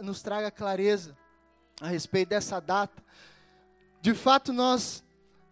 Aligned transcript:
nos 0.00 0.22
traga 0.22 0.50
clareza 0.50 1.16
a 1.80 1.88
respeito 1.88 2.30
dessa 2.30 2.60
data. 2.60 3.02
De 4.00 4.14
fato, 4.14 4.52
nós, 4.52 5.02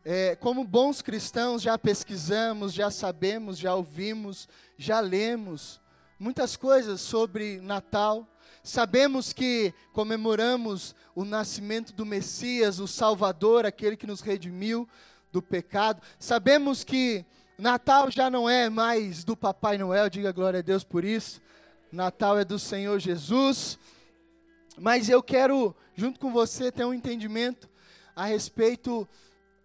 é, 0.05 0.37
como 0.37 0.65
bons 0.65 1.03
cristãos, 1.03 1.63
já 1.63 1.77
pesquisamos, 1.79 2.73
já 2.73 2.91
sabemos, 2.91 3.59
já 3.59 3.75
ouvimos, 3.75 4.49
já 4.79 5.01
lemos 5.01 5.81
muitas 6.19 6.57
coisas 6.57 7.01
sobre 7.01 7.61
Natal. 7.61 8.27
Sabemos 8.63 9.33
que 9.33 9.73
comemoramos 9.93 10.95
o 11.15 11.25
nascimento 11.25 11.93
do 11.93 12.05
Messias, 12.05 12.81
o 12.81 12.89
Salvador, 12.89 13.65
aquele 13.65 13.97
que 13.97 14.07
nos 14.07 14.21
redimiu 14.21 14.89
do 15.33 15.43
pecado. 15.43 16.03
Sabemos 16.19 16.83
que 16.83 17.25
Natal 17.59 18.11
já 18.11 18.29
não 18.29 18.49
é 18.49 18.69
mais 18.69 19.25
do 19.25 19.37
Papai 19.37 19.79
Noel, 19.79 20.11
diga 20.11 20.33
glória 20.33 20.61
a 20.61 20.63
Deus 20.63 20.85
por 20.85 21.05
isso. 21.05 21.41
Natal 21.91 22.39
é 22.39 22.45
do 22.45 22.59
Senhor 22.59 22.99
Jesus. 22.99 23.79
Mas 24.79 25.09
eu 25.09 25.23
quero, 25.23 25.75
junto 25.95 26.21
com 26.21 26.31
você, 26.31 26.71
ter 26.71 26.85
um 26.85 26.93
entendimento 26.93 27.69
a 28.15 28.27
respeito 28.27 29.09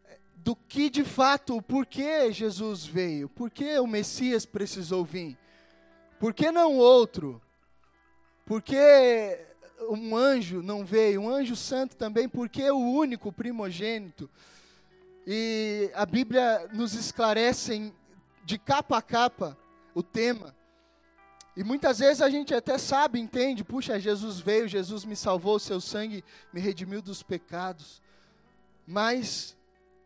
eh, 0.06 0.18
do 0.38 0.56
que 0.56 0.90
de 0.90 1.04
fato, 1.04 1.62
por 1.62 1.86
que 1.86 2.32
Jesus 2.32 2.86
veio, 2.86 3.28
por 3.28 3.50
que 3.50 3.78
o 3.80 3.88
Messias 3.88 4.46
precisou 4.46 5.04
vir, 5.04 5.38
por 6.20 6.34
que 6.34 6.52
não 6.52 6.78
outro, 6.78 7.42
por 8.46 8.62
que 8.62 9.40
um 9.90 10.16
anjo 10.16 10.62
não 10.62 10.86
veio, 10.86 11.22
um 11.22 11.30
anjo 11.30 11.56
santo 11.56 11.96
também, 11.96 12.30
por 12.30 12.48
que 12.48 12.70
o 12.70 12.78
único 12.78 13.32
primogênito. 13.32 14.30
E 15.26 15.92
a 15.94 16.06
Bíblia 16.06 16.70
nos 16.74 16.94
esclarece 16.94 17.94
de 18.44 18.58
capa 18.58 18.98
a 18.98 19.02
capa 19.02 19.58
o 19.94 20.02
tema. 20.02 20.56
E 21.56 21.64
muitas 21.64 22.00
vezes 22.00 22.22
a 22.22 22.30
gente 22.30 22.54
até 22.54 22.78
sabe, 22.78 23.20
entende, 23.20 23.64
puxa, 23.64 24.00
Jesus 24.00 24.40
veio, 24.40 24.68
Jesus 24.68 25.04
me 25.04 25.16
salvou, 25.16 25.60
seu 25.60 25.82
sangue 25.82 26.24
me 26.54 26.62
redimiu 26.62 27.02
dos 27.02 27.22
pecados. 27.22 28.02
Mas 28.88 29.58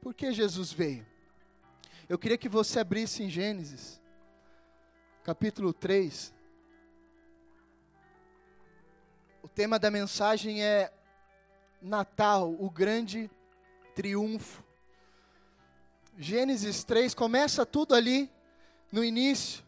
por 0.01 0.13
que 0.13 0.31
Jesus 0.31 0.71
veio? 0.71 1.05
Eu 2.09 2.17
queria 2.17 2.37
que 2.37 2.49
você 2.49 2.79
abrisse 2.79 3.23
em 3.23 3.29
Gênesis, 3.29 4.01
capítulo 5.23 5.71
3. 5.71 6.33
O 9.43 9.47
tema 9.47 9.77
da 9.77 9.91
mensagem 9.91 10.63
é 10.63 10.91
Natal, 11.79 12.55
o 12.59 12.69
grande 12.71 13.29
triunfo. 13.93 14.63
Gênesis 16.17 16.83
3 16.83 17.13
começa 17.13 17.65
tudo 17.65 17.93
ali 17.93 18.31
no 18.91 19.03
início 19.03 19.64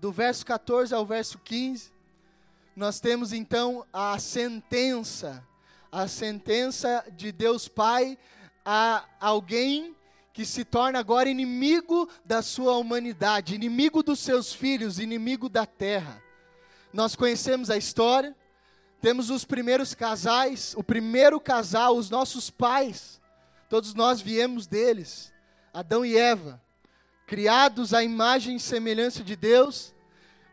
do 0.00 0.12
verso 0.12 0.44
14 0.44 0.94
ao 0.94 1.06
verso 1.06 1.38
15, 1.38 1.92
nós 2.76 3.00
temos 3.00 3.32
então 3.32 3.86
a 3.92 4.18
sentença, 4.18 5.46
a 5.90 6.08
sentença 6.08 7.04
de 7.16 7.30
Deus 7.30 7.68
Pai 7.68 8.18
a 8.64 9.04
alguém 9.20 9.94
que 10.32 10.44
se 10.44 10.64
torna 10.64 10.98
agora 10.98 11.28
inimigo 11.28 12.08
da 12.24 12.42
sua 12.42 12.76
humanidade, 12.76 13.54
inimigo 13.54 14.02
dos 14.02 14.18
seus 14.18 14.52
filhos, 14.52 14.98
inimigo 14.98 15.48
da 15.48 15.64
terra. 15.64 16.20
Nós 16.92 17.14
conhecemos 17.14 17.70
a 17.70 17.76
história, 17.76 18.34
temos 19.00 19.30
os 19.30 19.44
primeiros 19.44 19.94
casais, 19.94 20.74
o 20.76 20.82
primeiro 20.82 21.38
casal, 21.38 21.96
os 21.96 22.10
nossos 22.10 22.50
pais, 22.50 23.20
todos 23.68 23.94
nós 23.94 24.20
viemos 24.20 24.66
deles, 24.66 25.32
Adão 25.72 26.04
e 26.04 26.16
Eva 26.16 26.63
criados 27.26 27.94
à 27.94 28.02
imagem 28.02 28.56
e 28.56 28.60
semelhança 28.60 29.22
de 29.22 29.36
Deus, 29.36 29.94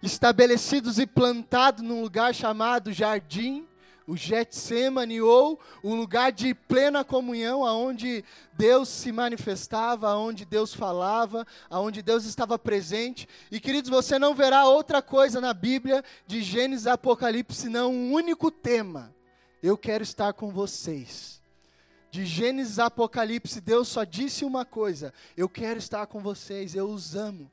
estabelecidos 0.02 1.00
e 1.00 1.06
plantados 1.06 1.84
num 1.84 2.02
lugar 2.02 2.34
chamado 2.34 2.92
jardim, 2.92 3.68
o 4.08 4.18
Getsemane, 4.18 5.22
ou 5.22 5.60
o 5.84 5.94
lugar 5.94 6.32
de 6.32 6.54
plena 6.54 7.04
comunhão, 7.04 7.66
aonde 7.66 8.26
Deus 8.54 8.90
se 8.90 9.12
manifestava, 9.12 10.10
aonde 10.10 10.44
Deus 10.44 10.74
falava, 10.74 11.46
aonde 11.70 12.02
Deus 12.02 12.26
estava 12.26 12.58
presente. 12.58 13.28
E 13.52 13.60
queridos, 13.60 13.90
você 13.90 14.18
não 14.18 14.34
verá 14.34 14.66
outra 14.66 15.02
coisa 15.02 15.40
na 15.40 15.54
Bíblia 15.54 16.04
de 16.26 16.42
Gênesis 16.42 16.88
a 16.88 16.94
Apocalipse, 16.94 17.62
senão 17.62 17.94
um 17.94 18.12
único 18.12 18.50
tema. 18.52 19.14
Eu 19.62 19.78
quero 19.78 20.04
estar 20.04 20.34
com 20.34 20.50
vocês 20.50 21.41
de 22.12 22.26
Gênesis 22.26 22.78
a 22.78 22.88
Apocalipse, 22.88 23.62
Deus 23.62 23.88
só 23.88 24.04
disse 24.04 24.44
uma 24.44 24.66
coisa: 24.66 25.14
Eu 25.36 25.48
quero 25.48 25.80
estar 25.80 26.06
com 26.06 26.20
vocês, 26.20 26.76
eu 26.76 26.90
os 26.90 27.16
amo. 27.16 27.50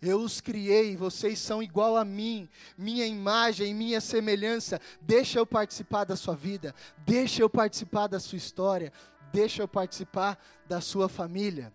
Eu 0.00 0.20
os 0.20 0.40
criei, 0.40 0.96
vocês 0.96 1.40
são 1.40 1.60
igual 1.60 1.96
a 1.96 2.04
mim, 2.04 2.48
minha 2.76 3.04
imagem, 3.04 3.74
minha 3.74 4.00
semelhança. 4.00 4.80
Deixa 5.00 5.40
eu 5.40 5.44
participar 5.46 6.04
da 6.04 6.14
sua 6.16 6.36
vida, 6.36 6.74
deixa 6.98 7.42
eu 7.42 7.50
participar 7.50 8.06
da 8.06 8.20
sua 8.20 8.38
história, 8.38 8.92
deixa 9.32 9.60
eu 9.60 9.68
participar 9.68 10.38
da 10.68 10.80
sua 10.80 11.08
família. 11.08 11.72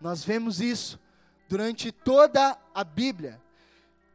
Nós 0.00 0.24
vemos 0.24 0.60
isso 0.60 0.98
durante 1.48 1.92
toda 1.92 2.58
a 2.74 2.84
Bíblia. 2.84 3.40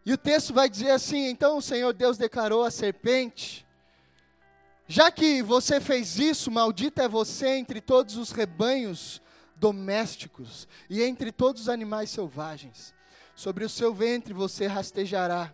E 0.05 0.11
o 0.11 0.17
texto 0.17 0.53
vai 0.53 0.69
dizer 0.69 0.91
assim: 0.91 1.27
então 1.29 1.57
o 1.57 1.61
Senhor 1.61 1.93
Deus 1.93 2.17
declarou 2.17 2.63
a 2.63 2.69
serpente 2.69 3.65
já 4.87 5.09
que 5.09 5.41
você 5.41 5.79
fez 5.79 6.19
isso, 6.19 6.51
maldito 6.51 7.01
é 7.01 7.07
você 7.07 7.49
entre 7.49 7.79
todos 7.79 8.17
os 8.17 8.31
rebanhos 8.31 9.21
domésticos 9.55 10.67
e 10.89 11.01
entre 11.01 11.31
todos 11.31 11.63
os 11.63 11.69
animais 11.69 12.09
selvagens. 12.09 12.93
Sobre 13.35 13.63
o 13.63 13.69
seu 13.69 13.93
ventre 13.93 14.33
você 14.33 14.67
rastejará, 14.67 15.53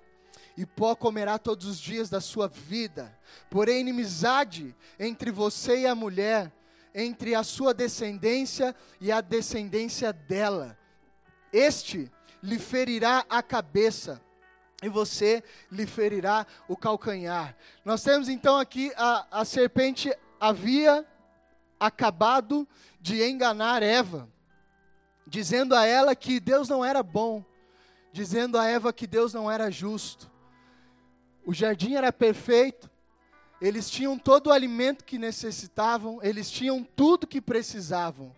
e 0.57 0.65
pó 0.65 0.93
comerá 0.93 1.37
todos 1.37 1.65
os 1.67 1.79
dias 1.79 2.09
da 2.09 2.19
sua 2.19 2.47
vida. 2.47 3.17
Porém, 3.49 3.79
inimizade 3.79 4.75
entre 4.99 5.31
você 5.31 5.81
e 5.81 5.87
a 5.87 5.95
mulher, 5.95 6.51
entre 6.93 7.33
a 7.33 7.43
sua 7.43 7.73
descendência 7.73 8.75
e 8.99 9.09
a 9.09 9.21
descendência 9.21 10.11
dela. 10.11 10.77
Este 11.53 12.11
lhe 12.43 12.59
ferirá 12.59 13.25
a 13.29 13.41
cabeça 13.41 14.21
e 14.81 14.89
você 14.89 15.43
lhe 15.71 15.85
ferirá 15.85 16.45
o 16.67 16.75
calcanhar. 16.75 17.55
Nós 17.83 18.01
temos 18.03 18.29
então 18.29 18.57
aqui 18.57 18.91
a, 18.95 19.41
a 19.41 19.45
serpente 19.45 20.13
havia 20.39 21.05
acabado 21.79 22.67
de 22.99 23.23
enganar 23.23 23.83
Eva, 23.83 24.29
dizendo 25.27 25.75
a 25.75 25.85
ela 25.85 26.15
que 26.15 26.39
Deus 26.39 26.69
não 26.69 26.83
era 26.83 27.03
bom, 27.03 27.43
dizendo 28.11 28.57
a 28.57 28.65
Eva 28.65 28.93
que 28.93 29.05
Deus 29.05 29.33
não 29.33 29.49
era 29.49 29.69
justo. 29.69 30.31
O 31.45 31.53
jardim 31.53 31.95
era 31.95 32.11
perfeito, 32.11 32.89
eles 33.61 33.89
tinham 33.89 34.17
todo 34.17 34.47
o 34.47 34.51
alimento 34.51 35.03
que 35.03 35.17
necessitavam, 35.17 36.19
eles 36.23 36.49
tinham 36.49 36.83
tudo 36.83 37.27
que 37.27 37.41
precisavam. 37.41 38.35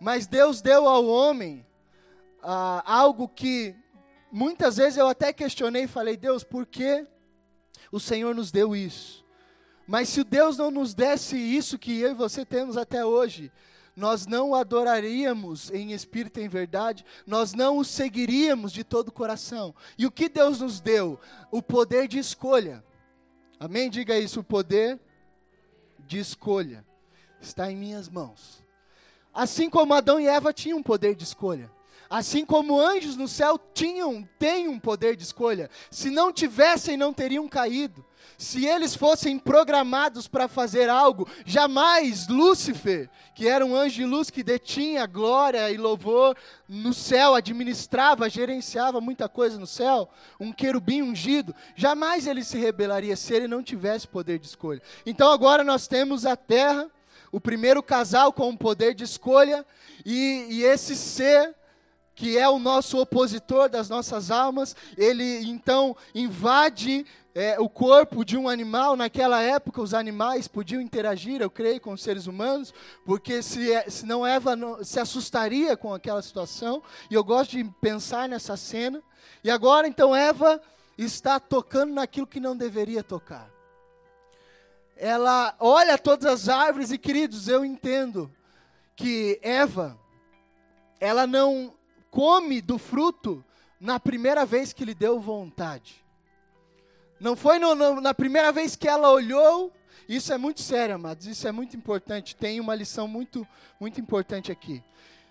Mas 0.00 0.26
Deus 0.26 0.60
deu 0.60 0.86
ao 0.86 1.06
homem 1.06 1.66
ah, 2.42 2.82
algo 2.86 3.28
que 3.28 3.74
muitas 4.36 4.76
vezes 4.76 4.98
eu 4.98 5.08
até 5.08 5.32
questionei 5.32 5.84
e 5.84 5.88
falei, 5.88 6.14
Deus, 6.14 6.44
por 6.44 6.66
que 6.66 7.06
o 7.90 7.98
Senhor 7.98 8.34
nos 8.34 8.50
deu 8.50 8.76
isso? 8.76 9.24
Mas 9.88 10.10
se 10.10 10.22
Deus 10.22 10.58
não 10.58 10.70
nos 10.70 10.92
desse 10.92 11.38
isso 11.38 11.78
que 11.78 11.98
eu 11.98 12.10
e 12.10 12.14
você 12.14 12.44
temos 12.44 12.76
até 12.76 13.02
hoje, 13.02 13.50
nós 13.94 14.26
não 14.26 14.50
o 14.50 14.54
adoraríamos 14.54 15.70
em 15.70 15.92
espírito 15.92 16.38
e 16.38 16.42
em 16.42 16.48
verdade, 16.48 17.02
nós 17.26 17.54
não 17.54 17.78
o 17.78 17.84
seguiríamos 17.84 18.72
de 18.72 18.84
todo 18.84 19.08
o 19.08 19.12
coração. 19.12 19.74
E 19.96 20.04
o 20.04 20.10
que 20.10 20.28
Deus 20.28 20.60
nos 20.60 20.80
deu? 20.80 21.18
O 21.50 21.62
poder 21.62 22.06
de 22.06 22.18
escolha. 22.18 22.84
Amém? 23.58 23.88
Diga 23.88 24.18
isso, 24.18 24.40
o 24.40 24.44
poder 24.44 25.00
de 26.00 26.18
escolha 26.18 26.84
está 27.40 27.72
em 27.72 27.76
minhas 27.76 28.06
mãos. 28.06 28.62
Assim 29.32 29.70
como 29.70 29.94
Adão 29.94 30.20
e 30.20 30.26
Eva 30.26 30.52
tinham 30.52 30.82
poder 30.82 31.14
de 31.14 31.24
escolha. 31.24 31.74
Assim 32.08 32.44
como 32.44 32.80
anjos 32.80 33.16
no 33.16 33.26
céu 33.26 33.58
tinham, 33.74 34.28
têm 34.38 34.68
um 34.68 34.78
poder 34.78 35.16
de 35.16 35.24
escolha. 35.24 35.68
Se 35.90 36.10
não 36.10 36.32
tivessem, 36.32 36.96
não 36.96 37.12
teriam 37.12 37.48
caído. 37.48 38.04
Se 38.38 38.66
eles 38.66 38.94
fossem 38.94 39.38
programados 39.38 40.28
para 40.28 40.46
fazer 40.46 40.90
algo, 40.90 41.26
jamais 41.44 42.28
Lúcifer, 42.28 43.08
que 43.34 43.48
era 43.48 43.64
um 43.64 43.74
anjo 43.74 43.96
de 43.96 44.04
luz 44.04 44.28
que 44.28 44.42
detinha 44.42 45.06
glória 45.06 45.70
e 45.70 45.76
louvor 45.78 46.36
no 46.68 46.92
céu, 46.92 47.34
administrava, 47.34 48.28
gerenciava 48.28 49.00
muita 49.00 49.28
coisa 49.28 49.58
no 49.58 49.66
céu, 49.66 50.08
um 50.38 50.52
querubim 50.52 51.00
ungido, 51.00 51.54
jamais 51.74 52.26
ele 52.26 52.44
se 52.44 52.58
rebelaria 52.58 53.16
se 53.16 53.34
ele 53.34 53.48
não 53.48 53.62
tivesse 53.62 54.06
poder 54.06 54.38
de 54.38 54.46
escolha. 54.46 54.82
Então 55.06 55.32
agora 55.32 55.64
nós 55.64 55.88
temos 55.88 56.26
a 56.26 56.36
terra, 56.36 56.90
o 57.32 57.40
primeiro 57.40 57.82
casal 57.82 58.32
com 58.32 58.50
o 58.50 58.58
poder 58.58 58.94
de 58.94 59.04
escolha, 59.04 59.64
e, 60.04 60.46
e 60.50 60.62
esse 60.62 60.94
ser 60.94 61.54
que 62.16 62.38
é 62.38 62.48
o 62.48 62.58
nosso 62.58 62.98
opositor 62.98 63.68
das 63.68 63.90
nossas 63.90 64.30
almas, 64.30 64.74
ele 64.96 65.46
então 65.46 65.94
invade 66.14 67.04
é, 67.34 67.60
o 67.60 67.68
corpo 67.68 68.24
de 68.24 68.38
um 68.38 68.48
animal. 68.48 68.96
Naquela 68.96 69.42
época, 69.42 69.82
os 69.82 69.92
animais 69.92 70.48
podiam 70.48 70.80
interagir, 70.80 71.42
eu 71.42 71.50
creio, 71.50 71.78
com 71.78 71.92
os 71.92 72.02
seres 72.02 72.26
humanos, 72.26 72.72
porque 73.04 73.42
se, 73.42 73.70
é, 73.70 73.84
não 74.04 74.26
Eva 74.26 74.56
não, 74.56 74.82
se 74.82 74.98
assustaria 74.98 75.76
com 75.76 75.92
aquela 75.92 76.22
situação. 76.22 76.82
E 77.10 77.14
eu 77.14 77.22
gosto 77.22 77.50
de 77.50 77.64
pensar 77.82 78.26
nessa 78.26 78.56
cena. 78.56 79.02
E 79.44 79.50
agora, 79.50 79.86
então, 79.86 80.16
Eva 80.16 80.58
está 80.96 81.38
tocando 81.38 81.92
naquilo 81.92 82.26
que 82.26 82.40
não 82.40 82.56
deveria 82.56 83.04
tocar. 83.04 83.50
ela 84.96 85.54
olha 85.60 85.98
todas 85.98 86.24
as 86.24 86.48
árvores 86.48 86.90
e, 86.90 86.96
queridos, 86.96 87.46
eu 87.46 87.62
entendo 87.62 88.32
que 88.96 89.38
Eva, 89.42 89.98
ela 90.98 91.26
não 91.26 91.75
come 92.16 92.62
do 92.62 92.78
fruto 92.78 93.44
na 93.78 94.00
primeira 94.00 94.46
vez 94.46 94.72
que 94.72 94.86
lhe 94.86 94.94
deu 94.94 95.20
vontade. 95.20 96.02
Não 97.20 97.36
foi 97.36 97.58
no, 97.58 97.74
no, 97.74 98.00
na 98.00 98.14
primeira 98.14 98.50
vez 98.50 98.74
que 98.74 98.88
ela 98.88 99.10
olhou. 99.10 99.70
Isso 100.08 100.32
é 100.32 100.38
muito 100.38 100.62
sério, 100.62 100.94
amados. 100.94 101.26
Isso 101.26 101.46
é 101.46 101.52
muito 101.52 101.76
importante. 101.76 102.34
Tem 102.34 102.58
uma 102.58 102.74
lição 102.74 103.06
muito, 103.06 103.46
muito 103.78 104.00
importante 104.00 104.50
aqui. 104.50 104.82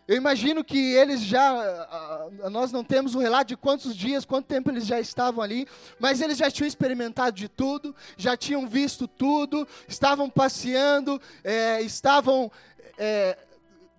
Eu 0.07 0.15
imagino 0.15 0.63
que 0.63 0.77
eles 0.77 1.21
já, 1.21 2.29
nós 2.51 2.71
não 2.71 2.83
temos 2.83 3.15
o 3.15 3.17
um 3.17 3.21
relato 3.21 3.47
de 3.47 3.57
quantos 3.57 3.97
dias, 3.97 4.23
quanto 4.23 4.45
tempo 4.45 4.69
eles 4.69 4.85
já 4.85 4.99
estavam 4.99 5.43
ali, 5.43 5.67
mas 5.99 6.21
eles 6.21 6.37
já 6.37 6.51
tinham 6.51 6.67
experimentado 6.67 7.35
de 7.35 7.49
tudo, 7.49 7.95
já 8.15 8.37
tinham 8.37 8.67
visto 8.67 9.07
tudo, 9.07 9.67
estavam 9.87 10.29
passeando, 10.29 11.19
é, 11.43 11.81
estavam 11.81 12.51
é, 12.95 13.35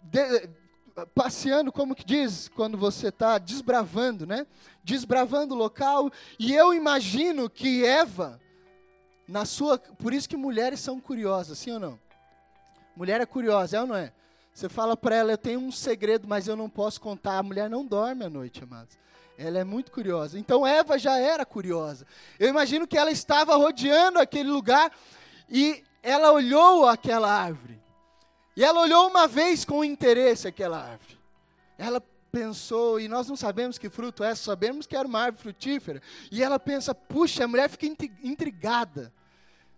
de, 0.05 0.49
passeando, 1.05 1.71
como 1.71 1.95
que 1.95 2.05
diz, 2.05 2.49
quando 2.49 2.79
você 2.79 3.09
está 3.09 3.39
desbravando, 3.39 4.27
né? 4.27 4.47
Desbravando 4.83 5.55
o 5.55 5.59
local. 5.59 6.11
E 6.39 6.55
eu 6.55 6.73
imagino 6.73 7.51
que 7.51 7.85
Eva, 7.85 8.41
na 9.29 9.45
sua. 9.45 9.79
Por 9.79 10.15
isso 10.15 10.29
que 10.29 10.37
mulheres 10.37 10.81
são 10.81 11.01
curiosas, 11.01 11.59
sim 11.59 11.73
ou 11.73 11.81
não? 11.81 11.99
Mulher 12.97 13.21
é 13.21 13.27
curiosa, 13.27 13.77
é 13.77 13.81
ou 13.81 13.87
não 13.87 13.97
é? 13.97 14.13
Você 14.55 14.71
fala 14.71 14.97
para 14.97 15.15
ela, 15.15 15.33
eu 15.33 15.39
tenho 15.39 15.61
um 15.61 15.71
segredo, 15.71 16.27
mas 16.27 16.49
eu 16.49 16.57
não 16.57 16.71
posso 16.71 16.99
contar. 16.99 17.37
A 17.37 17.43
mulher 17.43 17.69
não 17.69 17.85
dorme 17.85 18.25
à 18.25 18.31
noite, 18.31 18.65
amados. 18.65 18.97
Ela 19.37 19.59
é 19.59 19.65
muito 19.65 19.93
curiosa. 19.93 20.39
Então 20.39 20.67
Eva 20.67 20.99
já 20.99 21.19
era 21.19 21.45
curiosa. 21.45 22.07
Eu 22.39 22.49
imagino 22.49 22.87
que 22.87 22.97
ela 22.97 23.11
estava 23.11 23.55
rodeando 23.55 24.19
aquele 24.19 24.49
lugar 24.49 24.91
e 25.51 25.85
ela 26.03 26.33
olhou 26.33 26.89
aquela 26.89 27.31
árvore. 27.31 27.79
E 28.57 28.65
ela 28.65 28.81
olhou 28.81 29.07
uma 29.09 29.29
vez 29.29 29.65
com 29.65 29.85
interesse 29.85 30.49
aquela 30.49 30.79
árvore. 30.79 31.19
Ela 31.77 32.03
pensou, 32.33 32.99
e 32.99 33.07
nós 33.07 33.29
não 33.29 33.37
sabemos 33.37 33.77
que 33.77 33.91
fruto 33.91 34.25
é, 34.25 34.35
sabemos 34.35 34.87
que 34.87 34.97
era 34.97 35.07
uma 35.07 35.21
árvore 35.21 35.43
frutífera. 35.43 36.03
E 36.31 36.43
ela 36.43 36.59
pensa, 36.59 36.95
puxa, 36.95 37.45
a 37.45 37.49
mulher 37.49 37.69
fica 37.69 37.87
intrigada. 38.23 39.13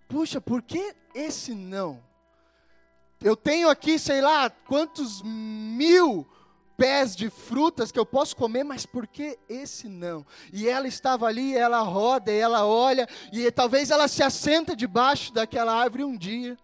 Puxa, 0.09 0.41
por 0.41 0.63
que 0.63 0.95
esse 1.15 1.55
não? 1.55 2.03
Eu 3.21 3.37
tenho 3.37 3.69
aqui, 3.69 3.99
sei 3.99 4.21
lá, 4.21 4.49
quantos 4.49 5.23
mil 5.23 6.25
pés 6.77 7.17
de 7.17 7.29
frutas 7.29 7.91
que 7.91 7.99
eu 7.99 8.07
posso 8.07 8.37
comer, 8.37 8.63
mas 8.63 8.87
por 8.87 9.09
que 9.09 9.37
esse 9.49 9.89
não? 9.89 10.25
E 10.53 10.69
ela 10.69 10.87
estava 10.87 11.27
ali, 11.27 11.57
ela 11.57 11.81
roda, 11.81 12.31
e 12.31 12.39
ela 12.39 12.65
olha, 12.65 13.09
e 13.33 13.51
talvez 13.51 13.91
ela 13.91 14.07
se 14.07 14.23
assenta 14.23 14.77
debaixo 14.77 15.33
daquela 15.33 15.75
árvore 15.75 16.05
um 16.05 16.17
dia. 16.17 16.57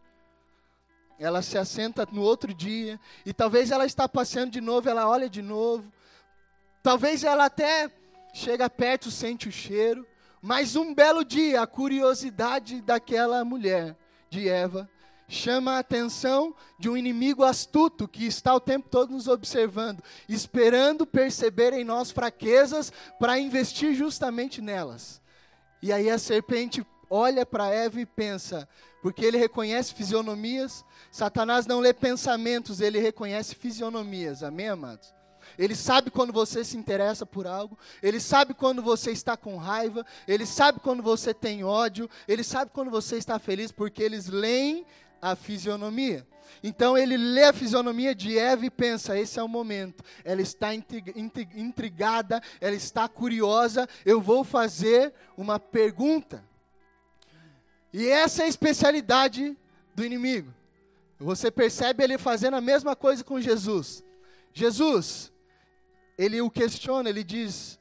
Ela 1.18 1.42
se 1.42 1.56
assenta 1.56 2.06
no 2.10 2.22
outro 2.22 2.52
dia, 2.52 3.00
e 3.24 3.32
talvez 3.32 3.70
ela 3.70 3.86
está 3.86 4.08
passeando 4.08 4.50
de 4.50 4.60
novo, 4.60 4.88
ela 4.88 5.08
olha 5.08 5.28
de 5.28 5.42
novo. 5.42 5.92
Talvez 6.82 7.24
ela 7.24 7.46
até 7.46 7.90
chega 8.32 8.68
perto, 8.68 9.10
sente 9.10 9.48
o 9.48 9.52
cheiro, 9.52 10.06
mas 10.42 10.76
um 10.76 10.92
belo 10.92 11.24
dia, 11.24 11.62
a 11.62 11.66
curiosidade 11.66 12.80
daquela 12.80 13.44
mulher, 13.44 13.96
de 14.28 14.48
Eva, 14.48 14.90
chama 15.28 15.72
a 15.72 15.78
atenção 15.78 16.54
de 16.78 16.88
um 16.88 16.96
inimigo 16.96 17.44
astuto 17.44 18.06
que 18.06 18.26
está 18.26 18.54
o 18.54 18.60
tempo 18.60 18.88
todo 18.88 19.12
nos 19.12 19.28
observando, 19.28 20.02
esperando 20.28 21.06
perceber 21.06 21.72
em 21.72 21.84
nós 21.84 22.10
fraquezas 22.10 22.92
para 23.18 23.38
investir 23.38 23.94
justamente 23.94 24.60
nelas. 24.60 25.22
E 25.80 25.92
aí 25.92 26.10
a 26.10 26.18
serpente 26.18 26.84
olha 27.08 27.46
para 27.46 27.68
Eva 27.68 28.00
e 28.00 28.06
pensa, 28.06 28.68
porque 29.04 29.22
ele 29.22 29.36
reconhece 29.36 29.92
fisionomias, 29.92 30.82
Satanás 31.10 31.66
não 31.66 31.78
lê 31.78 31.92
pensamentos, 31.92 32.80
ele 32.80 32.98
reconhece 32.98 33.54
fisionomias, 33.54 34.42
amém, 34.42 34.68
amados? 34.68 35.12
Ele 35.58 35.74
sabe 35.74 36.10
quando 36.10 36.32
você 36.32 36.64
se 36.64 36.78
interessa 36.78 37.26
por 37.26 37.46
algo, 37.46 37.78
ele 38.02 38.18
sabe 38.18 38.54
quando 38.54 38.80
você 38.80 39.10
está 39.10 39.36
com 39.36 39.58
raiva, 39.58 40.06
ele 40.26 40.46
sabe 40.46 40.80
quando 40.80 41.02
você 41.02 41.34
tem 41.34 41.62
ódio, 41.62 42.08
ele 42.26 42.42
sabe 42.42 42.70
quando 42.70 42.90
você 42.90 43.18
está 43.18 43.38
feliz, 43.38 43.70
porque 43.70 44.02
eles 44.02 44.28
leem 44.28 44.86
a 45.20 45.36
fisionomia. 45.36 46.26
Então 46.62 46.96
ele 46.96 47.18
lê 47.18 47.44
a 47.44 47.52
fisionomia 47.52 48.14
de 48.14 48.38
Eva 48.38 48.64
e 48.64 48.70
pensa: 48.70 49.18
esse 49.18 49.38
é 49.38 49.42
o 49.42 49.48
momento. 49.48 50.02
Ela 50.24 50.40
está 50.40 50.70
intrigada, 50.74 52.42
ela 52.58 52.74
está 52.74 53.06
curiosa. 53.06 53.86
Eu 54.02 54.18
vou 54.18 54.44
fazer 54.44 55.12
uma 55.36 55.60
pergunta. 55.60 56.42
E 57.94 58.08
essa 58.08 58.42
é 58.42 58.46
a 58.46 58.48
especialidade 58.48 59.56
do 59.94 60.04
inimigo. 60.04 60.52
Você 61.16 61.48
percebe 61.48 62.02
ele 62.02 62.18
fazendo 62.18 62.56
a 62.56 62.60
mesma 62.60 62.96
coisa 62.96 63.22
com 63.22 63.40
Jesus. 63.40 64.02
Jesus, 64.52 65.32
ele 66.18 66.40
o 66.40 66.50
questiona, 66.50 67.08
ele 67.08 67.22
diz: 67.22 67.78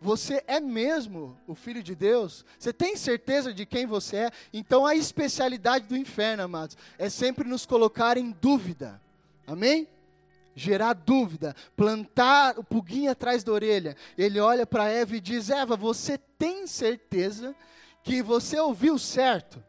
você 0.00 0.42
é 0.48 0.58
mesmo 0.58 1.38
o 1.46 1.54
filho 1.54 1.80
de 1.80 1.94
Deus? 1.94 2.44
Você 2.58 2.72
tem 2.72 2.96
certeza 2.96 3.54
de 3.54 3.64
quem 3.64 3.86
você 3.86 4.16
é? 4.16 4.30
Então 4.52 4.84
a 4.84 4.96
especialidade 4.96 5.86
do 5.86 5.96
inferno, 5.96 6.42
amados, 6.42 6.76
é 6.98 7.08
sempre 7.08 7.48
nos 7.48 7.64
colocar 7.64 8.16
em 8.16 8.32
dúvida. 8.32 9.00
Amém? 9.46 9.86
Gerar 10.56 10.94
dúvida, 10.94 11.54
plantar 11.76 12.58
o 12.58 12.64
puguinho 12.64 13.12
atrás 13.12 13.44
da 13.44 13.52
orelha. 13.52 13.96
Ele 14.18 14.40
olha 14.40 14.66
para 14.66 14.88
Eva 14.88 15.16
e 15.16 15.20
diz: 15.20 15.50
Eva, 15.50 15.76
você 15.76 16.18
tem 16.18 16.66
certeza 16.66 17.54
que 18.02 18.22
você 18.22 18.58
ouviu 18.58 18.98
certo? 18.98 19.62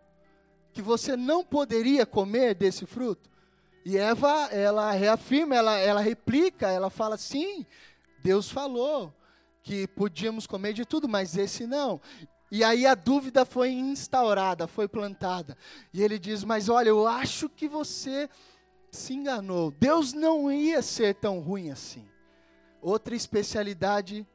Que 0.71 0.81
você 0.81 1.15
não 1.15 1.43
poderia 1.43 2.05
comer 2.05 2.55
desse 2.55 2.85
fruto? 2.85 3.29
E 3.85 3.97
Eva, 3.97 4.47
ela 4.51 4.91
reafirma, 4.91 5.55
ela, 5.55 5.77
ela 5.77 6.01
replica, 6.01 6.69
ela 6.69 6.89
fala: 6.89 7.17
sim, 7.17 7.65
Deus 8.23 8.49
falou 8.49 9.13
que 9.61 9.87
podíamos 9.87 10.47
comer 10.47 10.73
de 10.73 10.85
tudo, 10.85 11.07
mas 11.07 11.37
esse 11.37 11.67
não. 11.67 11.99
E 12.51 12.63
aí 12.63 12.85
a 12.85 12.93
dúvida 12.93 13.45
foi 13.45 13.71
instaurada, 13.71 14.67
foi 14.67 14.87
plantada. 14.87 15.57
E 15.93 16.01
ele 16.01 16.19
diz: 16.19 16.43
Mas 16.43 16.69
olha, 16.69 16.89
eu 16.89 17.07
acho 17.07 17.49
que 17.49 17.67
você 17.67 18.29
se 18.91 19.13
enganou. 19.13 19.71
Deus 19.71 20.13
não 20.13 20.51
ia 20.51 20.81
ser 20.81 21.15
tão 21.15 21.39
ruim 21.39 21.71
assim. 21.71 22.07
Outra 22.81 23.15
especialidade, 23.15 24.25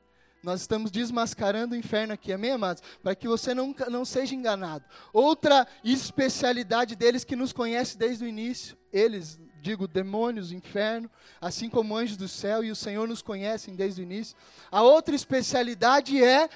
nós 0.42 0.60
estamos 0.60 0.90
desmascarando 0.90 1.74
o 1.74 1.78
inferno 1.78 2.12
aqui, 2.12 2.32
amém, 2.32 2.52
amados? 2.52 2.82
Para 3.02 3.14
que 3.14 3.26
você 3.26 3.54
não, 3.54 3.74
não 3.90 4.04
seja 4.04 4.34
enganado. 4.34 4.84
Outra 5.12 5.66
especialidade 5.82 6.94
deles 6.94 7.24
que 7.24 7.34
nos 7.34 7.52
conhece 7.52 7.98
desde 7.98 8.24
o 8.24 8.28
início, 8.28 8.76
eles, 8.92 9.38
digo, 9.60 9.88
demônios, 9.88 10.52
inferno, 10.52 11.10
assim 11.40 11.68
como 11.68 11.96
anjos 11.96 12.16
do 12.16 12.28
céu, 12.28 12.62
e 12.62 12.70
o 12.70 12.76
Senhor 12.76 13.08
nos 13.08 13.20
conhecem 13.20 13.74
desde 13.74 14.00
o 14.00 14.04
início. 14.04 14.36
A 14.70 14.82
outra 14.82 15.14
especialidade 15.14 16.22
é 16.22 16.48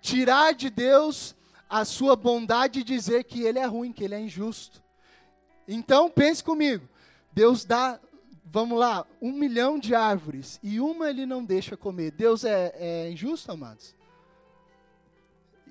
tirar 0.00 0.54
de 0.54 0.70
Deus 0.70 1.34
a 1.68 1.84
sua 1.84 2.14
bondade 2.14 2.80
e 2.80 2.84
dizer 2.84 3.24
que 3.24 3.42
Ele 3.42 3.58
é 3.58 3.66
ruim, 3.66 3.92
que 3.92 4.04
Ele 4.04 4.14
é 4.14 4.20
injusto. 4.20 4.82
Então, 5.66 6.08
pense 6.08 6.44
comigo: 6.44 6.88
Deus 7.32 7.64
dá, 7.64 7.98
vamos 8.50 8.78
lá, 8.78 9.06
um 9.20 9.32
milhão 9.32 9.78
de 9.78 9.94
árvores 9.94 10.58
e 10.62 10.80
uma 10.80 11.10
Ele 11.10 11.26
não 11.26 11.44
deixa 11.44 11.76
comer. 11.76 12.12
Deus 12.12 12.44
é, 12.44 12.74
é 12.76 13.10
injusto, 13.10 13.50
amados? 13.50 13.94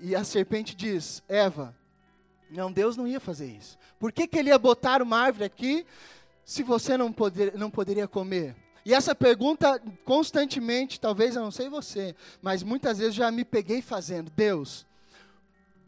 E 0.02 0.16
a 0.16 0.24
serpente 0.24 0.76
diz: 0.76 1.24
Eva, 1.28 1.76
não, 2.50 2.72
Deus 2.72 2.96
não 2.98 3.08
ia 3.08 3.20
fazer 3.20 3.48
isso. 3.48 3.78
Por 4.00 4.12
que, 4.12 4.28
que 4.28 4.38
ele 4.38 4.50
ia 4.50 4.60
botar 4.60 5.02
uma 5.02 5.18
árvore 5.18 5.46
aqui 5.46 5.86
se 6.44 6.64
você 6.64 6.98
não, 6.98 7.12
poder, 7.12 7.58
não 7.58 7.72
poderia 7.72 8.08
comer? 8.08 8.56
E 8.86 8.94
essa 8.94 9.16
pergunta 9.16 9.82
constantemente, 10.04 11.00
talvez 11.00 11.36
eu 11.36 11.42
não 11.42 11.50
sei 11.50 11.70
você, 11.70 12.16
mas 12.42 12.62
muitas 12.62 13.00
vezes 13.00 13.16
já 13.16 13.32
me 13.32 13.44
peguei 13.44 13.82
fazendo. 13.82 14.32
Deus, 14.36 14.86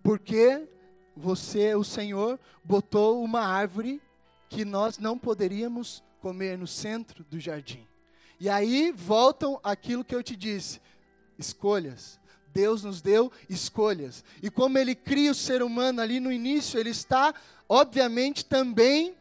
por 0.02 0.18
que 0.18 0.68
você, 1.16 1.76
o 1.76 1.84
Senhor, 1.84 2.40
botou 2.64 3.24
uma 3.24 3.42
árvore 3.42 4.02
que 4.50 4.66
nós 4.66 4.98
não 4.98 5.18
poderíamos 5.18 6.04
comer 6.18 6.58
no 6.58 6.68
centro 6.68 7.24
do 7.24 7.40
jardim? 7.40 7.88
E 8.40 8.50
aí 8.50 8.92
voltam 8.92 9.60
aquilo 9.64 10.04
que 10.04 10.16
eu 10.16 10.24
te 10.24 10.36
disse: 10.36 10.82
escolhas. 11.38 12.20
Deus 12.54 12.84
nos 12.84 13.02
deu 13.02 13.32
escolhas. 13.48 14.24
E 14.42 14.50
como 14.50 14.78
Ele 14.78 14.96
cria 14.96 15.32
o 15.32 15.36
ser 15.36 15.62
humano 15.62 16.02
ali 16.02 16.20
no 16.20 16.32
início, 16.32 16.80
Ele 16.80 16.90
está, 16.90 17.34
obviamente, 17.70 18.44
também 18.44 19.16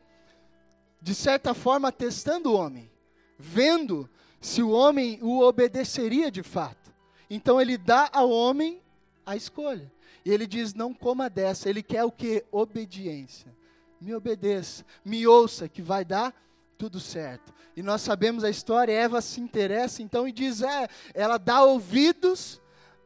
de 1.06 1.14
certa 1.14 1.54
forma, 1.54 1.92
testando 1.92 2.50
o 2.50 2.56
homem, 2.56 2.90
vendo 3.38 4.10
se 4.40 4.60
o 4.60 4.70
homem 4.70 5.20
o 5.22 5.40
obedeceria 5.40 6.32
de 6.32 6.42
fato. 6.42 6.92
Então 7.30 7.60
ele 7.60 7.78
dá 7.78 8.10
ao 8.12 8.28
homem 8.28 8.80
a 9.24 9.36
escolha. 9.36 9.92
E 10.24 10.32
ele 10.32 10.48
diz: 10.48 10.74
não 10.74 10.92
coma 10.92 11.30
dessa. 11.30 11.70
Ele 11.70 11.80
quer 11.80 12.02
o 12.02 12.10
que? 12.10 12.44
Obediência. 12.50 13.54
Me 14.00 14.16
obedeça, 14.16 14.84
me 15.04 15.28
ouça, 15.28 15.68
que 15.68 15.80
vai 15.80 16.04
dar 16.04 16.34
tudo 16.76 17.00
certo. 17.00 17.54
E 17.76 17.82
nós 17.82 18.02
sabemos 18.02 18.44
a 18.44 18.50
história, 18.50 18.92
Eva 18.92 19.20
se 19.20 19.40
interessa 19.40 20.02
então 20.02 20.26
e 20.26 20.32
diz: 20.32 20.62
é, 20.62 20.88
ela 21.14 21.38
dá 21.38 21.62
ouvidos 21.62 22.60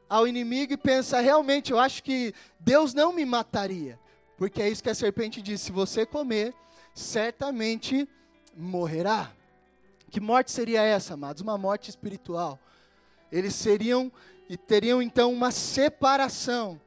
ao 0.09 0.27
inimigo 0.27 0.73
e 0.73 0.77
pensa: 0.77 1.21
realmente, 1.21 1.73
eu 1.73 1.79
acho 1.79 2.03
que 2.03 2.35
Deus 2.59 2.93
não 2.93 3.13
me 3.13 3.25
mataria 3.25 3.99
Porque 4.37 4.61
é 4.61 4.69
isso 4.69 4.83
que 4.83 4.91
a 4.91 4.95
serpente 4.95 5.41
disse: 5.41 5.67
se 5.67 5.73
você 5.73 6.05
comer, 6.05 6.55
certamente 6.95 8.09
morrerá. 8.57 9.33
Que 10.11 10.21
morte 10.21 10.51
seria 10.51 10.83
essa, 10.83 11.15
amados? 11.15 11.41
Uma 11.41 11.57
morte 11.57 11.89
espiritual. 11.89 12.59
Eles 13.31 13.55
seriam 13.55 14.11
e 14.49 14.57
teriam 14.57 15.01
então 15.01 15.33
uma 15.33 15.53
separação 15.53 16.81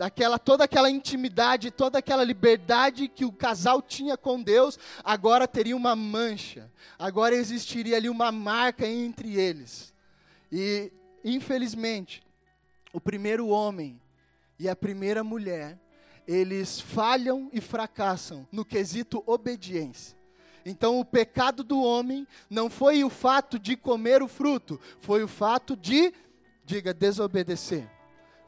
daquela 0.00 0.38
toda 0.38 0.64
aquela 0.64 0.90
intimidade, 0.90 1.70
toda 1.70 1.98
aquela 1.98 2.24
liberdade 2.24 3.06
que 3.06 3.26
o 3.26 3.30
casal 3.30 3.82
tinha 3.82 4.16
com 4.16 4.42
Deus, 4.42 4.78
agora 5.04 5.46
teria 5.46 5.76
uma 5.76 5.94
mancha. 5.94 6.72
Agora 6.98 7.34
existiria 7.34 7.98
ali 7.98 8.08
uma 8.08 8.32
marca 8.32 8.86
entre 8.86 9.38
eles. 9.38 9.92
E 10.50 10.90
infelizmente, 11.22 12.22
o 12.94 12.98
primeiro 12.98 13.48
homem 13.48 14.00
e 14.58 14.70
a 14.70 14.74
primeira 14.74 15.22
mulher, 15.22 15.78
eles 16.26 16.80
falham 16.80 17.50
e 17.52 17.60
fracassam 17.60 18.48
no 18.50 18.64
quesito 18.64 19.22
obediência. 19.26 20.16
Então, 20.64 20.98
o 20.98 21.04
pecado 21.04 21.62
do 21.62 21.78
homem 21.78 22.26
não 22.48 22.70
foi 22.70 23.04
o 23.04 23.10
fato 23.10 23.58
de 23.58 23.76
comer 23.76 24.22
o 24.22 24.28
fruto, 24.28 24.80
foi 24.98 25.22
o 25.22 25.28
fato 25.28 25.76
de, 25.76 26.10
diga, 26.64 26.94
desobedecer. 26.94 27.99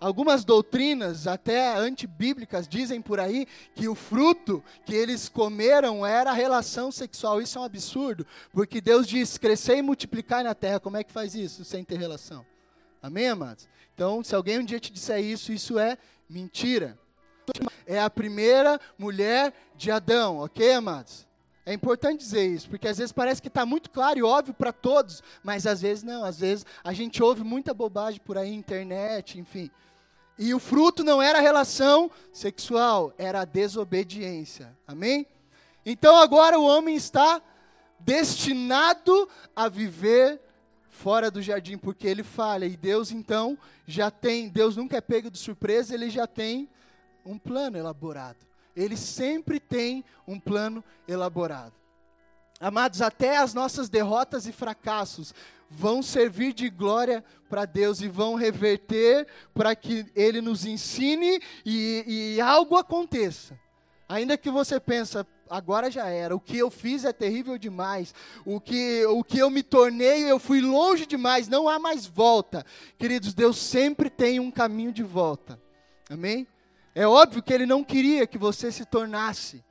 Algumas 0.03 0.45
doutrinas, 0.45 1.29
até 1.29 1.77
antibíblicas, 1.77 2.67
dizem 2.67 3.01
por 3.01 3.21
aí 3.21 3.47
que 3.73 3.87
o 3.87 3.95
fruto 3.95 4.61
que 4.85 4.93
eles 4.93 5.29
comeram 5.29 6.05
era 6.05 6.33
relação 6.33 6.91
sexual. 6.91 7.41
Isso 7.41 7.57
é 7.57 7.61
um 7.61 7.65
absurdo, 7.65 8.27
porque 8.53 8.81
Deus 8.81 9.07
diz: 9.07 9.39
crescer 9.39 9.77
e 9.77 9.83
multiplicar 9.83 10.43
na 10.43 10.57
terra. 10.57 10.81
Como 10.81 10.97
é 10.97 11.05
que 11.05 11.13
faz 11.13 11.37
isso 11.37 11.65
sem 11.65 11.85
ter 11.85 12.01
relação? 12.01 12.45
Amém, 13.01 13.29
amados? 13.29 13.69
Então, 13.95 14.25
se 14.25 14.35
alguém 14.35 14.59
um 14.59 14.65
dia 14.65 14.81
te 14.81 14.93
disser 14.93 15.21
isso, 15.21 15.53
isso 15.53 15.79
é 15.79 15.97
mentira. 16.29 16.99
É 17.87 18.01
a 18.01 18.11
primeira 18.11 18.81
mulher 18.99 19.55
de 19.77 19.93
Adão, 19.93 20.39
ok, 20.39 20.73
amados? 20.73 21.29
É 21.65 21.73
importante 21.73 22.19
dizer 22.19 22.45
isso, 22.45 22.69
porque 22.69 22.89
às 22.89 22.99
vezes 22.99 23.13
parece 23.13 23.41
que 23.41 23.47
está 23.47 23.65
muito 23.65 23.89
claro 23.89 24.19
e 24.19 24.23
óbvio 24.25 24.53
para 24.53 24.73
todos, 24.73 25.23
mas 25.45 25.65
às 25.65 25.81
vezes 25.81 26.03
não, 26.03 26.25
às 26.25 26.41
vezes 26.41 26.67
a 26.83 26.93
gente 26.93 27.23
ouve 27.23 27.45
muita 27.45 27.73
bobagem 27.73 28.21
por 28.21 28.37
aí, 28.37 28.53
internet, 28.53 29.39
enfim. 29.39 29.71
E 30.39 30.55
o 30.55 30.59
fruto 30.59 31.05
não 31.05 31.21
era 31.21 31.41
relação 31.41 32.11
sexual, 32.33 33.13
era 33.19 33.43
a 33.43 33.45
desobediência. 33.45 34.77
Amém? 34.87 35.27
Então 35.85 36.17
agora 36.17 36.59
o 36.59 36.65
homem 36.65 36.95
está 36.95 37.43
destinado 37.99 39.29
a 39.55 39.69
viver 39.69 40.41
fora 40.89 41.31
do 41.31 41.43
jardim, 41.43 41.77
porque 41.77 42.07
ele 42.07 42.23
falha. 42.23 42.65
E 42.65 42.77
Deus 42.77 43.11
então 43.11 43.59
já 43.87 44.11
tem, 44.11 44.49
Deus 44.49 44.77
nunca 44.77 44.97
é 44.97 45.01
pego 45.01 45.31
de 45.31 45.39
surpresa, 45.39 45.95
ele 45.95 46.09
já 46.09 46.27
tem 46.27 46.69
um 47.25 47.39
plano 47.39 47.77
elaborado. 47.77 48.39
Ele 48.75 48.97
sempre 48.97 49.61
tem 49.61 50.05
um 50.27 50.41
plano 50.41 50.83
elaborado. 51.07 51.75
Amados, 52.63 53.03
até 53.03 53.39
as 53.39 53.53
nossas 53.53 53.89
derrotas 53.89 54.47
e 54.47 54.53
fracassos 54.53 55.35
vão 55.69 56.01
servir 56.01 56.53
de 56.53 56.71
glória 56.71 57.25
para 57.49 57.65
Deus 57.65 58.01
e 58.01 58.07
vão 58.07 58.37
reverter 58.37 59.27
para 59.53 59.75
que 59.75 60.07
Ele 60.15 60.41
nos 60.41 60.65
ensine 60.65 61.43
e, 61.67 62.05
e 62.37 62.41
algo 62.41 62.77
aconteça. 62.77 63.59
Ainda 64.09 64.39
que 64.39 64.49
você 64.49 64.79
pensa, 64.79 65.27
agora 65.51 65.91
já 65.91 66.07
era. 66.07 66.37
O 66.37 66.41
que 66.41 66.57
eu 66.57 66.71
fiz 66.71 67.05
é 67.05 67.13
terrível 67.13 67.59
demais. 67.59 68.15
O 68.45 68.61
que, 68.61 69.05
o 69.07 69.25
que 69.25 69.41
eu 69.41 69.51
me 69.51 69.65
tornei, 69.65 70.31
eu 70.31 70.39
fui 70.39 70.61
longe 70.61 71.05
demais. 71.05 71.49
Não 71.49 71.69
há 71.69 71.81
mais 71.81 72.07
volta. 72.07 72.65
Queridos, 72.97 73.35
Deus 73.35 73.59
sempre 73.59 74.09
tem 74.09 74.39
um 74.39 74.53
caminho 74.53 74.93
de 74.93 75.03
volta. 75.03 75.61
Amém? 76.09 76.47
É 76.95 77.09
óbvio 77.09 77.43
que 77.43 77.53
ele 77.53 77.67
não 77.67 77.83
queria 77.83 78.25
que 78.25 78.39
você 78.39 78.71
se 78.71 78.85
tornasse 78.85 79.65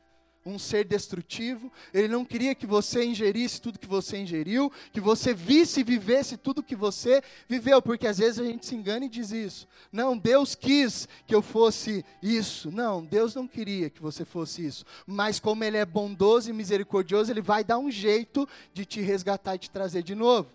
um 0.46 0.58
ser 0.58 0.86
destrutivo, 0.86 1.72
ele 1.94 2.08
não 2.08 2.26
queria 2.26 2.56
que 2.56 2.66
você 2.66 3.04
ingerisse 3.06 3.62
tudo 3.62 3.78
que 3.78 3.88
você 3.88 4.18
ingeriu, 4.18 4.72
que 4.92 5.00
você 5.00 5.34
visse 5.34 5.82
e 5.82 5.84
vivesse 5.84 6.36
tudo 6.36 6.64
que 6.64 6.76
você 6.76 7.22
viveu, 7.48 7.82
porque 7.82 8.08
às 8.08 8.18
vezes 8.18 8.40
a 8.40 8.44
gente 8.44 8.66
se 8.66 8.76
engana 8.76 9.06
e 9.06 9.10
diz 9.10 9.32
isso. 9.32 9.68
Não, 9.92 10.18
Deus 10.18 10.56
quis 10.56 11.08
que 11.28 11.36
eu 11.36 11.42
fosse 11.42 12.04
isso. 12.22 12.72
Não, 12.72 13.04
Deus 13.04 13.36
não 13.36 13.48
queria 13.48 13.90
que 13.90 14.02
você 14.02 14.26
fosse 14.26 14.66
isso. 14.66 14.86
Mas 15.06 15.40
como 15.40 15.64
ele 15.64 15.78
é 15.78 15.86
bondoso 15.86 16.50
e 16.50 16.54
misericordioso, 16.54 17.32
ele 17.32 17.42
vai 17.42 17.64
dar 17.64 17.78
um 17.78 17.92
jeito 17.92 18.48
de 18.74 18.84
te 18.84 19.00
resgatar 19.02 19.56
e 19.56 19.60
te 19.60 19.70
trazer 19.70 20.02
de 20.02 20.16
novo. 20.16 20.50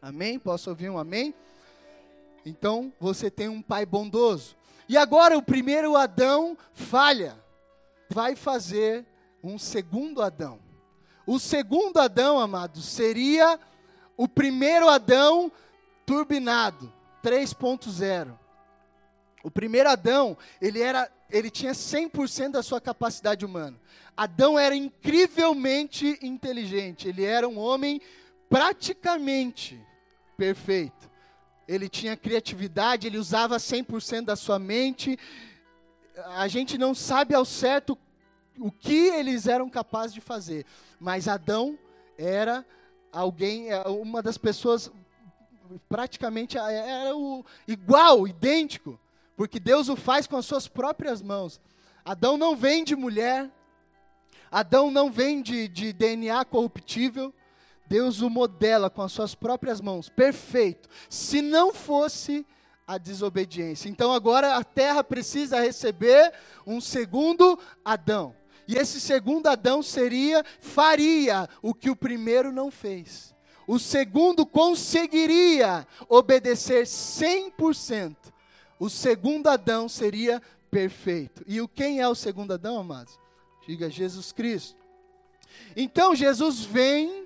Amém? 0.00 0.38
Posso 0.38 0.70
ouvir 0.70 0.88
um 0.88 0.98
amém? 0.98 1.34
Então, 2.46 2.92
você 2.98 3.30
tem 3.30 3.48
um 3.48 3.60
pai 3.60 3.84
bondoso. 3.84 4.56
E 4.88 4.96
agora 4.96 5.36
o 5.36 5.42
primeiro 5.42 5.96
Adão 5.96 6.56
falha. 6.72 7.39
Vai 8.10 8.34
fazer 8.34 9.06
um 9.42 9.58
segundo 9.58 10.20
Adão. 10.20 10.58
O 11.26 11.38
segundo 11.38 11.98
Adão, 11.98 12.40
amados, 12.40 12.84
seria 12.84 13.58
o 14.16 14.26
primeiro 14.26 14.88
Adão 14.88 15.50
turbinado, 16.04 16.92
3.0. 17.22 18.36
O 19.42 19.50
primeiro 19.50 19.88
Adão, 19.88 20.36
ele 20.60 20.82
era, 20.82 21.10
ele 21.30 21.50
tinha 21.50 21.72
100% 21.72 22.50
da 22.50 22.62
sua 22.62 22.80
capacidade 22.80 23.44
humana. 23.46 23.80
Adão 24.16 24.58
era 24.58 24.74
incrivelmente 24.74 26.18
inteligente, 26.20 27.08
ele 27.08 27.24
era 27.24 27.48
um 27.48 27.58
homem 27.58 28.00
praticamente 28.48 29.80
perfeito 30.36 31.10
ele 31.70 31.88
tinha 31.88 32.16
criatividade, 32.16 33.06
ele 33.06 33.16
usava 33.16 33.56
100% 33.56 34.22
da 34.22 34.34
sua 34.34 34.58
mente. 34.58 35.16
A 36.36 36.48
gente 36.48 36.76
não 36.76 36.94
sabe 36.94 37.34
ao 37.34 37.44
certo 37.44 37.96
o 38.58 38.70
que 38.70 39.08
eles 39.08 39.46
eram 39.46 39.70
capazes 39.70 40.12
de 40.12 40.20
fazer, 40.20 40.66
mas 40.98 41.28
Adão 41.28 41.78
era 42.18 42.64
alguém, 43.12 43.70
é, 43.70 43.80
uma 43.88 44.22
das 44.22 44.36
pessoas 44.36 44.90
praticamente 45.88 46.58
é, 46.58 47.06
era 47.06 47.16
o 47.16 47.44
igual, 47.66 48.26
idêntico, 48.26 48.98
porque 49.36 49.58
Deus 49.58 49.88
o 49.88 49.96
faz 49.96 50.26
com 50.26 50.36
as 50.36 50.44
suas 50.44 50.68
próprias 50.68 51.22
mãos. 51.22 51.60
Adão 52.04 52.36
não 52.36 52.54
vem 52.56 52.84
de 52.84 52.94
mulher, 52.94 53.50
Adão 54.50 54.90
não 54.90 55.10
vem 55.10 55.40
de, 55.40 55.68
de 55.68 55.92
DNA 55.92 56.44
corruptível, 56.44 57.32
Deus 57.86 58.20
o 58.20 58.30
modela 58.30 58.88
com 58.90 59.02
as 59.02 59.12
suas 59.12 59.34
próprias 59.34 59.80
mãos, 59.80 60.08
perfeito. 60.08 60.88
Se 61.08 61.40
não 61.40 61.74
fosse 61.74 62.46
a 62.90 62.98
desobediência. 62.98 63.88
Então 63.88 64.12
agora 64.12 64.56
a 64.56 64.64
terra 64.64 65.04
precisa 65.04 65.60
receber 65.60 66.32
um 66.66 66.80
segundo 66.80 67.56
Adão. 67.84 68.34
E 68.66 68.74
esse 68.74 69.00
segundo 69.00 69.46
Adão 69.46 69.80
seria, 69.80 70.44
faria 70.60 71.48
o 71.62 71.72
que 71.72 71.88
o 71.88 71.94
primeiro 71.94 72.50
não 72.50 72.68
fez. 72.68 73.32
O 73.64 73.78
segundo 73.78 74.44
conseguiria 74.44 75.86
obedecer 76.08 76.82
100%. 76.82 78.16
O 78.76 78.90
segundo 78.90 79.46
Adão 79.46 79.88
seria 79.88 80.42
perfeito. 80.68 81.44
E 81.46 81.60
o 81.60 81.68
quem 81.68 82.00
é 82.00 82.08
o 82.08 82.14
segundo 82.16 82.54
Adão, 82.54 82.76
amados? 82.76 83.16
Diga 83.68 83.88
Jesus 83.88 84.32
Cristo. 84.32 84.80
Então 85.76 86.12
Jesus 86.12 86.64
vem 86.64 87.19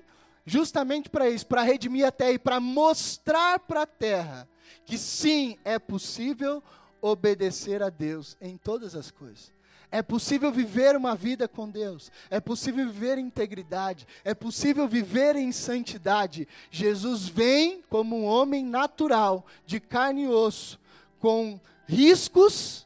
justamente 0.45 1.09
para 1.09 1.29
isso, 1.29 1.45
para 1.45 1.63
redimir 1.63 2.05
a 2.05 2.11
terra 2.11 2.31
e 2.31 2.39
para 2.39 2.59
mostrar 2.59 3.59
para 3.59 3.81
a 3.81 3.87
terra 3.87 4.47
que 4.85 4.97
sim, 4.97 5.57
é 5.65 5.79
possível 5.79 6.61
obedecer 7.01 7.81
a 7.81 7.89
Deus 7.89 8.37
em 8.39 8.57
todas 8.57 8.95
as 8.95 9.11
coisas. 9.11 9.53
É 9.91 10.01
possível 10.01 10.51
viver 10.51 10.95
uma 10.95 11.15
vida 11.15 11.47
com 11.47 11.69
Deus, 11.69 12.11
é 12.29 12.39
possível 12.39 12.85
viver 12.87 13.17
em 13.17 13.27
integridade, 13.27 14.05
é 14.23 14.33
possível 14.33 14.87
viver 14.87 15.35
em 15.35 15.51
santidade. 15.51 16.47
Jesus 16.69 17.27
vem 17.27 17.81
como 17.89 18.17
um 18.17 18.25
homem 18.25 18.65
natural, 18.65 19.45
de 19.65 19.79
carne 19.79 20.23
e 20.23 20.27
osso, 20.27 20.79
com 21.19 21.59
riscos. 21.87 22.85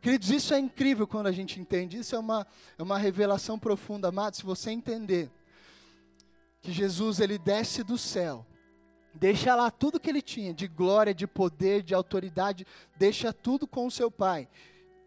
Queridos, 0.00 0.30
isso 0.30 0.54
é 0.54 0.58
incrível 0.58 1.06
quando 1.06 1.26
a 1.26 1.32
gente 1.32 1.58
entende, 1.58 1.98
isso 1.98 2.14
é 2.14 2.18
uma, 2.18 2.46
é 2.78 2.82
uma 2.82 2.98
revelação 2.98 3.58
profunda, 3.58 4.08
amado. 4.08 4.36
Se 4.36 4.44
você 4.44 4.70
entender 4.70 5.30
que 6.60 6.72
Jesus 6.72 7.20
ele 7.20 7.38
desce 7.38 7.82
do 7.82 7.96
céu, 7.96 8.46
deixa 9.14 9.54
lá 9.54 9.70
tudo 9.70 10.00
que 10.00 10.08
ele 10.08 10.22
tinha 10.22 10.52
de 10.52 10.66
glória, 10.68 11.14
de 11.14 11.26
poder, 11.26 11.82
de 11.82 11.94
autoridade, 11.94 12.66
deixa 12.96 13.32
tudo 13.32 13.66
com 13.66 13.86
o 13.86 13.90
seu 13.90 14.10
Pai 14.10 14.48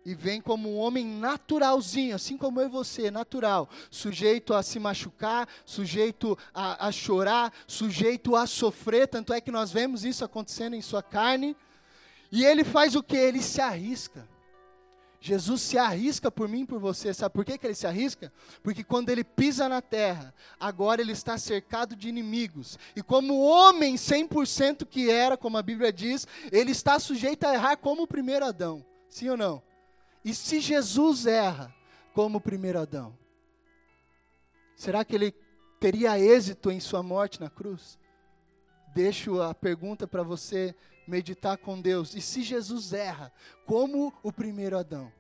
e 0.06 0.14
vem 0.14 0.42
como 0.42 0.70
um 0.70 0.78
homem 0.78 1.06
naturalzinho, 1.06 2.16
assim 2.16 2.38
como 2.38 2.60
eu 2.60 2.66
e 2.66 2.70
você, 2.70 3.10
natural, 3.10 3.70
sujeito 3.90 4.54
a 4.54 4.62
se 4.62 4.80
machucar, 4.80 5.48
sujeito 5.66 6.38
a, 6.54 6.88
a 6.88 6.92
chorar, 6.92 7.54
sujeito 7.68 8.36
a 8.36 8.46
sofrer, 8.46 9.08
tanto 9.08 9.34
é 9.34 9.40
que 9.40 9.52
nós 9.52 9.72
vemos 9.72 10.04
isso 10.04 10.26
acontecendo 10.26 10.76
em 10.76 10.82
sua 10.82 11.02
carne. 11.02 11.56
E 12.32 12.44
ele 12.44 12.64
faz 12.64 12.96
o 12.96 13.04
que? 13.04 13.16
Ele 13.16 13.42
se 13.42 13.62
arrisca. 13.62 14.28
Jesus 15.26 15.62
se 15.62 15.78
arrisca 15.78 16.30
por 16.30 16.50
mim 16.50 16.66
por 16.66 16.80
você. 16.80 17.14
Sabe 17.14 17.34
por 17.34 17.46
que, 17.46 17.58
que 17.58 17.66
ele 17.66 17.76
se 17.76 17.88
arrisca? 17.88 18.30
Porque 18.62 18.84
quando 18.84 19.08
ele 19.08 19.24
pisa 19.24 19.70
na 19.70 19.82
terra, 19.82 20.34
agora 20.60 21.02
ele 21.02 21.14
está 21.14 21.38
cercado 21.38 21.96
de 21.96 22.10
inimigos. 22.10 22.78
E 22.94 23.02
como 23.02 23.40
homem 23.40 23.96
100% 23.96 24.86
que 24.86 25.10
era, 25.10 25.38
como 25.38 25.58
a 25.58 25.62
Bíblia 25.62 25.94
diz, 25.94 26.28
ele 26.52 26.72
está 26.72 27.00
sujeito 27.00 27.46
a 27.46 27.54
errar 27.54 27.78
como 27.78 28.04
o 28.04 28.08
primeiro 28.08 28.44
Adão. 28.44 28.86
Sim 29.10 29.30
ou 29.30 29.38
não? 29.38 29.64
E 30.26 30.34
se 30.36 30.60
Jesus 30.60 31.26
erra 31.26 31.74
como 32.14 32.40
o 32.40 32.42
primeiro 32.42 32.82
Adão? 32.82 33.18
Será 34.76 35.06
que 35.06 35.16
ele 35.16 35.34
teria 35.80 36.20
êxito 36.20 36.70
em 36.70 36.82
sua 36.82 37.02
morte 37.02 37.40
na 37.40 37.50
cruz? 37.50 37.98
Deixo 38.94 39.42
a 39.42 39.56
pergunta 39.56 40.06
para 40.06 40.22
você 40.22 40.76
meditar 41.08 41.58
com 41.58 41.80
Deus. 41.80 42.14
E 42.16 42.22
se 42.22 42.42
Jesus 42.42 42.94
erra, 42.94 43.32
como 43.66 44.14
o 44.22 44.32
primeiro 44.32 44.78
Adão? 44.78 45.12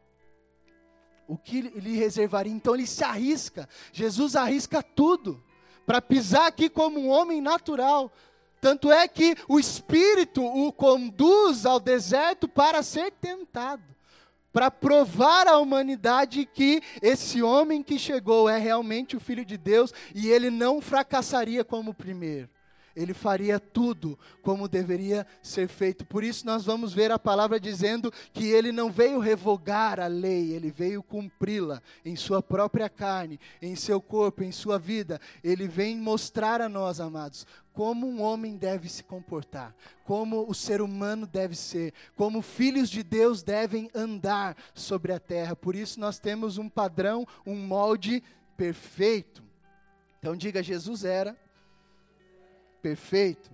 O 1.28 1.38
que 1.38 1.62
lhe 1.62 1.96
reservaria? 1.96 2.52
Então 2.52 2.76
ele 2.76 2.88
se 2.88 3.04
arrisca. 3.04 3.68
Jesus 3.92 4.36
arrisca 4.36 4.84
tudo 4.84 5.44
para 5.86 6.02
pisar 6.02 6.48
aqui 6.48 6.70
como 6.70 7.00
um 7.00 7.10
homem 7.10 7.42
natural. 7.42 8.12
Tanto 8.60 8.92
é 8.92 9.08
que 9.08 9.36
o 9.48 9.60
Espírito 9.60 10.44
o 10.44 10.72
conduz 10.72 11.66
ao 11.66 11.80
deserto 11.80 12.48
para 12.48 12.82
ser 12.82 13.12
tentado 13.12 13.94
para 14.54 14.70
provar 14.70 15.48
à 15.48 15.58
humanidade 15.58 16.46
que 16.46 16.80
esse 17.02 17.42
homem 17.42 17.82
que 17.82 17.98
chegou 17.98 18.48
é 18.48 18.60
realmente 18.60 19.18
o 19.18 19.20
Filho 19.20 19.44
de 19.44 19.58
Deus 19.58 19.92
e 20.14 20.30
ele 20.30 20.52
não 20.52 20.80
fracassaria 20.80 21.66
como 21.66 21.90
o 21.90 21.96
primeiro 21.96 22.48
ele 22.96 23.14
faria 23.14 23.60
tudo 23.60 24.18
como 24.42 24.68
deveria 24.68 25.26
ser 25.42 25.68
feito. 25.68 26.06
Por 26.06 26.24
isso, 26.24 26.46
nós 26.46 26.66
vamos 26.66 26.94
ver 26.94 27.12
a 27.12 27.20
palavra 27.20 27.60
dizendo 27.60 28.12
que 28.32 28.46
ele 28.46 28.72
não 28.72 28.92
veio 28.92 29.20
revogar 29.20 30.00
a 30.00 30.08
lei, 30.08 30.54
ele 30.54 30.70
veio 30.70 31.02
cumpri-la 31.02 31.82
em 32.06 32.16
sua 32.16 32.42
própria 32.42 32.90
carne, 32.90 33.40
em 33.62 33.76
seu 33.76 34.02
corpo, 34.02 34.44
em 34.44 34.52
sua 34.52 34.78
vida. 34.78 35.20
Ele 35.44 35.68
vem 35.68 35.98
mostrar 35.98 36.62
a 36.62 36.70
nós, 36.70 37.00
amados, 37.00 37.48
como 37.74 38.08
um 38.08 38.22
homem 38.22 38.56
deve 38.56 38.88
se 38.88 39.04
comportar, 39.04 39.76
como 40.06 40.48
o 40.48 40.54
ser 40.54 40.80
humano 40.80 41.26
deve 41.26 41.56
ser, 41.56 41.94
como 42.16 42.42
filhos 42.42 42.90
de 42.90 43.02
Deus 43.02 43.42
devem 43.42 43.90
andar 43.96 44.56
sobre 44.76 45.12
a 45.12 45.20
terra. 45.20 45.56
Por 45.56 45.76
isso, 45.76 46.00
nós 46.00 46.20
temos 46.20 46.60
um 46.60 46.70
padrão, 46.70 47.26
um 47.46 47.56
molde 47.56 48.24
perfeito. 48.56 49.44
Então, 50.20 50.36
diga: 50.36 50.62
Jesus 50.62 51.04
era 51.04 51.36
perfeito. 52.84 53.50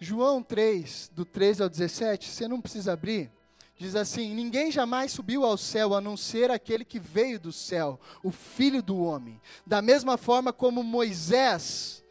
João 0.00 0.42
3, 0.42 1.12
do 1.14 1.24
13 1.24 1.62
ao 1.62 1.68
17, 1.68 2.28
você 2.28 2.48
não 2.48 2.60
precisa 2.60 2.92
abrir, 2.92 3.30
diz 3.78 3.94
assim: 3.94 4.34
Ninguém 4.34 4.70
jamais 4.72 5.12
subiu 5.12 5.44
ao 5.44 5.56
céu 5.56 5.94
a 5.94 6.00
não 6.00 6.16
ser 6.16 6.50
aquele 6.50 6.84
que 6.84 6.98
veio 6.98 7.38
do 7.38 7.52
céu, 7.52 8.00
o 8.22 8.32
Filho 8.32 8.82
do 8.82 8.98
Homem. 8.98 9.40
Da 9.64 9.80
mesma 9.80 10.18
forma 10.18 10.52
como 10.52 10.82
Moisés, 10.82 12.04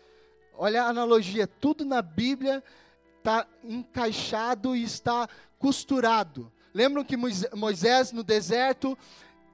olha 0.54 0.84
a 0.84 0.88
analogia, 0.88 1.46
tudo 1.46 1.84
na 1.84 2.02
Bíblia 2.02 2.64
está 3.18 3.46
encaixado 3.62 4.74
e 4.74 4.84
está 4.84 5.28
costurado. 5.60 6.52
Lembram 6.74 7.04
que 7.04 7.18
Moisés 7.18 8.12
no 8.12 8.24
deserto 8.24 8.98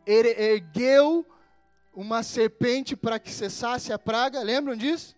ergueu 0.05 1.25
uma 1.93 2.23
serpente 2.23 2.95
para 2.95 3.19
que 3.19 3.31
cessasse 3.31 3.91
a 3.91 3.99
praga? 3.99 4.41
Lembram 4.41 4.75
disso? 4.75 5.15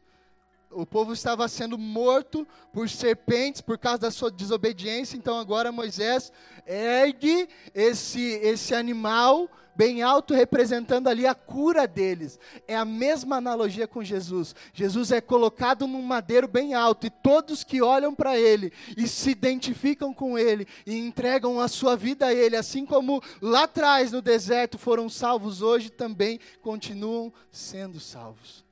O 0.75 0.85
povo 0.85 1.13
estava 1.13 1.47
sendo 1.47 1.77
morto 1.77 2.47
por 2.71 2.89
serpentes 2.89 3.61
por 3.61 3.77
causa 3.77 3.99
da 3.99 4.11
sua 4.11 4.31
desobediência. 4.31 5.17
Então 5.17 5.37
agora 5.37 5.71
Moisés 5.71 6.31
ergue 6.65 7.47
esse, 7.73 8.21
esse 8.21 8.73
animal 8.73 9.49
bem 9.75 10.01
alto, 10.01 10.33
representando 10.33 11.07
ali 11.07 11.25
a 11.25 11.33
cura 11.33 11.87
deles. 11.87 12.39
É 12.67 12.75
a 12.75 12.85
mesma 12.85 13.37
analogia 13.37 13.87
com 13.87 14.03
Jesus. 14.03 14.55
Jesus 14.73 15.11
é 15.11 15.19
colocado 15.19 15.87
num 15.87 16.01
madeiro 16.01 16.47
bem 16.47 16.73
alto 16.73 17.07
e 17.07 17.09
todos 17.09 17.63
que 17.63 17.81
olham 17.81 18.13
para 18.13 18.37
ele 18.37 18.71
e 18.95 19.07
se 19.07 19.31
identificam 19.31 20.13
com 20.13 20.37
ele 20.37 20.67
e 20.85 20.97
entregam 20.97 21.59
a 21.59 21.67
sua 21.67 21.95
vida 21.95 22.27
a 22.27 22.33
ele, 22.33 22.55
assim 22.55 22.85
como 22.85 23.21
lá 23.41 23.63
atrás 23.63 24.11
no 24.11 24.21
deserto 24.21 24.77
foram 24.77 25.09
salvos, 25.09 25.61
hoje 25.61 25.89
também 25.89 26.39
continuam 26.61 27.33
sendo 27.51 27.99
salvos. 27.99 28.63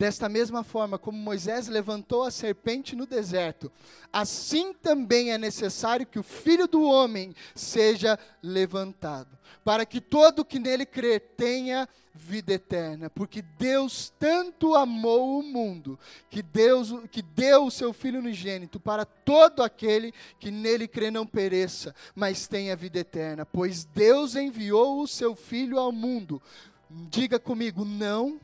Desta 0.00 0.30
mesma 0.30 0.64
forma 0.64 0.98
como 0.98 1.18
Moisés 1.18 1.68
levantou 1.68 2.22
a 2.22 2.30
serpente 2.30 2.96
no 2.96 3.04
deserto, 3.04 3.70
assim 4.10 4.72
também 4.72 5.30
é 5.30 5.36
necessário 5.36 6.06
que 6.06 6.18
o 6.18 6.22
filho 6.22 6.66
do 6.66 6.82
homem 6.84 7.34
seja 7.54 8.18
levantado, 8.42 9.38
para 9.62 9.84
que 9.84 10.00
todo 10.00 10.42
que 10.42 10.58
nele 10.58 10.86
crer 10.86 11.20
tenha 11.36 11.86
vida 12.14 12.54
eterna, 12.54 13.10
porque 13.10 13.42
Deus 13.42 14.10
tanto 14.18 14.74
amou 14.74 15.38
o 15.38 15.42
mundo, 15.42 15.98
que 16.30 16.42
Deus 16.42 16.94
que 17.12 17.20
deu 17.20 17.66
o 17.66 17.70
seu 17.70 17.92
filho 17.92 18.20
unigênito 18.20 18.80
para 18.80 19.04
todo 19.04 19.62
aquele 19.62 20.14
que 20.38 20.50
nele 20.50 20.88
crê 20.88 21.10
não 21.10 21.26
pereça, 21.26 21.94
mas 22.14 22.48
tenha 22.48 22.74
vida 22.74 23.00
eterna, 23.00 23.44
pois 23.44 23.84
Deus 23.84 24.34
enviou 24.34 25.02
o 25.02 25.06
seu 25.06 25.36
filho 25.36 25.78
ao 25.78 25.92
mundo. 25.92 26.40
Diga 26.88 27.38
comigo, 27.38 27.84
não 27.84 28.40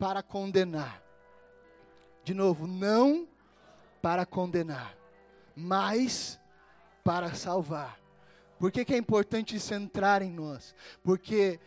para 0.00 0.22
condenar. 0.22 1.02
De 2.24 2.32
novo, 2.32 2.66
não 2.66 3.28
para 4.00 4.24
condenar, 4.24 4.96
mas 5.54 6.40
para 7.04 7.34
salvar. 7.34 8.00
Por 8.58 8.72
que, 8.72 8.82
que 8.82 8.94
é 8.94 8.96
importante 8.96 9.54
isso 9.56 9.74
entrar 9.74 10.22
em 10.22 10.30
nós? 10.30 10.74
Porque 11.02 11.60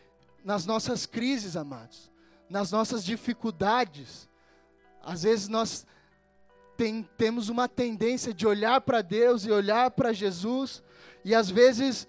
nas 0.44 0.66
nossas 0.66 1.06
crises, 1.06 1.56
amados, 1.56 2.12
nas 2.50 2.72
nossas 2.72 3.06
dificuldades, 3.06 4.28
às 5.04 5.22
vezes 5.22 5.48
nós 5.48 5.86
tem, 6.76 7.04
temos 7.16 7.50
uma 7.50 7.70
tendência 7.70 8.34
de 8.34 8.48
olhar 8.48 8.82
para 8.82 9.04
Deus 9.04 9.46
e 9.46 9.52
olhar 9.52 9.92
para 9.92 10.12
Jesus, 10.12 10.82
e 11.24 11.36
às 11.36 11.52
vezes 11.52 12.08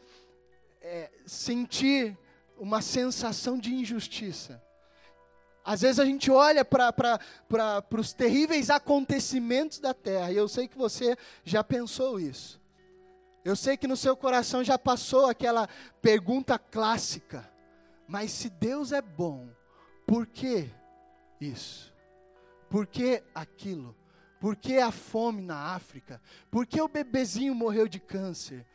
é, 0.81 1.11
sentir 1.27 2.17
uma 2.57 2.81
sensação 2.81 3.59
de 3.59 3.75
injustiça. 3.75 4.64
Às 5.65 5.81
vezes 5.81 5.99
a 5.99 6.05
gente 6.05 6.31
olha 6.31 6.63
para 6.65 7.19
os 7.99 8.13
terríveis 8.13 8.69
acontecimentos 8.69 9.79
da 9.79 9.95
terra, 9.95 10.31
e 10.31 10.37
eu 10.37 10.47
sei 10.47 10.69
que 10.69 10.77
você 10.77 11.17
já 11.43 11.65
pensou 11.65 12.21
isso. 12.21 12.61
Eu 13.43 13.57
sei 13.57 13.77
que 13.77 13.87
no 13.87 13.97
seu 13.97 14.17
coração 14.17 14.63
já 14.63 14.79
passou 14.79 15.27
aquela 15.27 15.69
pergunta 16.03 16.59
clássica: 16.59 17.51
mas 18.07 18.31
se 18.31 18.51
Deus 18.51 18.93
é 18.93 19.01
bom, 19.01 19.49
por 20.07 20.27
que 20.27 20.71
isso? 21.41 21.93
Por 22.69 22.87
que 22.87 23.23
aquilo? 23.35 23.97
Por 24.41 24.57
que 24.57 24.79
a 24.79 24.91
fome 24.91 25.41
na 25.41 25.75
África? 25.75 26.21
Por 26.51 26.67
que 26.67 26.81
o 26.81 26.89
bebezinho 26.89 27.55
morreu 27.55 27.89
de 27.89 27.99
câncer? 27.99 28.67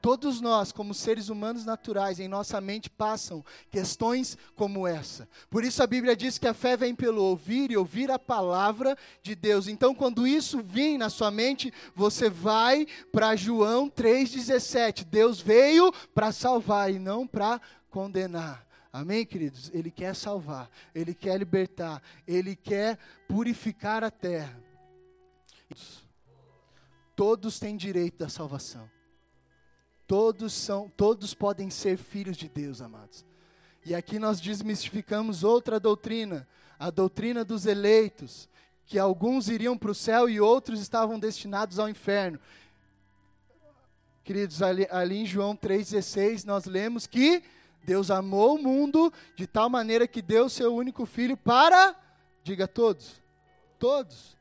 Todos 0.00 0.40
nós, 0.40 0.70
como 0.70 0.94
seres 0.94 1.28
humanos 1.28 1.64
naturais, 1.64 2.20
em 2.20 2.28
nossa 2.28 2.60
mente 2.60 2.88
passam 2.88 3.44
questões 3.70 4.38
como 4.54 4.86
essa. 4.86 5.28
Por 5.50 5.64
isso 5.64 5.82
a 5.82 5.86
Bíblia 5.86 6.16
diz 6.16 6.38
que 6.38 6.46
a 6.46 6.54
fé 6.54 6.76
vem 6.76 6.94
pelo 6.94 7.22
ouvir 7.22 7.70
e 7.70 7.76
ouvir 7.76 8.10
a 8.10 8.18
palavra 8.18 8.96
de 9.22 9.34
Deus. 9.34 9.66
Então, 9.66 9.94
quando 9.94 10.26
isso 10.26 10.62
vir 10.62 10.96
na 10.98 11.10
sua 11.10 11.30
mente, 11.30 11.72
você 11.94 12.30
vai 12.30 12.86
para 13.10 13.34
João 13.34 13.90
3,17. 13.90 15.04
Deus 15.04 15.40
veio 15.40 15.92
para 16.14 16.30
salvar 16.30 16.92
e 16.92 16.98
não 16.98 17.26
para 17.26 17.60
condenar. 17.90 18.66
Amém, 18.92 19.26
queridos? 19.26 19.70
Ele 19.74 19.90
quer 19.90 20.14
salvar, 20.14 20.70
ele 20.94 21.14
quer 21.14 21.36
libertar, 21.38 22.02
ele 22.26 22.56
quer 22.56 22.98
purificar 23.28 24.02
a 24.02 24.10
terra. 24.10 24.62
Todos 27.14 27.58
têm 27.58 27.76
direito 27.76 28.18
da 28.18 28.28
salvação. 28.28 28.88
Todos 30.08 30.54
são, 30.54 30.90
todos 30.96 31.34
podem 31.34 31.68
ser 31.68 31.98
filhos 31.98 32.38
de 32.38 32.48
Deus, 32.48 32.80
amados. 32.80 33.26
E 33.84 33.94
aqui 33.94 34.18
nós 34.18 34.40
desmistificamos 34.40 35.44
outra 35.44 35.78
doutrina, 35.78 36.48
a 36.78 36.88
doutrina 36.88 37.44
dos 37.44 37.66
eleitos, 37.66 38.48
que 38.86 38.98
alguns 38.98 39.50
iriam 39.50 39.76
para 39.76 39.90
o 39.90 39.94
céu 39.94 40.26
e 40.26 40.40
outros 40.40 40.80
estavam 40.80 41.18
destinados 41.18 41.78
ao 41.78 41.90
inferno. 41.90 42.40
Queridos, 44.24 44.62
ali, 44.62 44.88
ali 44.90 45.18
em 45.18 45.26
João 45.26 45.54
3,16 45.54 46.46
nós 46.46 46.64
lemos 46.64 47.06
que 47.06 47.42
Deus 47.84 48.10
amou 48.10 48.54
o 48.56 48.62
mundo 48.62 49.12
de 49.36 49.46
tal 49.46 49.68
maneira 49.68 50.08
que 50.08 50.22
deu 50.22 50.48
seu 50.48 50.74
único 50.74 51.04
filho 51.04 51.36
para, 51.36 51.94
diga 52.42 52.66
todos, 52.66 53.20
todos, 53.78 54.38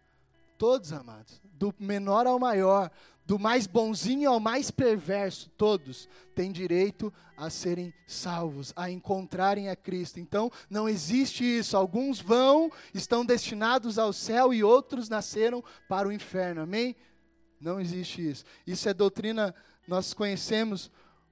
todos 0.58 0.94
amados, 0.94 1.42
do 1.44 1.76
menor 1.78 2.26
ao 2.26 2.40
maior, 2.40 2.90
do 3.28 3.38
mais 3.38 3.68
bonzinho 3.68 4.30
ao 4.32 4.40
mais 4.40 4.72
perverso, 4.72 5.50
todos 5.58 6.08
têm 6.34 6.50
direito 6.50 7.14
a 7.36 7.50
serem 7.50 7.94
salvos, 8.08 8.72
a 8.74 8.90
encontrarem 8.90 9.68
a 9.68 9.76
Cristo. 9.76 10.18
Então, 10.18 10.50
não 10.70 10.88
existe 10.88 11.44
isso. 11.44 11.76
Alguns 11.76 12.22
vão, 12.22 12.72
estão 12.94 13.26
destinados 13.26 14.00
ao 14.00 14.14
céu 14.14 14.54
e 14.54 14.64
outros 14.64 15.10
nasceram 15.10 15.62
para 15.90 16.08
o 16.08 16.12
inferno. 16.12 16.62
Amém? 16.62 16.96
Não 17.60 17.82
existe 17.82 18.26
isso. 18.26 18.46
Isso 18.66 18.88
é 18.88 18.94
doutrina, 18.94 19.54
nós 19.86 20.14
conhecemos 20.14 20.90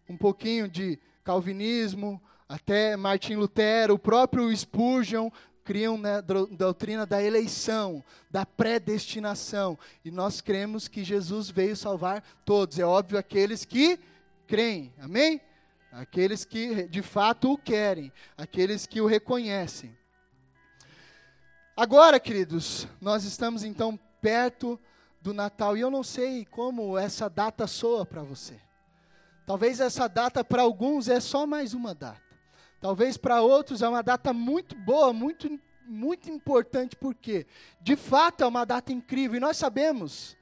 um 0.09 0.17
pouquinho 0.17 0.67
de 0.67 0.99
calvinismo, 1.23 2.21
até 2.47 2.97
Martim 2.97 3.35
Lutero, 3.35 3.93
o 3.93 3.99
próprio 3.99 4.55
Spurgeon 4.55 5.29
criam 5.65 5.97
né, 5.97 6.17
a 6.17 6.21
doutrina 6.21 7.05
da 7.05 7.21
eleição, 7.21 8.03
da 8.29 8.45
predestinação. 8.45 9.77
E 10.05 10.11
nós 10.11 10.39
cremos 10.39 10.87
que 10.87 11.03
Jesus 11.03 11.49
veio 11.49 11.75
salvar 11.75 12.23
todos. 12.45 12.77
É 12.77 12.85
óbvio 12.85 13.17
aqueles 13.17 13.65
que 13.65 13.99
creem. 14.47 14.93
Amém? 14.99 15.41
Aqueles 15.91 16.45
que 16.45 16.87
de 16.87 17.01
fato 17.01 17.51
o 17.51 17.57
querem, 17.57 18.13
aqueles 18.37 18.85
que 18.85 19.01
o 19.01 19.07
reconhecem. 19.07 19.97
Agora, 21.75 22.19
queridos, 22.19 22.87
nós 23.01 23.23
estamos 23.23 23.63
então 23.63 23.99
perto 24.21 24.79
do 25.19 25.33
Natal 25.33 25.75
e 25.75 25.81
eu 25.81 25.89
não 25.89 26.03
sei 26.03 26.45
como 26.45 26.97
essa 26.97 27.29
data 27.29 27.65
soa 27.65 28.05
para 28.05 28.21
você. 28.21 28.59
Talvez 29.45 29.79
essa 29.79 30.07
data 30.07 30.43
para 30.43 30.61
alguns 30.61 31.07
é 31.07 31.19
só 31.19 31.45
mais 31.45 31.73
uma 31.73 31.93
data. 31.93 32.24
Talvez 32.79 33.17
para 33.17 33.41
outros 33.41 33.81
é 33.81 33.89
uma 33.89 34.03
data 34.03 34.33
muito 34.33 34.75
boa, 34.75 35.13
muito 35.13 35.49
muito 35.87 36.31
importante 36.31 36.95
porque 36.95 37.45
de 37.79 37.95
fato 37.95 38.43
é 38.43 38.47
uma 38.47 38.65
data 38.65 38.91
incrível 38.91 39.37
e 39.37 39.39
nós 39.39 39.55
sabemos 39.55 40.35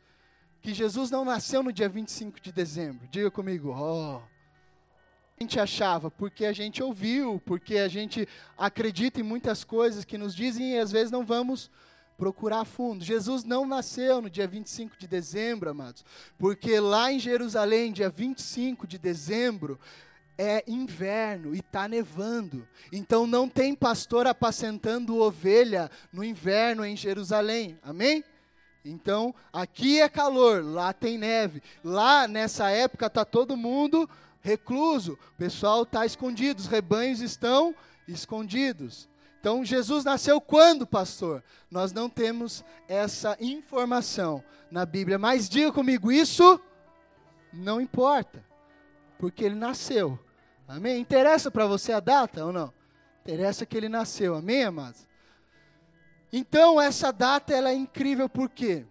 que 0.61 0.73
Jesus 0.73 1.11
não 1.11 1.25
nasceu 1.25 1.61
no 1.61 1.73
dia 1.73 1.89
25 1.89 2.39
de 2.39 2.51
dezembro. 2.51 3.05
Diga 3.09 3.29
comigo, 3.29 3.75
oh. 3.77 4.21
A 5.37 5.43
gente 5.43 5.59
achava, 5.59 6.09
porque 6.09 6.45
a 6.45 6.53
gente 6.53 6.81
ouviu, 6.81 7.41
porque 7.45 7.77
a 7.77 7.89
gente 7.89 8.27
acredita 8.57 9.19
em 9.19 9.23
muitas 9.23 9.65
coisas 9.65 10.05
que 10.05 10.17
nos 10.17 10.33
dizem 10.33 10.71
e 10.71 10.79
às 10.79 10.91
vezes 10.91 11.11
não 11.11 11.25
vamos 11.25 11.69
procurar 12.17 12.61
a 12.61 12.65
fundo. 12.65 13.03
Jesus 13.03 13.43
não 13.43 13.65
nasceu 13.65 14.21
no 14.21 14.29
dia 14.29 14.47
25 14.47 14.95
de 14.97 15.05
dezembro, 15.05 15.69
amados, 15.69 16.05
porque 16.37 16.79
lá 16.79 17.11
em 17.11 17.19
Jerusalém, 17.19 17.91
dia 17.91 18.09
25 18.09 18.87
de 18.87 18.97
dezembro, 18.97 19.77
é 20.37 20.63
inverno 20.67 21.55
e 21.55 21.59
está 21.59 21.87
nevando. 21.87 22.67
Então 22.91 23.27
não 23.27 23.47
tem 23.47 23.75
pastor 23.75 24.27
apacentando 24.27 25.17
ovelha 25.17 25.89
no 26.11 26.23
inverno 26.23 26.85
em 26.85 26.95
Jerusalém. 26.95 27.77
Amém? 27.83 28.23
Então, 28.85 29.33
aqui 29.51 30.01
é 30.01 30.09
calor, 30.09 30.63
lá 30.63 30.91
tem 30.91 31.17
neve. 31.17 31.63
Lá, 31.83 32.27
nessa 32.27 32.69
época, 32.69 33.05
está 33.05 33.23
todo 33.23 33.55
mundo 33.55 34.09
recluso. 34.41 35.13
O 35.13 35.37
pessoal 35.37 35.83
está 35.83 36.05
escondido, 36.05 36.59
os 36.59 36.67
rebanhos 36.67 37.21
estão 37.21 37.73
escondidos. 38.07 39.07
Então, 39.39 39.63
Jesus 39.63 40.03
nasceu 40.03 40.39
quando, 40.41 40.85
pastor? 40.85 41.41
Nós 41.71 41.93
não 41.93 42.09
temos 42.09 42.63
essa 42.87 43.37
informação 43.39 44.43
na 44.69 44.85
Bíblia. 44.85 45.17
Mas 45.17 45.47
diga 45.47 45.71
comigo, 45.71 46.11
isso 46.11 46.59
não 47.53 47.79
importa, 47.79 48.43
porque 49.17 49.43
ele 49.43 49.55
nasceu. 49.55 50.19
Amém? 50.67 50.99
Interessa 50.99 51.51
para 51.51 51.65
você 51.65 51.91
a 51.91 51.99
data 51.99 52.45
ou 52.45 52.51
não? 52.51 52.73
Interessa 53.21 53.65
que 53.65 53.77
ele 53.77 53.89
nasceu. 53.89 54.35
Amém, 54.35 54.63
amados? 54.63 55.07
Então, 56.31 56.81
essa 56.81 57.11
data 57.11 57.53
ela 57.53 57.69
é 57.69 57.75
incrível 57.75 58.27
por 58.27 58.49
quê? 58.49 58.85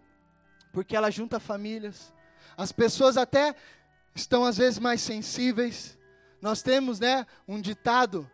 Porque 0.72 0.96
ela 0.96 1.10
junta 1.10 1.40
famílias. 1.40 2.12
As 2.56 2.70
pessoas 2.72 3.16
até 3.16 3.54
estão 4.14 4.44
às 4.44 4.56
vezes 4.58 4.78
mais 4.78 5.00
sensíveis. 5.00 5.98
Nós 6.40 6.62
temos, 6.62 7.00
né, 7.00 7.26
um 7.46 7.60
ditado 7.60 8.30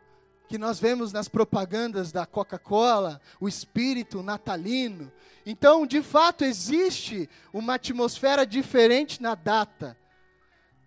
que 0.48 0.58
nós 0.58 0.80
vemos 0.80 1.12
nas 1.12 1.28
propagandas 1.28 2.10
da 2.10 2.24
Coca-Cola, 2.24 3.20
o 3.38 3.48
espírito 3.48 4.22
natalino. 4.22 5.12
Então, 5.44 5.86
de 5.86 6.02
fato, 6.02 6.44
existe 6.44 7.28
uma 7.52 7.74
atmosfera 7.74 8.46
diferente 8.46 9.22
na 9.22 9.34
data. 9.34 9.96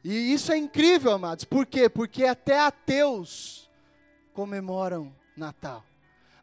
E 0.04 0.34
isso 0.34 0.52
é 0.52 0.58
incrível, 0.58 1.12
amados. 1.12 1.46
Por 1.46 1.66
quê? 1.66 1.88
Porque 1.88 2.26
até 2.26 2.60
ateus 2.60 3.70
comemoram 4.34 5.14
Natal. 5.36 5.86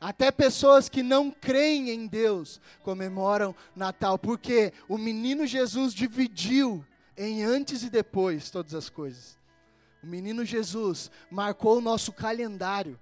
Até 0.00 0.30
pessoas 0.30 0.88
que 0.88 1.02
não 1.02 1.30
creem 1.30 1.90
em 1.90 2.06
Deus 2.06 2.60
comemoram 2.82 3.54
Natal, 3.74 4.16
porque 4.16 4.72
o 4.88 4.96
menino 4.96 5.44
Jesus 5.44 5.92
dividiu 5.92 6.84
em 7.16 7.42
antes 7.42 7.82
e 7.82 7.90
depois 7.90 8.48
todas 8.48 8.74
as 8.74 8.88
coisas. 8.88 9.36
O 10.02 10.06
menino 10.06 10.44
Jesus 10.44 11.10
marcou 11.28 11.78
o 11.78 11.80
nosso 11.80 12.12
calendário. 12.12 12.98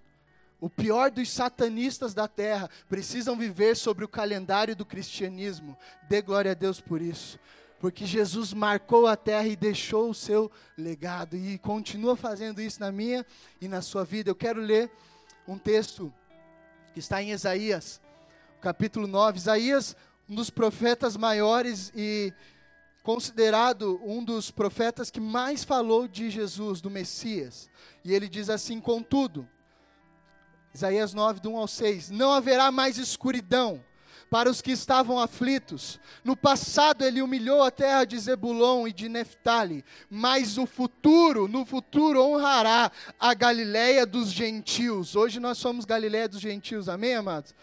O 0.59 0.71
pior 0.71 1.11
dos 1.11 1.31
satanistas 1.31 2.15
da 2.15 2.27
terra 2.27 2.71
precisam 2.89 3.37
viver 3.37 3.77
sobre 3.77 4.07
o 4.07 4.09
calendário 4.09 4.75
do 4.75 4.87
cristianismo. 4.87 5.77
Dê 6.09 6.23
glória 6.23 6.53
a 6.53 6.55
Deus 6.55 6.81
por 6.81 7.03
isso. 7.03 7.39
Porque 7.79 8.07
Jesus 8.07 8.55
marcou 8.55 9.07
a 9.07 9.17
terra 9.17 9.47
e 9.47 9.57
deixou 9.57 10.11
o 10.11 10.15
seu 10.15 10.51
legado 10.77 11.37
e 11.37 11.59
continua 11.59 12.17
fazendo 12.17 12.61
isso 12.61 12.81
na 12.81 12.91
minha 12.91 13.25
e 13.61 13.69
na 13.69 13.83
sua 13.83 14.05
vida. 14.05 14.31
Eu 14.31 14.35
quero 14.35 14.61
ler 14.61 14.91
um 15.47 15.59
texto 15.59 16.13
que 16.95 17.01
está 17.01 17.23
em 17.23 17.31
Isaías, 17.31 18.01
capítulo 18.63 19.07
9. 19.07 19.37
Isaías, 19.37 19.95
um 20.29 20.35
dos 20.35 20.49
profetas 20.49 21.17
maiores 21.17 21.93
e 21.95 22.33
considerado 23.03 24.01
um 24.03 24.25
dos 24.25 24.51
profetas 24.51 25.11
que 25.11 25.21
mais 25.21 25.63
falou 25.63 26.09
de 26.09 26.31
Jesus, 26.31 26.81
do 26.81 26.91
Messias. 26.91 27.71
E 28.03 28.13
ele 28.13 28.29
diz 28.29 28.49
assim: 28.49 28.81
Contudo, 28.81 29.47
Isaías 30.75 31.15
9, 31.15 31.41
do 31.41 31.51
1 31.51 31.57
ao 31.57 31.69
6: 31.69 32.11
Não 32.11 32.33
haverá 32.33 32.73
mais 32.73 32.99
escuridão 32.99 33.85
para 34.31 34.51
os 34.51 34.61
que 34.61 34.73
estavam 34.73 35.19
aflitos. 35.19 36.01
No 36.25 36.37
passado 36.37 37.05
ele 37.05 37.23
humilhou 37.23 37.63
a 37.63 37.71
terra 37.71 38.05
de 38.05 38.19
Zebulon 38.19 38.89
e 38.89 38.93
de 38.93 39.09
Neftali, 39.09 39.85
mas 40.11 40.59
o 40.59 40.67
futuro, 40.67 41.49
no 41.49 41.65
futuro 41.65 42.23
honrará 42.23 42.91
a 43.19 43.35
Galileia 43.35 44.05
dos 44.05 44.31
gentios. 44.31 45.15
Hoje 45.17 45.39
nós 45.41 45.59
somos 45.59 45.85
Galileia 45.85 46.29
dos 46.29 46.41
gentios, 46.41 46.89
amém, 46.89 47.15
amados? 47.15 47.55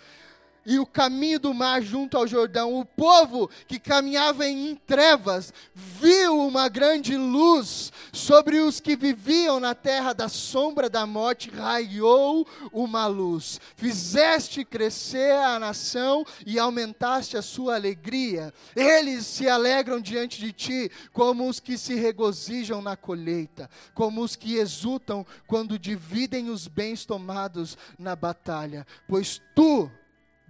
E 0.65 0.79
o 0.79 0.85
caminho 0.85 1.39
do 1.39 1.53
mar 1.53 1.81
junto 1.81 2.17
ao 2.17 2.27
Jordão. 2.27 2.73
O 2.73 2.85
povo 2.85 3.49
que 3.67 3.79
caminhava 3.79 4.47
em 4.47 4.75
trevas 4.75 5.53
viu 5.73 6.39
uma 6.39 6.67
grande 6.67 7.15
luz 7.15 7.91
sobre 8.11 8.59
os 8.59 8.79
que 8.79 8.95
viviam 8.95 9.59
na 9.59 9.73
terra 9.75 10.13
da 10.13 10.29
sombra 10.29 10.89
da 10.89 11.05
morte, 11.05 11.49
raiou 11.49 12.47
uma 12.71 13.07
luz. 13.07 13.59
Fizeste 13.75 14.63
crescer 14.63 15.33
a 15.33 15.59
nação 15.59 16.25
e 16.45 16.59
aumentaste 16.59 17.37
a 17.37 17.41
sua 17.41 17.75
alegria. 17.75 18.53
Eles 18.75 19.25
se 19.25 19.47
alegram 19.49 19.99
diante 19.99 20.39
de 20.39 20.51
ti, 20.51 20.91
como 21.11 21.47
os 21.47 21.59
que 21.59 21.77
se 21.77 21.95
regozijam 21.95 22.81
na 22.81 22.95
colheita, 22.95 23.69
como 23.93 24.21
os 24.21 24.35
que 24.35 24.55
exultam 24.55 25.25
quando 25.47 25.79
dividem 25.79 26.49
os 26.49 26.67
bens 26.67 27.05
tomados 27.05 27.77
na 27.97 28.15
batalha, 28.15 28.85
pois 29.07 29.41
tu 29.55 29.89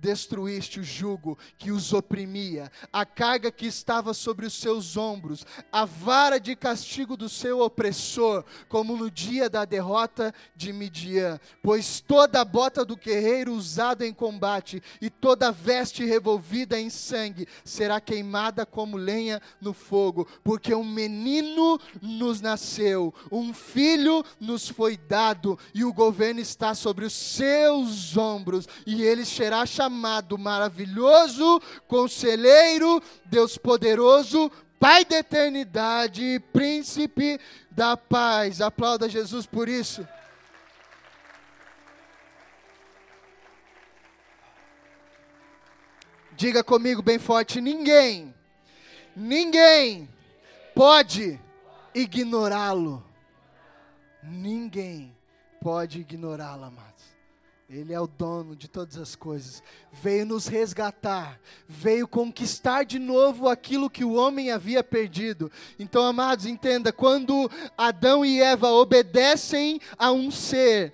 destruíste 0.03 0.81
o 0.81 0.83
jugo 0.83 1.37
que 1.57 1.71
os 1.71 1.93
oprimia, 1.93 2.69
a 2.91 3.05
carga 3.05 3.49
que 3.49 3.65
estava 3.65 4.13
sobre 4.13 4.45
os 4.45 4.53
seus 4.53 4.97
ombros, 4.97 5.45
a 5.71 5.85
vara 5.85 6.41
de 6.41 6.57
castigo 6.57 7.15
do 7.15 7.29
seu 7.29 7.61
opressor, 7.61 8.43
como 8.67 8.97
no 8.97 9.09
dia 9.09 9.49
da 9.49 9.63
derrota 9.63 10.33
de 10.57 10.73
Midian. 10.73 11.39
Pois 11.61 12.01
toda 12.01 12.41
a 12.41 12.45
bota 12.45 12.83
do 12.83 12.97
guerreiro 12.97 13.53
usada 13.53 14.05
em 14.05 14.13
combate 14.13 14.83
e 14.99 15.09
toda 15.09 15.53
veste 15.53 16.03
revolvida 16.03 16.77
em 16.77 16.89
sangue 16.89 17.47
será 17.63 18.01
queimada 18.01 18.65
como 18.65 18.97
lenha 18.97 19.41
no 19.61 19.71
fogo, 19.71 20.27
porque 20.43 20.75
um 20.75 20.83
menino 20.83 21.79
nos 22.01 22.41
nasceu, 22.41 23.13
um 23.31 23.53
filho 23.53 24.21
nos 24.37 24.67
foi 24.67 24.97
dado, 24.97 25.57
e 25.73 25.85
o 25.85 25.93
governo 25.93 26.41
está 26.41 26.75
sobre 26.75 27.05
os 27.05 27.13
seus 27.13 28.17
ombros, 28.17 28.67
e 28.85 29.01
ele 29.01 29.23
será 29.23 29.65
chamado 29.65 29.92
chamado 29.93 30.37
maravilhoso, 30.39 31.61
conselheiro, 31.87 33.01
Deus 33.25 33.57
poderoso, 33.57 34.51
Pai 34.79 35.05
da 35.05 35.19
eternidade, 35.19 36.41
príncipe 36.51 37.39
da 37.71 37.95
paz. 37.95 38.59
Aplauda 38.59 39.07
Jesus 39.07 39.45
por 39.45 39.69
isso. 39.69 40.05
Diga 46.35 46.61
comigo 46.65 47.01
bem 47.01 47.17
forte: 47.17 47.61
ninguém, 47.61 48.35
ninguém 49.15 50.09
pode 50.75 51.39
ignorá-lo. 51.95 53.01
Ninguém 54.21 55.15
pode 55.61 56.01
ignorá-lo, 56.01 56.65
amado. 56.65 56.92
Ele 57.75 57.91
é 57.91 57.99
o 57.99 58.05
dono 58.05 58.55
de 58.55 58.67
todas 58.67 58.97
as 58.97 59.15
coisas. 59.15 59.63
Veio 59.91 60.27
nos 60.27 60.45
resgatar, 60.45 61.39
veio 61.67 62.07
conquistar 62.07 62.83
de 62.83 62.99
novo 62.99 63.49
aquilo 63.49 63.89
que 63.89 64.03
o 64.03 64.13
homem 64.13 64.51
havia 64.51 64.83
perdido. 64.83 65.51
Então, 65.79 66.05
amados, 66.05 66.45
entenda: 66.45 66.93
quando 66.93 67.49
Adão 67.75 68.23
e 68.23 68.39
Eva 68.39 68.69
obedecem 68.69 69.81
a 69.97 70.11
um 70.11 70.29
ser 70.29 70.93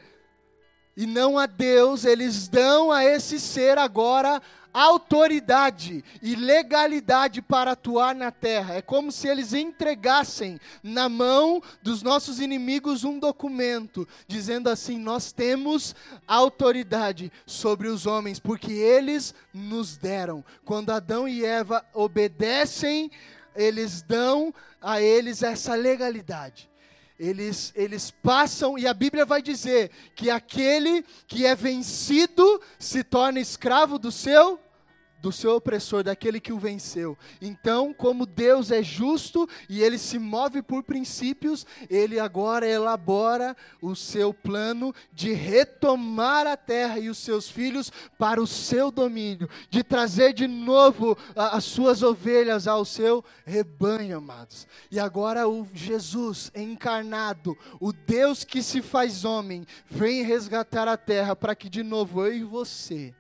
e 0.99 1.05
não 1.07 1.39
a 1.39 1.45
Deus, 1.45 2.03
eles 2.03 2.49
dão 2.49 2.91
a 2.91 3.05
esse 3.05 3.39
ser 3.39 3.77
agora 3.77 4.41
autoridade 4.73 6.03
e 6.21 6.35
legalidade 6.35 7.41
para 7.41 7.71
atuar 7.71 8.13
na 8.13 8.31
terra. 8.31 8.73
É 8.73 8.81
como 8.81 9.09
se 9.09 9.25
eles 9.25 9.53
entregassem 9.53 10.59
na 10.83 11.07
mão 11.07 11.63
dos 11.81 12.03
nossos 12.03 12.41
inimigos 12.41 13.05
um 13.05 13.17
documento, 13.17 14.05
dizendo 14.27 14.69
assim: 14.69 14.99
Nós 14.99 15.31
temos 15.31 15.95
autoridade 16.27 17.31
sobre 17.45 17.88
os 17.88 18.05
homens, 18.05 18.38
porque 18.38 18.73
eles 18.73 19.33
nos 19.53 19.95
deram. 19.95 20.43
Quando 20.65 20.89
Adão 20.89 21.29
e 21.29 21.45
Eva 21.45 21.81
obedecem, 21.93 23.09
eles 23.55 24.01
dão 24.01 24.53
a 24.81 25.01
eles 25.01 25.43
essa 25.43 25.75
legalidade. 25.75 26.68
Eles, 27.19 27.73
eles 27.75 28.10
passam, 28.10 28.77
e 28.77 28.88
a 28.88 28.93
Bíblia 28.93 29.25
vai 29.25 29.41
dizer 29.41 29.91
que 30.15 30.29
aquele 30.29 31.03
que 31.27 31.45
é 31.45 31.53
vencido 31.53 32.62
se 32.79 33.03
torna 33.03 33.41
escravo 33.41 33.99
do 33.99 34.12
seu 34.12 34.58
do 35.21 35.32
seu 35.32 35.55
opressor, 35.55 36.03
daquele 36.03 36.39
que 36.39 36.53
o 36.53 36.60
venceu. 36.60 37.17
Então, 37.41 37.93
como 37.93 38.25
Deus 38.25 38.71
é 38.71 38.82
justo 38.82 39.47
e 39.67 39.82
ele 39.82 39.97
se 39.97 40.17
move 40.17 40.62
por 40.62 40.84
princípios, 40.84 41.65
ele 41.89 42.19
agora 42.19 42.67
elabora 42.67 43.55
o 43.82 43.95
seu 43.95 44.34
plano 44.34 44.93
de 45.12 45.34
retomar 45.34 46.47
a 46.47 46.55
terra 46.55 46.99
e 46.99 47.10
os 47.10 47.17
seus 47.17 47.49
filhos 47.49 47.91
para 48.17 48.41
o 48.41 48.47
seu 48.47 48.91
domínio, 48.91 49.49
de 49.69 49.84
trazer 49.84 50.34
de 50.34 50.47
novo 50.47 51.17
a, 51.36 51.58
as 51.58 51.63
suas 51.63 52.01
ovelhas 52.01 52.67
ao 52.67 52.86
seu 52.86 53.23
rebanho, 53.45 54.17
amados. 54.17 54.67
E 54.89 54.99
agora 54.99 55.47
o 55.47 55.67
Jesus 55.73 56.51
encarnado, 56.55 57.58
o 57.79 57.91
Deus 57.91 58.43
que 58.43 58.63
se 58.63 58.82
faz 58.82 59.25
homem, 59.25 59.65
vem 59.89 60.23
resgatar 60.23 60.88
a 60.88 60.97
terra 60.97 61.36
para 61.36 61.55
que 61.55 61.69
de 61.69 61.84
novo 61.84 62.25
eu 62.25 62.34
e 62.34 62.43
você 62.43 63.13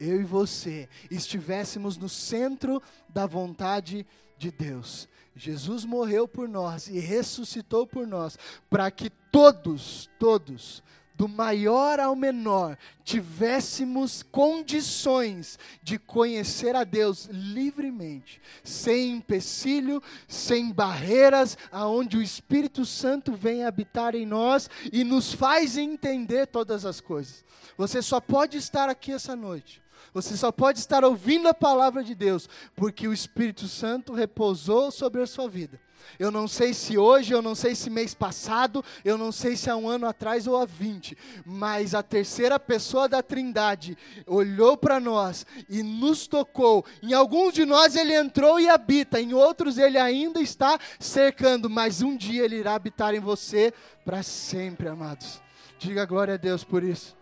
eu 0.00 0.20
e 0.20 0.24
você 0.24 0.88
estivéssemos 1.10 1.96
no 1.96 2.08
centro 2.08 2.82
da 3.08 3.26
vontade 3.26 4.06
de 4.38 4.50
Deus. 4.50 5.08
Jesus 5.34 5.84
morreu 5.84 6.26
por 6.26 6.48
nós 6.48 6.88
e 6.88 6.98
ressuscitou 6.98 7.86
por 7.86 8.06
nós, 8.06 8.38
para 8.70 8.90
que 8.90 9.10
todos, 9.30 10.08
todos, 10.18 10.82
do 11.14 11.26
maior 11.26 11.98
ao 11.98 12.14
menor, 12.14 12.76
tivéssemos 13.02 14.22
condições 14.22 15.58
de 15.82 15.98
conhecer 15.98 16.76
a 16.76 16.84
Deus 16.84 17.26
livremente, 17.30 18.40
sem 18.62 19.12
empecilho, 19.12 20.02
sem 20.28 20.70
barreiras, 20.72 21.56
aonde 21.72 22.18
o 22.18 22.22
Espírito 22.22 22.84
Santo 22.84 23.32
vem 23.34 23.64
habitar 23.64 24.14
em 24.14 24.26
nós 24.26 24.68
e 24.92 25.04
nos 25.04 25.32
faz 25.32 25.78
entender 25.78 26.46
todas 26.46 26.84
as 26.84 27.00
coisas. 27.00 27.44
Você 27.78 28.02
só 28.02 28.20
pode 28.20 28.58
estar 28.58 28.88
aqui 28.88 29.12
essa 29.12 29.34
noite 29.34 29.85
você 30.16 30.34
só 30.34 30.50
pode 30.50 30.78
estar 30.78 31.04
ouvindo 31.04 31.46
a 31.46 31.52
palavra 31.52 32.02
de 32.02 32.14
Deus 32.14 32.48
porque 32.74 33.06
o 33.06 33.12
Espírito 33.12 33.68
Santo 33.68 34.14
repousou 34.14 34.90
sobre 34.90 35.20
a 35.20 35.26
sua 35.26 35.46
vida. 35.46 35.78
Eu 36.18 36.30
não 36.30 36.48
sei 36.48 36.72
se 36.72 36.96
hoje, 36.96 37.34
eu 37.34 37.42
não 37.42 37.54
sei 37.54 37.74
se 37.74 37.90
mês 37.90 38.14
passado, 38.14 38.82
eu 39.04 39.18
não 39.18 39.30
sei 39.30 39.56
se 39.56 39.68
há 39.68 39.76
um 39.76 39.86
ano 39.86 40.06
atrás 40.06 40.46
ou 40.46 40.56
há 40.56 40.64
20, 40.64 41.18
mas 41.44 41.94
a 41.94 42.02
terceira 42.02 42.58
pessoa 42.58 43.06
da 43.06 43.22
Trindade 43.22 43.98
olhou 44.26 44.74
para 44.74 44.98
nós 44.98 45.44
e 45.68 45.82
nos 45.82 46.26
tocou. 46.26 46.82
Em 47.02 47.12
alguns 47.12 47.52
de 47.52 47.66
nós 47.66 47.94
ele 47.94 48.14
entrou 48.14 48.58
e 48.58 48.70
habita, 48.70 49.20
em 49.20 49.34
outros 49.34 49.76
ele 49.76 49.98
ainda 49.98 50.40
está 50.40 50.78
cercando, 50.98 51.68
mas 51.68 52.00
um 52.00 52.16
dia 52.16 52.42
ele 52.42 52.56
irá 52.56 52.74
habitar 52.74 53.14
em 53.14 53.20
você 53.20 53.70
para 54.02 54.22
sempre, 54.22 54.88
amados. 54.88 55.42
Diga 55.78 56.06
glória 56.06 56.34
a 56.34 56.38
Deus 56.38 56.64
por 56.64 56.82
isso 56.82 57.14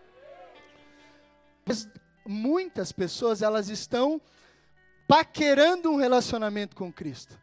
muitas 2.27 2.91
pessoas 2.91 3.41
elas 3.41 3.69
estão 3.69 4.19
paquerando 5.07 5.91
um 5.91 5.95
relacionamento 5.95 6.75
com 6.75 6.91
Cristo. 6.91 7.39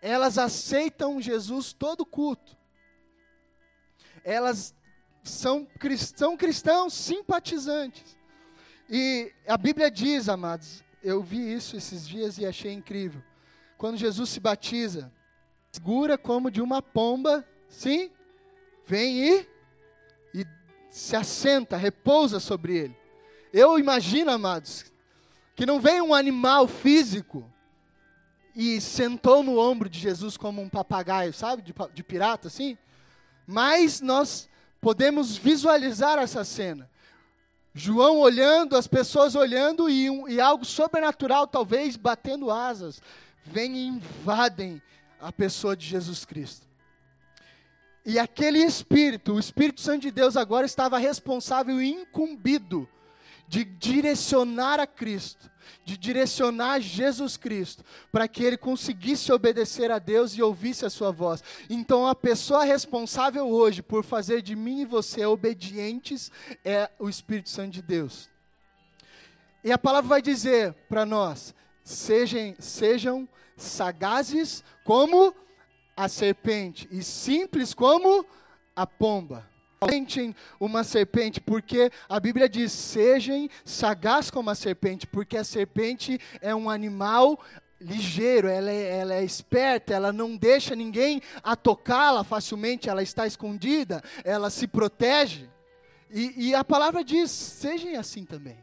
Elas 0.00 0.38
aceitam 0.38 1.20
Jesus 1.20 1.72
todo 1.72 2.06
culto. 2.06 2.56
Elas 4.24 4.74
são, 5.22 5.66
são 6.16 6.36
cristãos 6.36 6.94
simpatizantes. 6.94 8.16
E 8.88 9.32
a 9.46 9.56
Bíblia 9.56 9.90
diz, 9.90 10.28
amados, 10.28 10.82
eu 11.02 11.22
vi 11.22 11.52
isso 11.52 11.76
esses 11.76 12.06
dias 12.06 12.38
e 12.38 12.46
achei 12.46 12.72
incrível. 12.72 13.22
Quando 13.76 13.96
Jesus 13.96 14.30
se 14.30 14.40
batiza, 14.40 15.12
segura 15.72 16.18
como 16.18 16.50
de 16.50 16.60
uma 16.60 16.82
pomba, 16.82 17.46
sim, 17.68 18.10
vem 18.86 19.24
e, 19.24 19.48
e 20.34 20.46
se 20.88 21.16
assenta, 21.16 21.76
repousa 21.76 22.40
sobre 22.40 22.76
ele. 22.76 22.99
Eu 23.52 23.78
imagino, 23.78 24.30
amados, 24.30 24.84
que 25.56 25.66
não 25.66 25.80
veio 25.80 26.04
um 26.04 26.14
animal 26.14 26.68
físico 26.68 27.44
e 28.54 28.80
sentou 28.80 29.42
no 29.42 29.58
ombro 29.58 29.88
de 29.88 29.98
Jesus 29.98 30.36
como 30.36 30.62
um 30.62 30.68
papagaio, 30.68 31.32
sabe, 31.32 31.62
de, 31.62 31.74
de 31.92 32.02
pirata 32.02 32.48
assim. 32.48 32.78
Mas 33.46 34.00
nós 34.00 34.48
podemos 34.80 35.36
visualizar 35.36 36.18
essa 36.18 36.44
cena. 36.44 36.88
João 37.74 38.18
olhando, 38.18 38.76
as 38.76 38.86
pessoas 38.86 39.34
olhando 39.34 39.88
e, 39.88 40.10
um, 40.10 40.28
e 40.28 40.40
algo 40.40 40.64
sobrenatural, 40.64 41.46
talvez 41.46 41.96
batendo 41.96 42.50
asas, 42.50 43.00
vem 43.44 43.76
e 43.76 43.86
invadem 43.86 44.82
a 45.20 45.30
pessoa 45.30 45.76
de 45.76 45.86
Jesus 45.86 46.24
Cristo. 46.24 46.66
E 48.04 48.18
aquele 48.18 48.58
Espírito, 48.58 49.34
o 49.34 49.38
Espírito 49.38 49.80
Santo 49.80 50.02
de 50.02 50.10
Deus, 50.10 50.36
agora 50.36 50.66
estava 50.66 50.98
responsável 50.98 51.80
e 51.80 51.90
incumbido 51.90 52.88
de 53.50 53.64
direcionar 53.64 54.78
a 54.78 54.86
Cristo, 54.86 55.50
de 55.84 55.98
direcionar 55.98 56.80
Jesus 56.80 57.36
Cristo, 57.36 57.84
para 58.12 58.28
que 58.28 58.44
ele 58.44 58.56
conseguisse 58.56 59.32
obedecer 59.32 59.90
a 59.90 59.98
Deus 59.98 60.34
e 60.34 60.42
ouvisse 60.42 60.86
a 60.86 60.90
sua 60.90 61.10
voz. 61.10 61.42
Então, 61.68 62.06
a 62.06 62.14
pessoa 62.14 62.62
responsável 62.62 63.48
hoje 63.48 63.82
por 63.82 64.04
fazer 64.04 64.40
de 64.40 64.54
mim 64.54 64.82
e 64.82 64.84
você 64.84 65.26
obedientes 65.26 66.30
é 66.64 66.88
o 66.96 67.08
Espírito 67.08 67.50
Santo 67.50 67.72
de 67.72 67.82
Deus. 67.82 68.30
E 69.64 69.72
a 69.72 69.78
palavra 69.78 70.08
vai 70.08 70.22
dizer 70.22 70.72
para 70.88 71.04
nós: 71.04 71.52
sejam, 71.82 72.54
sejam 72.60 73.28
sagazes 73.56 74.62
como 74.84 75.34
a 75.96 76.08
serpente 76.08 76.88
e 76.92 77.02
simples 77.02 77.74
como 77.74 78.24
a 78.76 78.86
pomba 78.86 79.50
uma 80.58 80.84
serpente, 80.84 81.40
porque 81.40 81.90
a 82.06 82.20
Bíblia 82.20 82.50
diz: 82.50 82.70
sejam 82.70 83.48
sagaz 83.64 84.30
como 84.30 84.50
a 84.50 84.54
serpente, 84.54 85.06
porque 85.06 85.38
a 85.38 85.44
serpente 85.44 86.20
é 86.42 86.54
um 86.54 86.68
animal 86.68 87.40
ligeiro, 87.80 88.46
ela 88.46 88.70
é, 88.70 88.98
ela 88.98 89.14
é 89.14 89.24
esperta, 89.24 89.94
ela 89.94 90.12
não 90.12 90.36
deixa 90.36 90.76
ninguém 90.76 91.22
a 91.42 91.56
tocá-la 91.56 92.22
facilmente, 92.22 92.90
ela 92.90 93.02
está 93.02 93.26
escondida, 93.26 94.02
ela 94.22 94.50
se 94.50 94.66
protege. 94.66 95.48
E, 96.10 96.48
e 96.48 96.54
a 96.54 96.62
palavra 96.62 97.02
diz: 97.02 97.30
sejam 97.30 97.98
assim 97.98 98.26
também. 98.26 98.62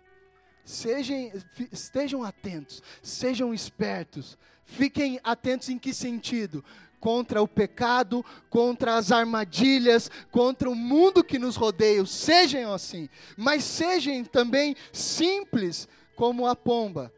Sejam, 0.64 1.32
estejam 1.72 2.24
atentos, 2.24 2.84
sejam 3.02 3.56
espertos. 3.56 4.38
Fiquem 4.66 5.20
atentos 5.24 5.70
em 5.70 5.80
que 5.80 5.94
sentido? 5.94 6.64
Contra 7.00 7.42
o 7.42 7.48
pecado, 7.48 8.26
contra 8.50 8.96
as 8.96 9.12
armadilhas, 9.12 10.10
contra 10.32 10.70
o 10.70 10.76
mundo 10.76 11.24
que 11.24 11.40
nos 11.40 11.56
rodeia. 11.56 12.06
Sejam 12.06 12.74
assim, 12.74 13.10
mas 13.36 13.64
sejam 13.64 14.24
também 14.24 14.76
simples 14.92 15.88
como 16.16 16.48
a 16.48 16.56
pomba. 16.56 17.14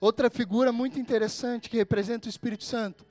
Outra 0.00 0.28
figura 0.28 0.72
muito 0.72 0.98
interessante 0.98 1.70
que 1.70 1.76
representa 1.76 2.26
o 2.26 2.30
Espírito 2.30 2.64
Santo. 2.64 3.06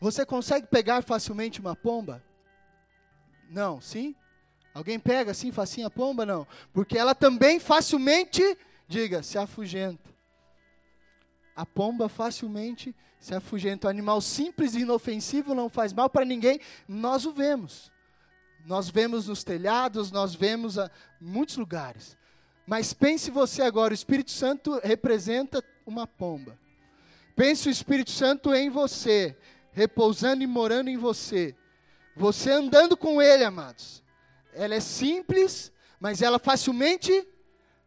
Você 0.00 0.26
consegue 0.26 0.66
pegar 0.66 1.02
facilmente 1.02 1.60
uma 1.60 1.76
pomba? 1.76 2.22
Não, 3.48 3.80
sim? 3.80 4.14
Alguém 4.74 4.98
pega 4.98 5.30
assim 5.30 5.52
facinho 5.52 5.86
a 5.86 5.90
pomba? 5.90 6.26
Não. 6.26 6.46
Porque 6.72 6.98
ela 6.98 7.14
também 7.14 7.60
facilmente, 7.60 8.42
diga, 8.88 9.22
se 9.22 9.38
afugenta. 9.38 10.12
A 11.54 11.64
pomba 11.64 12.08
facilmente 12.08 12.92
se 13.24 13.34
afugenta. 13.34 13.86
O 13.86 13.90
animal 13.90 14.20
simples 14.20 14.74
e 14.74 14.80
inofensivo 14.80 15.54
não 15.54 15.70
faz 15.70 15.94
mal 15.94 16.10
para 16.10 16.26
ninguém, 16.26 16.60
nós 16.86 17.24
o 17.24 17.32
vemos. 17.32 17.90
Nós 18.66 18.90
vemos 18.90 19.28
nos 19.28 19.42
telhados, 19.42 20.10
nós 20.10 20.34
vemos 20.34 20.76
em 20.76 20.90
muitos 21.18 21.56
lugares. 21.56 22.18
Mas 22.66 22.92
pense 22.92 23.30
você 23.30 23.62
agora, 23.62 23.92
o 23.92 23.94
Espírito 23.94 24.30
Santo 24.30 24.78
representa 24.84 25.64
uma 25.86 26.06
pomba. 26.06 26.58
Pense 27.34 27.66
o 27.66 27.70
Espírito 27.70 28.10
Santo 28.10 28.52
em 28.52 28.68
você, 28.68 29.34
repousando 29.72 30.42
e 30.42 30.46
morando 30.46 30.90
em 30.90 30.98
você. 30.98 31.56
Você 32.14 32.50
andando 32.50 32.94
com 32.94 33.22
ele, 33.22 33.42
amados. 33.42 34.04
Ela 34.52 34.74
é 34.74 34.80
simples, 34.80 35.72
mas 35.98 36.20
ela 36.20 36.38
facilmente 36.38 37.26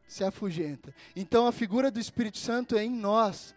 se 0.07 0.23
afugenta. 0.23 0.91
Então 1.15 1.45
a 1.45 1.51
figura 1.51 1.91
do 1.91 1.99
Espírito 1.99 2.39
Santo 2.39 2.75
é 2.75 2.83
em 2.83 2.89
nós. 2.89 3.55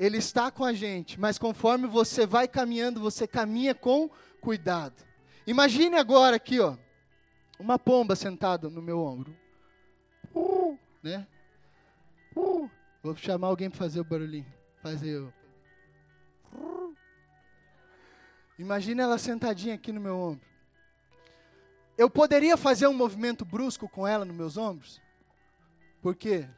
Ele 0.00 0.16
está 0.16 0.50
com 0.50 0.64
a 0.64 0.72
gente, 0.72 1.20
mas 1.20 1.38
conforme 1.38 1.86
você 1.86 2.24
vai 2.24 2.48
caminhando, 2.48 2.98
você 2.98 3.26
caminha 3.26 3.74
com 3.74 4.08
cuidado. 4.40 4.94
Imagine 5.46 5.96
agora 5.96 6.36
aqui, 6.36 6.58
ó, 6.58 6.74
uma 7.58 7.78
pomba 7.78 8.16
sentada 8.16 8.70
no 8.70 8.80
meu 8.80 8.98
ombro. 8.98 9.36
Uh, 10.34 10.78
né? 11.02 11.26
Uh, 12.34 12.70
vou 13.02 13.14
chamar 13.14 13.48
alguém 13.48 13.68
para 13.68 13.78
fazer 13.78 14.00
o 14.00 14.04
barulhinho. 14.04 14.50
Fazer 14.82 15.18
o. 15.18 15.34
Imagine 18.58 19.02
ela 19.02 19.18
sentadinha 19.18 19.74
aqui 19.74 19.92
no 19.92 20.00
meu 20.00 20.16
ombro. 20.16 20.48
Eu 21.98 22.08
poderia 22.08 22.56
fazer 22.56 22.86
um 22.86 22.94
movimento 22.94 23.44
brusco 23.44 23.86
com 23.86 24.08
ela 24.08 24.24
nos 24.24 24.34
meus 24.34 24.56
ombros? 24.56 24.98
Por 26.00 26.16
quê? 26.16 26.48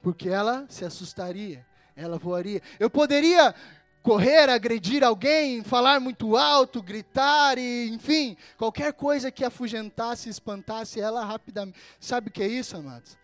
Porque 0.00 0.28
ela 0.28 0.66
se 0.68 0.84
assustaria 0.84 1.68
ela 2.00 2.18
voaria. 2.18 2.62
Eu 2.78 2.88
poderia 2.88 3.54
correr, 4.02 4.48
agredir 4.48 5.04
alguém, 5.04 5.62
falar 5.62 6.00
muito 6.00 6.36
alto, 6.36 6.82
gritar 6.82 7.58
e, 7.58 7.90
enfim, 7.90 8.36
qualquer 8.56 8.92
coisa 8.92 9.30
que 9.30 9.44
afugentasse, 9.44 10.28
espantasse 10.28 11.00
ela 11.00 11.24
rapidamente. 11.24 11.78
Sabe 11.98 12.28
o 12.28 12.32
que 12.32 12.42
é 12.42 12.48
isso, 12.48 12.76
amados? 12.76 13.18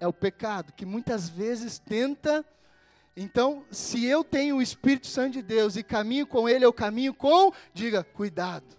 É 0.00 0.06
o 0.06 0.12
pecado 0.12 0.72
que 0.72 0.84
muitas 0.84 1.28
vezes 1.28 1.78
tenta. 1.78 2.44
Então, 3.16 3.64
se 3.70 4.04
eu 4.04 4.22
tenho 4.22 4.56
o 4.56 4.62
Espírito 4.62 5.06
Santo 5.06 5.34
de 5.34 5.42
Deus 5.42 5.76
e 5.76 5.82
caminho 5.82 6.26
com 6.26 6.48
Ele, 6.48 6.64
eu 6.64 6.72
caminho 6.72 7.14
com, 7.14 7.52
diga, 7.72 8.02
cuidado, 8.02 8.76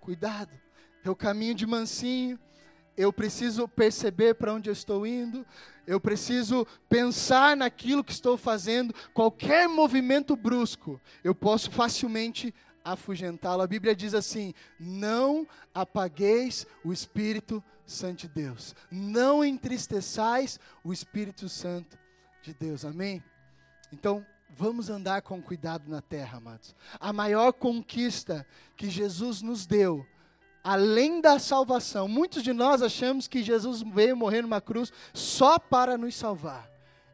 cuidado. 0.00 0.58
Eu 1.04 1.14
caminho 1.14 1.54
de 1.54 1.66
mansinho, 1.66 2.38
eu 2.98 3.12
preciso 3.12 3.68
perceber 3.68 4.34
para 4.34 4.52
onde 4.52 4.68
eu 4.68 4.72
estou 4.72 5.06
indo, 5.06 5.46
eu 5.86 6.00
preciso 6.00 6.66
pensar 6.88 7.56
naquilo 7.56 8.02
que 8.02 8.10
estou 8.10 8.36
fazendo. 8.36 8.92
Qualquer 9.14 9.68
movimento 9.68 10.34
brusco, 10.34 11.00
eu 11.22 11.32
posso 11.32 11.70
facilmente 11.70 12.52
afugentá-lo. 12.84 13.62
A 13.62 13.68
Bíblia 13.68 13.94
diz 13.94 14.14
assim: 14.14 14.52
não 14.80 15.46
apagueis 15.72 16.66
o 16.84 16.92
Espírito 16.92 17.62
Santo 17.86 18.22
de 18.22 18.28
Deus, 18.28 18.74
não 18.90 19.44
entristeçais 19.44 20.58
o 20.82 20.92
Espírito 20.92 21.48
Santo 21.48 21.96
de 22.42 22.52
Deus. 22.52 22.84
Amém? 22.84 23.22
Então, 23.92 24.26
vamos 24.50 24.90
andar 24.90 25.22
com 25.22 25.40
cuidado 25.40 25.88
na 25.88 26.02
terra, 26.02 26.38
amados. 26.38 26.74
A 26.98 27.12
maior 27.12 27.52
conquista 27.52 28.44
que 28.76 28.90
Jesus 28.90 29.40
nos 29.40 29.66
deu 29.66 30.04
além 30.68 31.22
da 31.22 31.38
salvação. 31.38 32.06
Muitos 32.06 32.42
de 32.42 32.52
nós 32.52 32.82
achamos 32.82 33.26
que 33.26 33.42
Jesus 33.42 33.80
veio 33.82 34.14
morrer 34.14 34.42
numa 34.42 34.60
cruz 34.60 34.92
só 35.14 35.58
para 35.58 35.96
nos 35.96 36.14
salvar. 36.14 36.68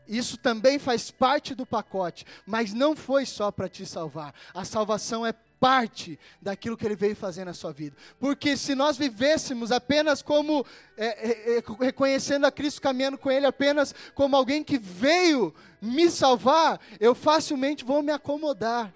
Isso 0.08 0.36
também 0.36 0.76
faz 0.76 1.12
parte 1.12 1.54
do 1.54 1.64
pacote, 1.64 2.26
mas 2.44 2.74
não 2.74 2.96
foi 2.96 3.24
só 3.24 3.52
para 3.52 3.68
te 3.68 3.86
salvar. 3.86 4.34
A 4.52 4.64
salvação 4.64 5.24
é 5.24 5.32
parte 5.60 6.18
daquilo 6.42 6.76
que 6.76 6.84
ele 6.84 6.96
veio 6.96 7.14
fazer 7.14 7.44
na 7.44 7.54
sua 7.54 7.72
vida. 7.72 7.96
Porque 8.18 8.56
se 8.56 8.74
nós 8.74 8.98
vivêssemos 8.98 9.70
apenas 9.70 10.20
como 10.20 10.66
é, 10.96 11.06
é, 11.06 11.58
é, 11.58 11.62
reconhecendo 11.78 12.46
a 12.46 12.50
Cristo, 12.50 12.82
caminhando 12.82 13.16
com 13.16 13.30
Ele 13.30 13.46
apenas 13.46 13.94
como 14.16 14.34
alguém 14.34 14.64
que 14.64 14.78
veio 14.78 15.54
me 15.80 16.10
salvar, 16.10 16.80
eu 16.98 17.14
facilmente 17.14 17.84
vou 17.84 18.02
me 18.02 18.10
acomodar 18.10 18.92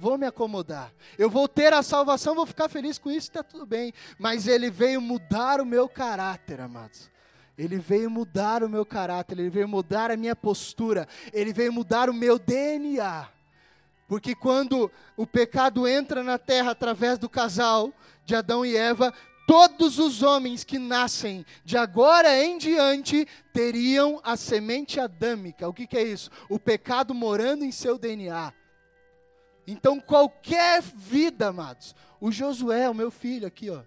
vou 0.00 0.16
me 0.16 0.26
acomodar. 0.26 0.92
Eu 1.18 1.28
vou 1.28 1.46
ter 1.46 1.74
a 1.74 1.82
salvação, 1.82 2.34
vou 2.34 2.46
ficar 2.46 2.68
feliz 2.68 2.98
com 2.98 3.10
isso, 3.10 3.28
está 3.28 3.42
tudo 3.42 3.66
bem. 3.66 3.92
Mas 4.18 4.48
ele 4.48 4.70
veio 4.70 5.00
mudar 5.00 5.60
o 5.60 5.66
meu 5.66 5.88
caráter, 5.88 6.60
amados. 6.60 7.10
Ele 7.58 7.76
veio 7.76 8.10
mudar 8.10 8.64
o 8.64 8.68
meu 8.68 8.86
caráter, 8.86 9.38
ele 9.38 9.50
veio 9.50 9.68
mudar 9.68 10.10
a 10.10 10.16
minha 10.16 10.34
postura, 10.34 11.06
ele 11.30 11.52
veio 11.52 11.70
mudar 11.70 12.08
o 12.08 12.14
meu 12.14 12.38
DNA. 12.38 13.28
Porque 14.08 14.34
quando 14.34 14.90
o 15.14 15.26
pecado 15.26 15.86
entra 15.86 16.22
na 16.22 16.38
terra 16.38 16.70
através 16.70 17.18
do 17.18 17.28
casal 17.28 17.92
de 18.24 18.34
Adão 18.34 18.64
e 18.64 18.74
Eva, 18.74 19.12
todos 19.46 19.98
os 19.98 20.22
homens 20.22 20.64
que 20.64 20.78
nascem 20.78 21.44
de 21.62 21.76
agora 21.76 22.42
em 22.42 22.56
diante 22.56 23.28
teriam 23.52 24.18
a 24.24 24.36
semente 24.36 24.98
adâmica. 24.98 25.68
O 25.68 25.74
que, 25.74 25.86
que 25.86 25.98
é 25.98 26.02
isso? 26.02 26.30
O 26.48 26.58
pecado 26.58 27.14
morando 27.14 27.62
em 27.62 27.70
seu 27.70 27.98
DNA. 27.98 28.54
Então, 29.70 30.00
qualquer 30.00 30.82
vida, 30.82 31.48
amados, 31.48 31.94
o 32.20 32.32
Josué, 32.32 32.88
o 32.88 32.94
meu 32.94 33.08
filho 33.08 33.46
aqui, 33.46 33.70
ó, 33.70 33.82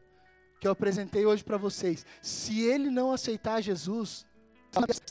que 0.58 0.66
eu 0.66 0.72
apresentei 0.72 1.26
hoje 1.26 1.44
para 1.44 1.58
vocês, 1.58 2.06
se 2.22 2.62
ele 2.62 2.90
não 2.90 3.12
aceitar 3.12 3.62
Jesus, 3.62 4.26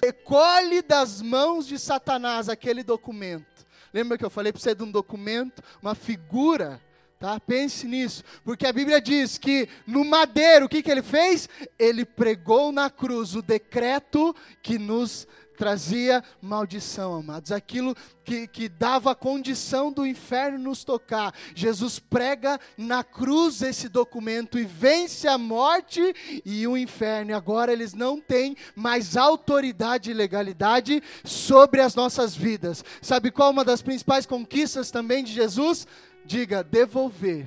recolhe 0.03 0.81
das 0.81 1.21
mãos 1.21 1.67
de 1.67 1.79
Satanás 1.79 2.49
aquele 2.49 2.83
documento. 2.83 3.67
Lembra 3.93 4.17
que 4.17 4.25
eu 4.25 4.31
falei 4.31 4.51
para 4.51 4.63
você 4.63 4.75
de 4.75 4.83
um 4.83 4.91
documento, 4.91 5.63
uma 5.83 5.95
figura, 5.95 6.81
tá? 7.21 7.39
Pense 7.39 7.87
nisso, 7.87 8.25
porque 8.43 8.67
a 8.67 8.73
Bíblia 8.73 8.99
diz 8.99 9.37
que 9.37 9.69
no 9.87 10.07
madeiro, 10.07 10.65
o 10.65 10.69
que, 10.71 10.83
que 10.83 10.91
ele 10.91 11.03
fez? 11.03 11.51
Ele 11.79 12.07
pregou 12.07 12.73
na 12.73 12.89
cruz 12.89 13.37
o 13.37 13.43
decreto 13.43 14.35
que 14.63 14.79
nos 14.79 15.29
trazia 15.57 16.23
maldição, 16.41 17.15
amados. 17.15 17.53
Aquilo 17.53 17.95
que, 18.25 18.47
que 18.47 18.69
dava 18.69 19.13
a 19.13 19.15
condição 19.15 19.93
do 19.93 20.07
inferno 20.07 20.59
nos 20.59 20.85
tocar. 20.85 21.35
Jesus 21.55 21.99
prega 21.99 22.59
na 22.77 23.05
cruz 23.05 23.63
esse 23.63 23.89
documento 23.89 24.59
e 24.59 24.65
vence 24.65 25.29
a 25.29 25.39
morte 25.39 26.01
e 26.45 26.67
o 26.67 26.77
inferno. 26.77 27.31
E 27.31 27.35
agora 27.35 27.73
eles 27.73 27.95
não 27.95 28.21
têm 28.21 28.57
mais 28.75 29.17
autoridade 29.17 30.11
e 30.11 30.15
legalidade 30.15 31.03
sobre 31.25 31.81
as 31.81 31.95
nossas 31.95 32.35
vidas. 32.35 32.85
Sabe 33.01 33.31
qual 33.31 33.51
uma 33.51 33.65
das 33.65 33.83
principais 33.83 34.27
conquistas 34.27 34.91
também 34.91 35.23
de 35.23 35.33
Jesus? 35.33 35.87
Diga, 36.25 36.63
devolver 36.63 37.47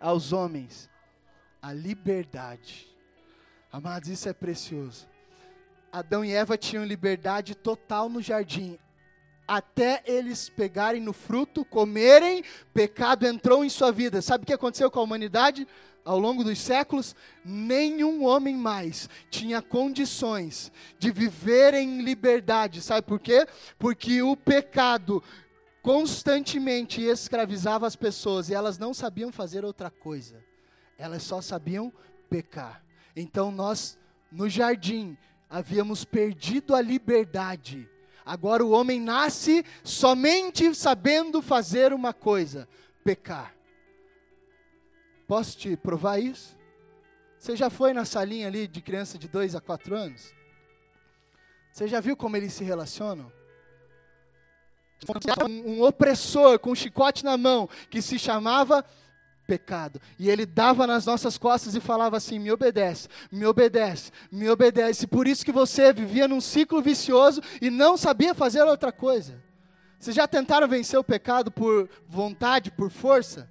aos 0.00 0.32
homens 0.32 0.88
a 1.60 1.72
liberdade. 1.72 2.86
Amados, 3.72 4.08
isso 4.08 4.28
é 4.28 4.32
precioso. 4.32 5.06
Adão 5.96 6.22
e 6.22 6.30
Eva 6.30 6.58
tinham 6.58 6.84
liberdade 6.84 7.54
total 7.54 8.10
no 8.10 8.20
jardim. 8.20 8.78
Até 9.48 10.02
eles 10.04 10.50
pegarem 10.50 11.00
no 11.00 11.14
fruto, 11.14 11.64
comerem, 11.64 12.44
pecado 12.74 13.26
entrou 13.26 13.64
em 13.64 13.70
sua 13.70 13.90
vida. 13.90 14.20
Sabe 14.20 14.44
o 14.44 14.46
que 14.46 14.52
aconteceu 14.52 14.90
com 14.90 15.00
a 15.00 15.02
humanidade? 15.02 15.66
Ao 16.04 16.18
longo 16.18 16.44
dos 16.44 16.58
séculos, 16.58 17.16
nenhum 17.42 18.26
homem 18.26 18.54
mais 18.54 19.08
tinha 19.30 19.62
condições 19.62 20.70
de 20.98 21.10
viver 21.10 21.72
em 21.72 22.02
liberdade. 22.02 22.82
Sabe 22.82 23.06
por 23.06 23.18
quê? 23.18 23.46
Porque 23.78 24.20
o 24.20 24.36
pecado 24.36 25.24
constantemente 25.80 27.00
escravizava 27.00 27.86
as 27.86 27.96
pessoas 27.96 28.50
e 28.50 28.54
elas 28.54 28.76
não 28.76 28.92
sabiam 28.92 29.32
fazer 29.32 29.64
outra 29.64 29.90
coisa. 29.90 30.44
Elas 30.98 31.22
só 31.22 31.40
sabiam 31.40 31.90
pecar. 32.28 32.84
Então 33.16 33.50
nós, 33.50 33.98
no 34.30 34.46
jardim, 34.46 35.16
havíamos 35.48 36.04
perdido 36.04 36.74
a 36.74 36.80
liberdade. 36.80 37.88
Agora 38.24 38.64
o 38.64 38.70
homem 38.70 39.00
nasce 39.00 39.64
somente 39.84 40.74
sabendo 40.74 41.40
fazer 41.40 41.92
uma 41.92 42.12
coisa: 42.12 42.68
pecar. 43.04 43.54
Posso 45.26 45.56
te 45.56 45.76
provar 45.76 46.18
isso? 46.18 46.56
Você 47.38 47.54
já 47.54 47.70
foi 47.70 47.92
na 47.92 48.04
salinha 48.04 48.46
ali 48.46 48.66
de 48.66 48.80
criança 48.80 49.18
de 49.18 49.28
2 49.28 49.54
a 49.54 49.60
4 49.60 49.94
anos? 49.94 50.34
Você 51.72 51.86
já 51.86 52.00
viu 52.00 52.16
como 52.16 52.36
eles 52.36 52.52
se 52.52 52.64
relacionam? 52.64 53.30
Um, 55.46 55.72
um 55.72 55.82
opressor 55.82 56.58
com 56.58 56.70
um 56.70 56.74
chicote 56.74 57.24
na 57.24 57.36
mão 57.36 57.68
que 57.90 58.00
se 58.00 58.18
chamava 58.18 58.84
pecado. 59.46 60.00
E 60.18 60.28
ele 60.28 60.44
dava 60.44 60.86
nas 60.86 61.06
nossas 61.06 61.38
costas 61.38 61.74
e 61.74 61.80
falava 61.80 62.16
assim: 62.16 62.38
me 62.38 62.50
obedece, 62.50 63.08
me 63.30 63.46
obedece, 63.46 64.10
me 64.30 64.48
obedece. 64.48 65.06
Por 65.06 65.26
isso 65.26 65.44
que 65.44 65.52
você 65.52 65.92
vivia 65.92 66.26
num 66.26 66.40
ciclo 66.40 66.82
vicioso 66.82 67.40
e 67.60 67.70
não 67.70 67.96
sabia 67.96 68.34
fazer 68.34 68.62
outra 68.62 68.92
coisa. 68.92 69.42
Vocês 69.98 70.14
já 70.14 70.26
tentaram 70.26 70.68
vencer 70.68 70.98
o 70.98 71.04
pecado 71.04 71.50
por 71.50 71.88
vontade, 72.08 72.70
por 72.70 72.90
força? 72.90 73.48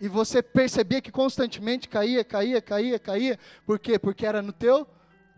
E 0.00 0.08
você 0.08 0.42
percebia 0.42 1.00
que 1.00 1.12
constantemente 1.12 1.88
caía, 1.88 2.24
caía, 2.24 2.60
caía, 2.60 2.98
caía. 2.98 3.38
Por 3.64 3.78
quê? 3.78 3.98
Porque 3.98 4.26
era 4.26 4.42
no 4.42 4.52
teu 4.52 4.86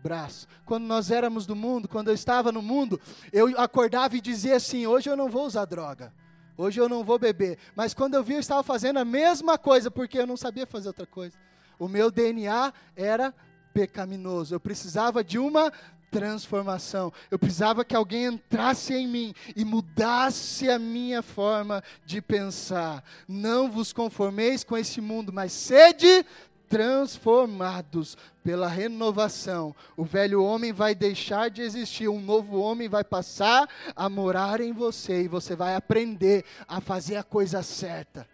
braço. 0.01 0.47
Quando 0.65 0.85
nós 0.85 1.11
éramos 1.11 1.45
do 1.45 1.55
mundo, 1.55 1.87
quando 1.87 2.07
eu 2.07 2.13
estava 2.13 2.51
no 2.51 2.61
mundo, 2.61 2.99
eu 3.31 3.47
acordava 3.59 4.15
e 4.15 4.21
dizia 4.21 4.55
assim: 4.55 4.87
hoje 4.87 5.09
eu 5.09 5.15
não 5.15 5.29
vou 5.29 5.45
usar 5.45 5.65
droga. 5.65 6.11
Hoje 6.57 6.81
eu 6.81 6.89
não 6.89 7.03
vou 7.03 7.19
beber. 7.19 7.57
Mas 7.75 7.93
quando 7.93 8.15
eu 8.15 8.23
vi, 8.23 8.33
eu 8.33 8.39
estava 8.39 8.63
fazendo 8.63 8.97
a 8.97 9.05
mesma 9.05 9.57
coisa, 9.57 9.91
porque 9.91 10.17
eu 10.17 10.27
não 10.27 10.35
sabia 10.35 10.65
fazer 10.65 10.87
outra 10.87 11.05
coisa. 11.05 11.37
O 11.77 11.87
meu 11.87 12.09
DNA 12.09 12.73
era 12.95 13.33
pecaminoso. 13.73 14.55
Eu 14.55 14.59
precisava 14.59 15.23
de 15.23 15.37
uma 15.37 15.71
transformação. 16.09 17.11
Eu 17.29 17.37
precisava 17.37 17.85
que 17.85 17.95
alguém 17.95 18.25
entrasse 18.25 18.93
em 18.93 19.07
mim 19.07 19.33
e 19.55 19.63
mudasse 19.63 20.69
a 20.69 20.79
minha 20.79 21.21
forma 21.21 21.83
de 22.05 22.21
pensar. 22.21 23.03
Não 23.27 23.69
vos 23.69 23.93
conformeis 23.93 24.63
com 24.63 24.77
esse 24.77 25.01
mundo, 25.01 25.31
mas 25.31 25.51
sede 25.51 26.25
transformados 26.69 28.17
pela 28.43 28.67
renovação. 28.67 29.75
O 29.95 30.03
velho 30.03 30.43
homem 30.43 30.71
vai 30.71 30.93
deixar 30.93 31.49
de 31.49 31.61
existir, 31.61 32.07
um 32.07 32.21
novo 32.21 32.59
homem 32.59 32.87
vai 32.87 33.03
passar 33.03 33.67
a 33.95 34.09
morar 34.09 34.61
em 34.61 34.73
você 34.73 35.23
e 35.23 35.27
você 35.27 35.55
vai 35.55 35.75
aprender 35.75 36.45
a 36.67 36.79
fazer 36.79 37.15
a 37.15 37.23
coisa 37.23 37.63
certa. 37.63 38.27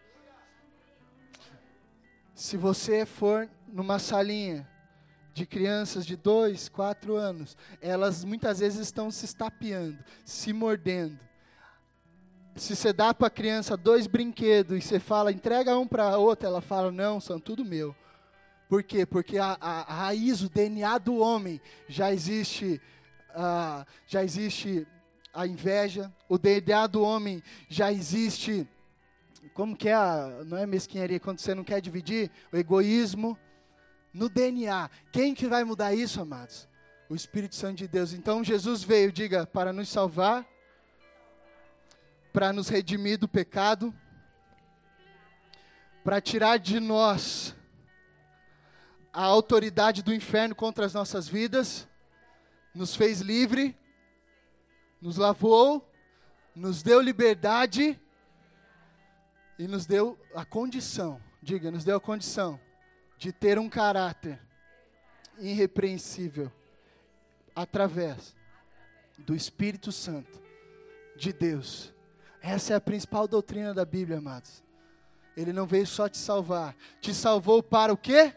Se 2.34 2.58
você 2.58 3.06
for 3.06 3.50
numa 3.68 4.00
salinha 4.00 4.68
de 5.34 5.46
crianças 5.46 6.06
de 6.06 6.16
dois, 6.16 6.70
quatro 6.70 7.16
anos, 7.16 7.58
elas 7.82 8.24
muitas 8.24 8.60
vezes 8.60 8.80
estão 8.80 9.10
se 9.10 9.26
estapeando, 9.26 9.98
se 10.24 10.54
mordendo. 10.54 11.20
Se 12.56 12.76
você 12.76 12.94
dá 12.94 13.14
para 13.14 13.28
a 13.28 13.32
criança 13.32 13.76
dois 13.76 14.06
brinquedos 14.06 14.78
e 14.78 14.82
você 14.82 15.00
fala, 15.00 15.32
entrega 15.32 15.76
um 15.78 15.88
para 15.88 16.04
a 16.04 16.18
outra, 16.18 16.48
ela 16.48 16.62
fala, 16.62 16.92
não, 16.92 17.20
são 17.20 17.40
tudo 17.40 17.66
meu. 17.66 17.96
Por 18.68 18.84
quê? 18.84 19.06
Porque 19.06 19.38
a, 19.38 19.58
a, 19.60 19.82
a 19.82 19.94
raiz, 19.94 20.42
o 20.42 20.50
DNA 20.50 20.98
do 20.98 21.18
homem 21.18 21.62
já 21.88 22.12
existe, 22.12 22.82
uh, 23.32 23.86
já 24.08 24.24
existe 24.24 24.88
a 25.34 25.48
inveja, 25.48 26.14
o 26.30 26.38
DNA 26.38 26.88
do 26.88 27.02
homem 27.02 27.42
já 27.68 27.92
existe. 27.92 28.68
Como 29.54 29.76
que 29.76 29.90
é 29.90 29.94
a, 29.94 30.44
não 30.46 30.58
é 30.58 30.66
mesquinharia 30.66 31.20
quando 31.20 31.40
você 31.40 31.54
não 31.54 31.64
quer 31.64 31.82
dividir? 31.82 32.32
O 32.52 32.58
egoísmo 32.58 33.38
no 34.14 34.30
DNA. 34.30 34.90
Quem 35.12 35.34
que 35.34 35.48
vai 35.48 35.64
mudar 35.64 35.94
isso, 35.94 36.22
amados? 36.22 36.68
O 37.10 37.16
Espírito 37.16 37.56
Santo 37.56 37.78
de 37.78 37.88
Deus. 37.88 38.14
Então 38.14 38.44
Jesus 38.44 38.84
veio, 38.84 39.12
diga, 39.12 39.46
para 39.46 39.74
nos 39.74 39.90
salvar, 39.90 40.48
para 42.32 42.54
nos 42.54 42.70
redimir 42.70 43.18
do 43.18 43.28
pecado, 43.28 43.94
para 46.04 46.22
tirar 46.22 46.58
de 46.58 46.80
nós 46.80 47.56
a 49.14 49.24
autoridade 49.24 50.02
do 50.02 50.14
inferno 50.14 50.56
contra 50.56 50.86
as 50.86 50.94
nossas 50.94 51.28
vidas, 51.28 51.88
nos 52.74 52.96
fez 52.96 53.22
livre, 53.22 53.78
nos 55.00 55.18
lavou, 55.18 55.88
nos 56.56 56.82
deu 56.82 57.00
liberdade 57.00 58.00
e 59.60 59.68
nos 59.68 59.86
deu 59.86 60.18
a 60.34 60.44
condição, 60.44 61.22
diga, 61.42 61.70
nos 61.70 61.84
deu 61.84 61.98
a 61.98 62.02
condição 62.02 62.60
de 63.18 63.32
ter 63.32 63.60
um 63.60 63.70
caráter 63.70 64.42
irrepreensível 65.38 66.52
através 67.56 68.36
do 69.20 69.36
Espírito 69.36 69.92
Santo 69.92 70.42
de 71.16 71.32
Deus. 71.32 71.94
Essa 72.42 72.74
é 72.74 72.76
a 72.76 72.82
principal 72.82 73.28
doutrina 73.28 73.74
da 73.74 73.86
Bíblia, 73.86 74.18
amados. 74.18 74.64
Ele 75.38 75.54
não 75.54 75.68
veio 75.68 75.86
só 75.86 76.10
te 76.10 76.18
salvar, 76.18 76.76
te 77.00 77.14
salvou 77.14 77.62
para 77.62 77.94
o 77.94 77.98
quê? 77.98 78.36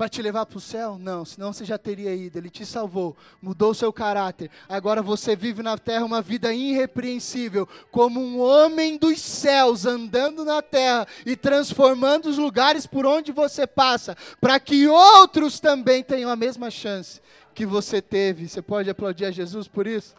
Para 0.00 0.08
te 0.08 0.22
levar 0.22 0.46
para 0.46 0.56
o 0.56 0.60
céu? 0.62 0.96
Não, 0.98 1.26
senão 1.26 1.52
você 1.52 1.62
já 1.62 1.76
teria 1.76 2.14
ido. 2.14 2.38
Ele 2.38 2.48
te 2.48 2.64
salvou, 2.64 3.14
mudou 3.42 3.74
seu 3.74 3.92
caráter. 3.92 4.50
Agora 4.66 5.02
você 5.02 5.36
vive 5.36 5.62
na 5.62 5.76
terra 5.76 6.06
uma 6.06 6.22
vida 6.22 6.54
irrepreensível, 6.54 7.68
como 7.90 8.18
um 8.18 8.40
homem 8.40 8.96
dos 8.96 9.20
céus, 9.20 9.84
andando 9.84 10.42
na 10.42 10.62
terra 10.62 11.06
e 11.26 11.36
transformando 11.36 12.30
os 12.30 12.38
lugares 12.38 12.86
por 12.86 13.04
onde 13.04 13.30
você 13.30 13.66
passa, 13.66 14.16
para 14.40 14.58
que 14.58 14.88
outros 14.88 15.60
também 15.60 16.02
tenham 16.02 16.30
a 16.30 16.36
mesma 16.36 16.70
chance 16.70 17.20
que 17.54 17.66
você 17.66 18.00
teve. 18.00 18.48
Você 18.48 18.62
pode 18.62 18.88
aplaudir 18.88 19.26
a 19.26 19.30
Jesus 19.30 19.68
por 19.68 19.86
isso? 19.86 20.14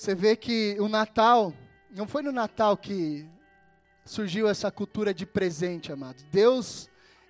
Você 0.00 0.14
vê 0.14 0.34
que 0.34 0.78
o 0.80 0.88
Natal, 0.88 1.52
não 1.94 2.08
foi 2.08 2.22
no 2.22 2.32
Natal 2.32 2.74
que 2.74 3.28
surgiu 4.02 4.48
essa 4.48 4.70
cultura 4.70 5.12
de 5.12 5.26
presente, 5.26 5.92
amados. 5.92 6.24
Deus, 6.32 6.88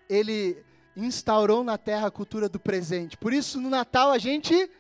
ele 0.09 0.57
instaurou 0.97 1.65
na 1.65 1.77
terra 1.77 2.07
a 2.07 2.11
cultura 2.13 2.49
do 2.49 2.61
presente. 2.61 3.17
Por 3.17 3.33
isso, 3.33 3.61
no 3.61 3.69
Natal, 3.69 4.13
a 4.13 4.19
gente 4.19 4.71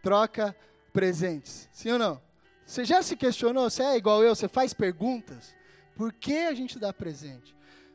troca 0.00 0.54
presentes. 0.92 1.68
Sim 1.72 1.90
ou 1.90 1.98
não? 1.98 2.22
Você 2.64 2.84
já 2.84 3.02
se 3.02 3.16
questionou? 3.16 3.68
Você 3.68 3.82
é 3.82 3.96
igual 3.96 4.22
eu? 4.22 4.32
Você 4.32 4.46
faz 4.46 4.72
perguntas? 4.72 5.52
Por 5.96 6.12
que 6.12 6.46
a 6.46 6.54
gente 6.54 6.78
dá 6.78 6.92
presente? 6.92 7.52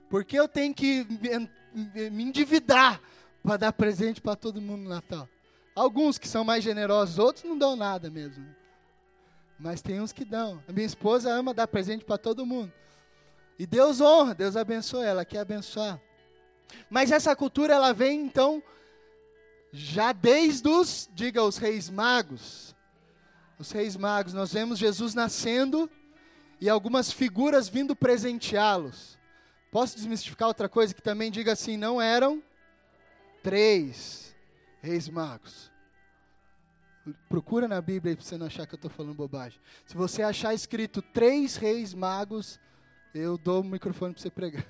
Por 0.09 0.25
que 0.25 0.37
eu 0.37 0.49
tenho 0.49 0.73
que 0.73 1.07
me 2.11 2.23
endividar 2.25 2.99
para 3.41 3.55
dar 3.55 3.71
presente 3.71 4.19
para 4.19 4.35
todo 4.35 4.59
mundo 4.59 4.81
no 4.81 4.89
Natal? 4.89 5.29
Alguns 5.73 6.17
que 6.17 6.27
são 6.27 6.43
mais 6.43 6.61
generosos, 6.61 7.17
outros 7.19 7.45
não 7.45 7.57
dão 7.57 7.77
nada 7.77 8.09
mesmo. 8.09 8.45
Mas 9.57 9.81
tem 9.81 10.01
uns 10.01 10.11
que 10.11 10.25
dão. 10.25 10.63
A 10.67 10.71
minha 10.71 10.85
esposa 10.85 11.31
ama 11.31 11.53
dar 11.53 11.67
presente 11.67 12.03
para 12.03 12.17
todo 12.17 12.45
mundo. 12.45 12.71
E 13.57 13.65
Deus 13.65 14.01
honra, 14.01 14.35
Deus 14.35 14.57
abençoa, 14.57 15.05
ela 15.05 15.23
quer 15.23 15.39
abençoar. 15.39 15.99
Mas 16.89 17.11
essa 17.11 17.35
cultura 17.35 17.73
ela 17.73 17.93
vem 17.93 18.21
então 18.21 18.61
já 19.71 20.11
desde 20.11 20.67
os, 20.67 21.09
diga, 21.13 21.43
os 21.43 21.57
reis 21.57 21.89
magos. 21.89 22.75
Os 23.57 23.71
reis 23.71 23.95
magos, 23.95 24.33
nós 24.33 24.51
vemos 24.51 24.77
Jesus 24.77 25.13
nascendo 25.13 25.89
e 26.59 26.69
algumas 26.69 27.11
figuras 27.11 27.69
vindo 27.69 27.95
presenteá-los. 27.95 29.17
Posso 29.71 29.95
desmistificar 29.95 30.47
outra 30.47 30.69
coisa 30.69 30.93
que 30.93 31.01
também 31.01 31.31
diga 31.31 31.53
assim, 31.53 31.77
não 31.77 32.01
eram 32.01 32.43
três 33.43 34.35
reis 34.81 35.07
magos. 35.09 35.71
Procura 37.29 37.67
na 37.67 37.79
Bíblia 37.81 38.15
para 38.15 38.25
você 38.25 38.37
não 38.37 38.47
achar 38.47 38.65
que 38.65 38.73
eu 38.73 38.77
estou 38.77 38.89
falando 38.89 39.13
bobagem. 39.13 39.59
Se 39.85 39.95
você 39.95 40.23
achar 40.23 40.53
escrito 40.53 41.01
três 41.01 41.55
reis 41.55 41.93
magos, 41.93 42.59
eu 43.13 43.37
dou 43.37 43.61
o 43.61 43.63
microfone 43.63 44.13
para 44.13 44.21
você 44.21 44.29
pregar. 44.29 44.65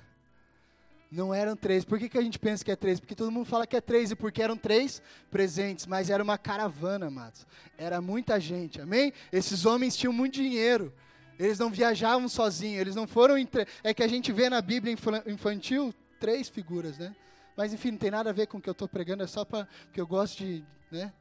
Não 1.10 1.32
eram 1.32 1.56
três. 1.56 1.84
Por 1.84 1.98
que, 1.98 2.08
que 2.08 2.18
a 2.18 2.22
gente 2.22 2.38
pensa 2.38 2.64
que 2.64 2.70
é 2.70 2.76
três? 2.76 3.00
Porque 3.00 3.14
todo 3.14 3.30
mundo 3.30 3.46
fala 3.46 3.66
que 3.66 3.76
é 3.76 3.80
três 3.80 4.10
e 4.10 4.16
porque 4.16 4.42
eram 4.42 4.56
três 4.56 5.00
presentes, 5.30 5.86
mas 5.86 6.10
era 6.10 6.22
uma 6.22 6.36
caravana, 6.36 7.06
amados. 7.06 7.46
Era 7.78 8.00
muita 8.00 8.38
gente, 8.40 8.80
amém? 8.80 9.12
Esses 9.32 9.64
homens 9.64 9.96
tinham 9.96 10.12
muito 10.12 10.34
dinheiro. 10.34 10.92
Eles 11.38 11.58
não 11.58 11.70
viajavam 11.70 12.28
sozinhos, 12.28 12.80
eles 12.80 12.94
não 12.94 13.06
foram. 13.06 13.38
Entre... 13.38 13.66
É 13.84 13.94
que 13.94 14.02
a 14.02 14.08
gente 14.08 14.32
vê 14.32 14.50
na 14.50 14.60
Bíblia 14.60 14.94
infantil 15.26 15.94
três 16.18 16.48
figuras, 16.48 16.98
né? 16.98 17.14
Mas 17.56 17.72
enfim, 17.72 17.92
não 17.92 17.98
tem 17.98 18.10
nada 18.10 18.30
a 18.30 18.32
ver 18.32 18.46
com 18.46 18.58
o 18.58 18.60
que 18.60 18.68
eu 18.68 18.72
estou 18.72 18.88
pregando, 18.88 19.22
é 19.22 19.26
só 19.26 19.44
para. 19.44 19.66
Porque 19.84 20.00
eu 20.00 20.06
gosto 20.06 20.38
de. 20.38 20.64
Né? 20.90 21.12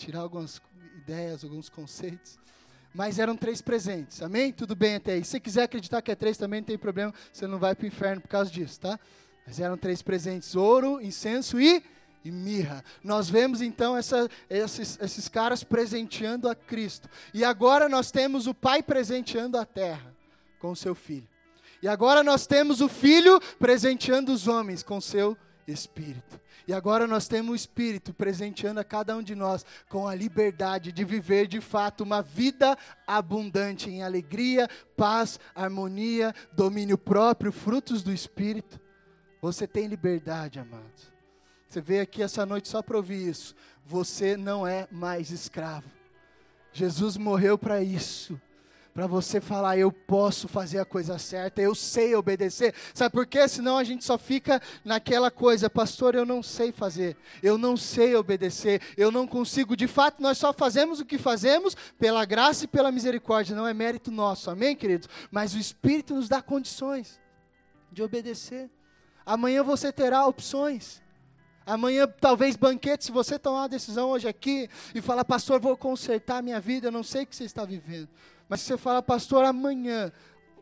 Tirar 0.00 0.20
algumas 0.20 0.60
ideias, 0.96 1.44
alguns 1.44 1.68
conceitos. 1.68 2.38
Mas 2.92 3.18
eram 3.18 3.36
três 3.36 3.60
presentes, 3.60 4.20
amém? 4.22 4.52
Tudo 4.52 4.74
bem 4.74 4.96
até 4.96 5.12
aí. 5.12 5.24
Se 5.24 5.32
você 5.32 5.40
quiser 5.40 5.62
acreditar 5.64 6.02
que 6.02 6.10
é 6.10 6.14
três 6.14 6.36
também 6.36 6.60
não 6.60 6.66
tem 6.66 6.78
problema, 6.78 7.14
você 7.32 7.46
não 7.46 7.58
vai 7.58 7.74
para 7.74 7.84
o 7.84 7.86
inferno 7.86 8.20
por 8.20 8.28
causa 8.28 8.50
disso, 8.50 8.80
tá? 8.80 8.98
Mas 9.46 9.60
eram 9.60 9.76
três 9.76 10.02
presentes: 10.02 10.56
ouro, 10.56 11.00
incenso 11.00 11.60
e, 11.60 11.84
e 12.24 12.30
mirra. 12.32 12.82
Nós 13.04 13.30
vemos 13.30 13.62
então 13.62 13.96
essa, 13.96 14.28
esses, 14.48 14.98
esses 15.00 15.28
caras 15.28 15.62
presenteando 15.62 16.48
a 16.48 16.54
Cristo. 16.54 17.08
E 17.32 17.44
agora 17.44 17.88
nós 17.88 18.10
temos 18.10 18.48
o 18.48 18.54
Pai 18.54 18.82
presenteando 18.82 19.56
a 19.56 19.64
terra 19.64 20.12
com 20.58 20.72
o 20.72 20.76
seu 20.76 20.94
filho. 20.94 21.28
E 21.82 21.88
agora 21.88 22.22
nós 22.22 22.46
temos 22.46 22.80
o 22.80 22.88
Filho 22.88 23.40
presenteando 23.58 24.32
os 24.32 24.48
homens 24.48 24.82
com 24.82 25.00
seu 25.00 25.36
Espírito. 25.70 26.40
E 26.66 26.72
agora 26.72 27.06
nós 27.06 27.26
temos 27.26 27.52
o 27.52 27.54
Espírito 27.54 28.12
presenteando 28.12 28.80
a 28.80 28.84
cada 28.84 29.16
um 29.16 29.22
de 29.22 29.34
nós 29.34 29.64
com 29.88 30.06
a 30.06 30.14
liberdade 30.14 30.92
de 30.92 31.04
viver 31.04 31.46
de 31.46 31.60
fato 31.60 32.02
uma 32.02 32.22
vida 32.22 32.76
abundante 33.06 33.88
em 33.88 34.02
alegria, 34.02 34.68
paz, 34.96 35.38
harmonia, 35.54 36.34
domínio 36.52 36.98
próprio, 36.98 37.52
frutos 37.52 38.02
do 38.02 38.12
Espírito. 38.12 38.80
Você 39.40 39.66
tem 39.66 39.86
liberdade, 39.86 40.58
amados. 40.58 41.12
Você 41.66 41.80
veio 41.80 42.02
aqui 42.02 42.22
essa 42.22 42.44
noite 42.44 42.68
só 42.68 42.82
para 42.82 42.96
ouvir 42.96 43.28
isso. 43.28 43.54
Você 43.86 44.36
não 44.36 44.66
é 44.66 44.86
mais 44.90 45.30
escravo. 45.30 45.88
Jesus 46.72 47.16
morreu 47.16 47.56
para 47.56 47.82
isso 47.82 48.40
para 49.00 49.06
você 49.06 49.40
falar, 49.40 49.78
eu 49.78 49.90
posso 49.90 50.46
fazer 50.46 50.78
a 50.78 50.84
coisa 50.84 51.16
certa, 51.18 51.62
eu 51.62 51.74
sei 51.74 52.14
obedecer. 52.14 52.74
Sabe 52.92 53.10
por 53.10 53.26
quê? 53.26 53.48
Senão 53.48 53.78
a 53.78 53.82
gente 53.82 54.04
só 54.04 54.18
fica 54.18 54.60
naquela 54.84 55.30
coisa, 55.30 55.70
pastor, 55.70 56.14
eu 56.14 56.26
não 56.26 56.42
sei 56.42 56.70
fazer, 56.70 57.16
eu 57.42 57.56
não 57.56 57.78
sei 57.78 58.14
obedecer, 58.14 58.82
eu 58.98 59.10
não 59.10 59.26
consigo. 59.26 59.74
De 59.74 59.86
fato, 59.86 60.20
nós 60.20 60.36
só 60.36 60.52
fazemos 60.52 61.00
o 61.00 61.06
que 61.06 61.16
fazemos 61.16 61.74
pela 61.98 62.26
graça 62.26 62.66
e 62.66 62.68
pela 62.68 62.92
misericórdia, 62.92 63.56
não 63.56 63.66
é 63.66 63.72
mérito 63.72 64.10
nosso, 64.10 64.50
amém, 64.50 64.76
queridos? 64.76 65.08
Mas 65.30 65.54
o 65.54 65.58
Espírito 65.58 66.14
nos 66.14 66.28
dá 66.28 66.42
condições 66.42 67.18
de 67.90 68.02
obedecer. 68.02 68.68
Amanhã 69.24 69.62
você 69.62 69.90
terá 69.90 70.26
opções. 70.26 71.00
Amanhã, 71.64 72.06
talvez 72.20 72.54
banquete, 72.54 73.06
se 73.06 73.12
você 73.12 73.38
tomar 73.38 73.60
uma 73.60 73.68
decisão 73.68 74.10
hoje 74.10 74.28
aqui 74.28 74.68
e 74.94 75.00
falar, 75.00 75.24
pastor, 75.24 75.58
vou 75.58 75.74
consertar 75.74 76.42
minha 76.42 76.60
vida, 76.60 76.88
eu 76.88 76.92
não 76.92 77.02
sei 77.02 77.22
o 77.22 77.26
que 77.26 77.34
você 77.34 77.44
está 77.44 77.64
vivendo. 77.64 78.10
Mas 78.50 78.62
se 78.62 78.66
você 78.66 78.76
fala, 78.76 79.00
pastor, 79.00 79.44
amanhã, 79.44 80.12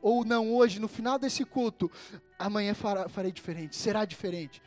ou 0.02 0.22
não 0.22 0.54
hoje, 0.54 0.78
no 0.78 0.88
final 0.88 1.18
desse 1.18 1.42
culto, 1.42 1.90
amanhã 2.38 2.74
farei 2.74 3.32
diferente, 3.32 3.74
será 3.76 4.04
diferente. 4.04 4.60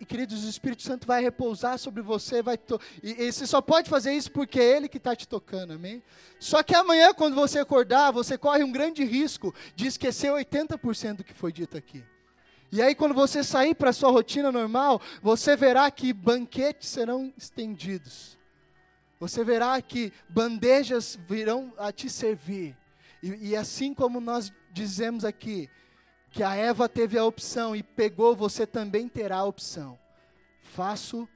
E 0.00 0.06
queridos, 0.06 0.42
o 0.42 0.48
Espírito 0.48 0.82
Santo 0.82 1.06
vai 1.06 1.22
repousar 1.22 1.78
sobre 1.78 2.00
você, 2.00 2.42
vai 2.42 2.56
to... 2.56 2.80
e, 3.02 3.24
e 3.24 3.30
você 3.30 3.46
só 3.46 3.60
pode 3.60 3.90
fazer 3.90 4.14
isso 4.14 4.32
porque 4.32 4.58
é 4.58 4.76
Ele 4.76 4.88
que 4.88 4.96
está 4.96 5.14
te 5.14 5.28
tocando, 5.28 5.74
amém? 5.74 6.02
Só 6.40 6.62
que 6.62 6.74
amanhã, 6.74 7.12
quando 7.12 7.34
você 7.34 7.58
acordar, 7.58 8.10
você 8.10 8.38
corre 8.38 8.64
um 8.64 8.72
grande 8.72 9.04
risco 9.04 9.54
de 9.74 9.86
esquecer 9.86 10.32
80% 10.32 11.16
do 11.16 11.24
que 11.24 11.34
foi 11.34 11.52
dito 11.52 11.76
aqui. 11.76 12.02
E 12.72 12.80
aí, 12.80 12.94
quando 12.94 13.14
você 13.14 13.44
sair 13.44 13.74
para 13.74 13.90
a 13.90 13.92
sua 13.92 14.10
rotina 14.10 14.50
normal, 14.50 14.98
você 15.22 15.54
verá 15.56 15.90
que 15.90 16.10
banquetes 16.10 16.88
serão 16.88 17.32
estendidos. 17.36 18.35
Você 19.18 19.42
verá 19.42 19.80
que 19.80 20.12
bandejas 20.28 21.18
virão 21.26 21.72
a 21.78 21.90
te 21.90 22.08
servir. 22.10 22.76
E, 23.22 23.50
e, 23.50 23.56
assim 23.56 23.94
como 23.94 24.20
nós 24.20 24.52
dizemos 24.70 25.24
aqui, 25.24 25.70
que 26.30 26.42
a 26.42 26.54
Eva 26.54 26.88
teve 26.88 27.18
a 27.18 27.24
opção 27.24 27.74
e 27.74 27.82
pegou, 27.82 28.36
você 28.36 28.66
também 28.66 29.08
terá 29.08 29.38
a 29.38 29.44
opção. 29.44 29.98
Faço 30.60 31.26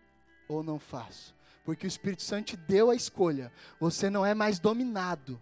ou 0.46 0.62
não 0.62 0.78
faço? 0.78 1.34
Porque 1.64 1.86
o 1.86 1.88
Espírito 1.88 2.22
Santo 2.22 2.48
te 2.48 2.56
deu 2.56 2.90
a 2.90 2.94
escolha. 2.94 3.50
Você 3.78 4.10
não 4.10 4.26
é 4.26 4.34
mais 4.34 4.58
dominado. 4.58 5.40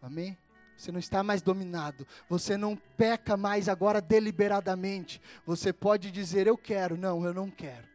Amém? 0.00 0.36
Você 0.76 0.90
não 0.90 0.98
está 0.98 1.22
mais 1.22 1.42
dominado. 1.42 2.04
Você 2.28 2.56
não 2.56 2.74
peca 2.74 3.36
mais 3.36 3.68
agora 3.68 4.00
deliberadamente. 4.00 5.20
Você 5.46 5.72
pode 5.72 6.10
dizer 6.10 6.48
eu 6.48 6.58
quero, 6.58 6.96
não, 6.96 7.24
eu 7.24 7.32
não 7.32 7.48
quero. 7.48 7.86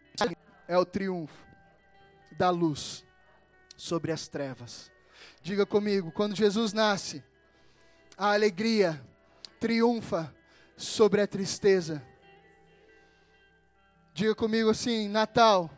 É 0.67 0.77
o 0.77 0.85
triunfo 0.85 1.45
da 2.37 2.49
luz 2.49 3.06
sobre 3.77 4.11
as 4.11 4.27
trevas. 4.27 4.91
Diga 5.41 5.65
comigo, 5.65 6.11
quando 6.11 6.35
Jesus 6.35 6.73
nasce, 6.73 7.23
a 8.17 8.33
alegria 8.33 9.01
triunfa 9.59 10.35
sobre 10.75 11.21
a 11.21 11.27
tristeza. 11.27 12.03
Diga 14.13 14.35
comigo 14.35 14.69
assim: 14.69 15.07
Natal 15.07 15.69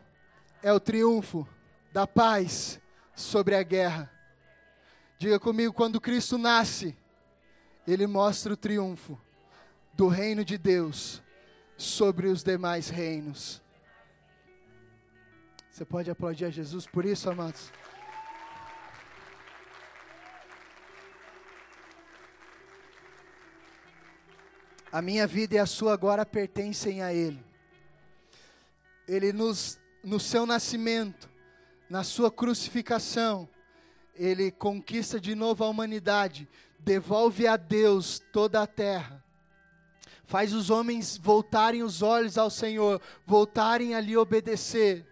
é 0.62 0.72
o 0.72 0.80
triunfo 0.80 1.46
da 1.92 2.06
paz 2.06 2.80
sobre 3.14 3.54
a 3.54 3.62
guerra. 3.62 4.10
Diga 5.18 5.38
comigo, 5.38 5.72
quando 5.72 6.00
Cristo 6.00 6.38
nasce, 6.38 6.96
ele 7.86 8.06
mostra 8.06 8.54
o 8.54 8.56
triunfo 8.56 9.20
do 9.92 10.08
reino 10.08 10.44
de 10.44 10.56
Deus 10.56 11.22
sobre 11.76 12.28
os 12.28 12.42
demais 12.42 12.88
reinos. 12.88 13.62
Você 15.70 15.84
pode 15.84 16.10
aplaudir 16.10 16.46
a 16.46 16.50
Jesus 16.50 16.86
por 16.86 17.04
isso, 17.04 17.28
amados? 17.30 17.70
A 24.92 25.00
minha 25.00 25.26
vida 25.26 25.54
e 25.54 25.58
a 25.58 25.66
sua 25.66 25.92
agora 25.92 26.26
pertencem 26.26 27.00
a 27.00 27.14
Ele. 27.14 27.44
Ele 29.06 29.32
nos, 29.32 29.78
no 30.02 30.18
seu 30.18 30.44
nascimento, 30.44 31.30
na 31.88 32.02
sua 32.02 32.30
crucificação, 32.30 33.48
Ele 34.14 34.50
conquista 34.50 35.20
de 35.20 35.34
novo 35.34 35.62
a 35.62 35.68
humanidade, 35.68 36.48
devolve 36.78 37.46
a 37.46 37.56
Deus 37.56 38.20
toda 38.32 38.62
a 38.62 38.66
terra, 38.66 39.22
faz 40.24 40.52
os 40.52 40.70
homens 40.70 41.16
voltarem 41.16 41.82
os 41.82 42.02
olhos 42.02 42.36
ao 42.36 42.50
Senhor, 42.50 43.00
voltarem 43.24 43.94
a 43.94 44.00
lhe 44.00 44.16
obedecer. 44.16 45.06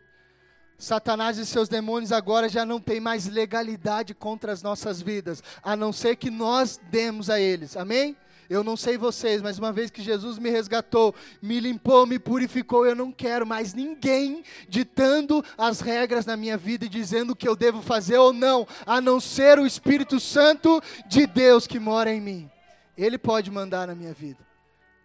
Satanás 0.76 1.38
e 1.38 1.46
seus 1.46 1.68
demônios 1.68 2.12
agora 2.12 2.48
já 2.48 2.64
não 2.64 2.80
têm 2.80 3.00
mais 3.00 3.26
legalidade 3.26 4.14
contra 4.14 4.52
as 4.52 4.62
nossas 4.62 5.02
vidas, 5.02 5.42
a 5.62 5.74
não 5.74 5.92
ser 5.92 6.16
que 6.16 6.30
nós 6.30 6.80
demos 6.90 7.28
a 7.28 7.40
eles. 7.40 7.76
Amém? 7.76 8.16
Eu 8.48 8.64
não 8.64 8.78
sei 8.78 8.96
vocês, 8.96 9.42
mas 9.42 9.58
uma 9.58 9.70
vez 9.70 9.90
que 9.90 10.02
Jesus 10.02 10.38
me 10.38 10.48
resgatou, 10.48 11.14
me 11.42 11.60
limpou, 11.60 12.06
me 12.06 12.18
purificou, 12.18 12.86
eu 12.86 12.94
não 12.94 13.12
quero 13.12 13.46
mais 13.46 13.74
ninguém 13.74 14.42
ditando 14.66 15.44
as 15.56 15.80
regras 15.80 16.24
na 16.24 16.34
minha 16.34 16.56
vida 16.56 16.86
e 16.86 16.88
dizendo 16.88 17.32
o 17.32 17.36
que 17.36 17.46
eu 17.46 17.54
devo 17.54 17.82
fazer 17.82 18.16
ou 18.16 18.32
não, 18.32 18.66
a 18.86 19.02
não 19.02 19.20
ser 19.20 19.58
o 19.58 19.66
Espírito 19.66 20.18
Santo 20.18 20.80
de 21.06 21.26
Deus 21.26 21.66
que 21.66 21.78
mora 21.78 22.12
em 22.12 22.20
mim. 22.20 22.50
Ele 22.96 23.18
pode 23.18 23.50
mandar 23.50 23.86
na 23.86 23.94
minha 23.94 24.14
vida. 24.14 24.46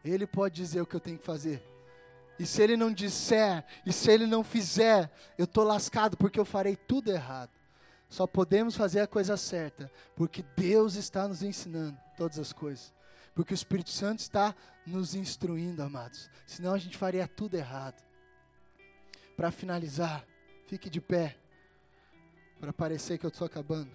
Ele 0.06 0.26
pode 0.26 0.56
dizer 0.56 0.82
o 0.82 0.86
que 0.86 0.96
eu 0.96 1.00
tenho 1.00 1.18
que 1.18 1.26
fazer. 1.26 1.62
E 2.40 2.46
se 2.46 2.62
ele 2.62 2.78
não 2.78 2.92
disser, 2.92 3.64
e 3.86 3.92
se 3.92 4.10
ele 4.10 4.26
não 4.26 4.44
fizer, 4.44 5.12
eu 5.38 5.46
estou 5.46 5.64
lascado 5.64 6.16
porque 6.18 6.40
eu 6.40 6.46
farei 6.46 6.76
tudo 6.76 7.12
errado. 7.12 7.52
Só 8.10 8.26
podemos 8.26 8.76
fazer 8.76 9.02
a 9.02 9.08
coisa 9.08 9.36
certa, 9.36 9.92
porque 10.16 10.46
Deus 10.56 10.96
está 10.96 11.28
nos 11.28 11.44
ensinando 11.44 11.98
todas 12.18 12.40
as 12.40 12.54
coisas. 12.54 12.94
Porque 13.34 13.54
o 13.54 13.56
Espírito 13.56 13.90
Santo 13.90 14.20
está 14.20 14.56
nos 14.86 15.16
instruindo, 15.16 15.82
amados. 15.82 16.30
Senão 16.46 16.74
a 16.74 16.78
gente 16.78 16.98
faria 16.98 17.28
tudo 17.28 17.56
errado. 17.56 18.02
Para 19.36 19.50
finalizar, 19.50 20.26
fique 20.68 20.90
de 20.90 21.02
pé. 21.02 21.36
Para 22.60 22.72
parecer 22.72 23.18
que 23.18 23.26
eu 23.26 23.30
estou 23.30 23.46
acabando. 23.46 23.92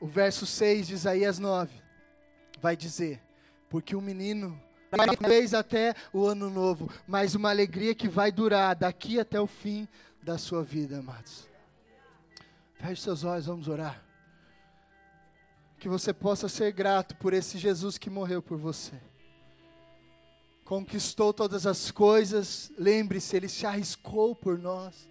O 0.00 0.06
verso 0.06 0.44
6 0.44 0.88
de 0.88 0.94
Isaías 0.94 1.38
9 1.38 1.72
vai 2.60 2.76
dizer: 2.76 3.22
Porque 3.70 3.94
o 3.94 3.98
um 3.98 4.02
menino 4.02 4.60
fez 5.26 5.54
até 5.54 5.94
o 6.12 6.26
ano 6.26 6.50
novo, 6.50 6.90
mas 7.06 7.34
uma 7.34 7.50
alegria 7.50 7.94
que 7.94 8.08
vai 8.08 8.30
durar 8.30 8.74
daqui 8.74 9.18
até 9.18 9.40
o 9.40 9.46
fim 9.46 9.88
da 10.22 10.36
sua 10.36 10.62
vida, 10.62 10.98
amados. 10.98 11.48
Feche 12.74 13.02
seus 13.02 13.24
olhos, 13.24 13.46
vamos 13.46 13.68
orar 13.68 14.05
que 15.78 15.88
você 15.88 16.12
possa 16.12 16.48
ser 16.48 16.72
grato 16.72 17.16
por 17.16 17.32
esse 17.32 17.58
Jesus 17.58 17.98
que 17.98 18.10
morreu 18.10 18.40
por 18.42 18.58
você. 18.58 18.94
Conquistou 20.64 21.32
todas 21.32 21.66
as 21.66 21.90
coisas, 21.90 22.72
lembre-se, 22.76 23.36
ele 23.36 23.48
se 23.48 23.66
arriscou 23.66 24.34
por 24.34 24.58
nós. 24.58 25.08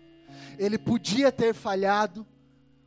Ele 0.57 0.77
podia 0.77 1.31
ter 1.31 1.53
falhado, 1.53 2.25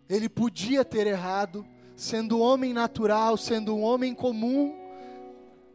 ele 0.09 0.29
podia 0.29 0.85
ter 0.85 1.07
errado, 1.07 1.67
sendo 1.97 2.41
homem 2.41 2.73
natural, 2.73 3.37
sendo 3.37 3.75
um 3.75 3.83
homem 3.83 4.15
comum. 4.15 4.77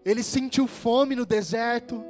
Ele 0.05 0.21
sentiu 0.21 0.67
fome 0.67 1.15
no 1.15 1.25
deserto, 1.25 2.03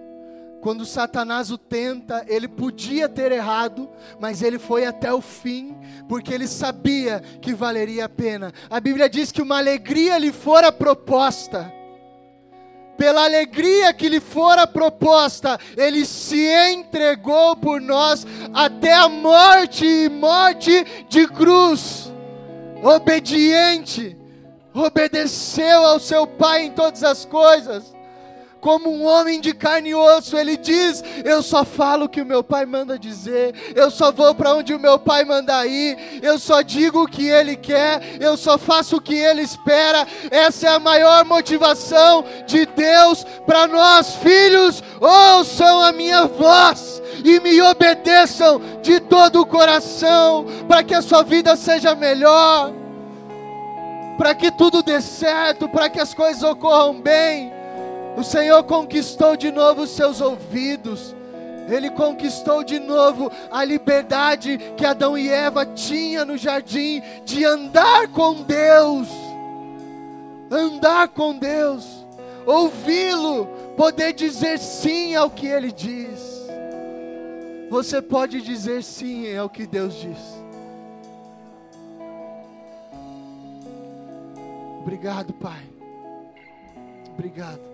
quando 0.64 0.86
Satanás 0.86 1.51
o 1.51 1.57
tenta, 1.57 2.24
ele 2.26 2.47
podia 2.47 3.09
ter 3.09 3.34
errado, 3.34 3.89
mas 4.18 4.41
ele 4.41 4.57
foi 4.57 4.86
até 4.86 5.11
o 5.11 5.20
fim, 5.20 5.76
porque 6.07 6.34
ele 6.34 6.47
sabia 6.47 7.20
que 7.41 7.53
valeria 7.53 8.05
a 8.05 8.09
pena. 8.09 8.53
A 8.70 8.80
Bíblia 8.80 9.09
diz 9.09 9.30
que 9.30 9.41
uma 9.41 9.57
alegria 9.57 10.18
lhe 10.18 10.32
fora 10.32 10.72
proposta. 10.72 11.70
Pela 12.97 13.26
alegria 13.26 13.93
que 13.93 14.07
lhe 14.07 14.22
fora 14.22 14.66
proposta, 14.66 15.59
ele 15.76 16.05
se 16.05 16.47
entregou 16.72 17.57
por 17.57 17.82
nós 17.82 18.26
até 18.53 18.93
a 18.93 19.09
morte 19.09 19.86
e 19.86 20.07
morte 20.07 20.86
de 21.09 21.28
cruz. 21.28 22.09
Obediente, 22.82 24.18
obedeceu 24.74 25.84
ao 25.84 25.99
seu 25.99 26.26
Pai 26.26 26.64
em 26.64 26.72
todas 26.72 27.03
as 27.03 27.26
coisas 27.26 27.92
como 28.64 28.89
um 28.89 29.05
homem 29.05 29.41
de 29.41 29.53
carne 29.53 29.89
e 29.89 29.93
osso, 29.93 30.38
ele 30.38 30.55
diz: 30.55 31.03
Eu 31.26 31.43
só 31.43 31.66
falo 31.66 32.05
o 32.05 32.09
que 32.09 32.22
o 32.22 32.26
meu 32.26 32.41
pai 32.41 32.66
manda 32.66 32.97
dizer, 32.97 33.53
eu 33.76 33.91
só 33.91 34.09
vou 34.09 34.34
para 34.34 34.53
onde 34.53 34.74
o 34.74 34.80
meu 34.80 34.97
pai 34.97 35.26
manda 35.26 35.68
ir, 35.68 36.22
eu 36.22 36.39
só 36.39 36.61
digo 36.61 37.03
o 37.03 37.07
que 37.07 37.28
ele 37.28 37.57
quer, 37.57 38.22
eu 38.22 38.38
só 38.38 38.57
faço 38.57 38.95
o 38.95 39.01
que 39.01 39.16
ele 39.16 39.41
espera. 39.41 40.07
Essa 40.32 40.68
é 40.68 40.70
a 40.70 40.80
maior 40.80 41.26
motivação 41.26 42.24
de 42.47 42.66
Deus 42.66 43.26
para 43.45 43.68
nós, 43.68 44.16
filhos. 44.16 44.82
Ouçam 45.01 45.82
a 45.82 45.91
minha 45.91 46.26
voz 46.26 47.01
e 47.22 47.41
me 47.41 47.61
obedeçam 47.61 48.61
de 48.82 49.01
todo 49.01 49.41
o 49.41 49.45
coração, 49.45 50.45
para 50.70 50.84
que 50.84 50.95
a 50.95 51.01
sua 51.01 51.22
vida 51.22 51.57
seja 51.57 51.93
melhor, 51.95 52.72
para 54.18 54.34
que 54.34 54.49
tudo 54.51 54.82
dê 54.82 55.01
certo, 55.01 55.68
para 55.68 55.89
que 55.89 55.99
as 55.99 56.14
coisas 56.14 56.41
ocorram 56.43 57.01
bem. 57.01 57.62
O 58.16 58.24
Senhor 58.24 58.64
conquistou 58.64 59.36
de 59.36 59.51
novo 59.51 59.84
os 59.84 59.89
seus 59.89 60.22
ouvidos. 60.22 61.16
Ele 61.70 61.89
conquistou 61.89 62.64
de 62.64 62.80
novo 62.80 63.32
a 63.49 63.64
liberdade 63.64 64.59
que 64.78 64.86
Adão 64.86 65.18
e 65.18 65.30
Eva 65.30 65.66
tinham 65.66 66.26
no 66.26 66.38
jardim 66.38 67.01
de 67.26 67.43
andar 67.45 68.07
com 68.09 68.43
Deus. 68.43 69.07
Andar 70.51 71.07
com 71.07 71.36
Deus, 71.36 72.05
ouvi-lo, 72.45 73.47
poder 73.76 74.14
dizer 74.14 74.59
sim 74.59 75.16
ao 75.16 75.30
que 75.30 75.47
ele 75.47 75.72
diz. 75.72 76.20
Você 77.72 78.01
pode 78.01 78.39
dizer 78.41 78.84
sim 78.84 79.36
ao 79.36 79.49
que 79.49 79.66
Deus 79.66 79.95
diz. 79.95 80.43
Obrigado, 84.82 85.34
Pai. 85.34 85.64
Obrigado. 87.14 87.72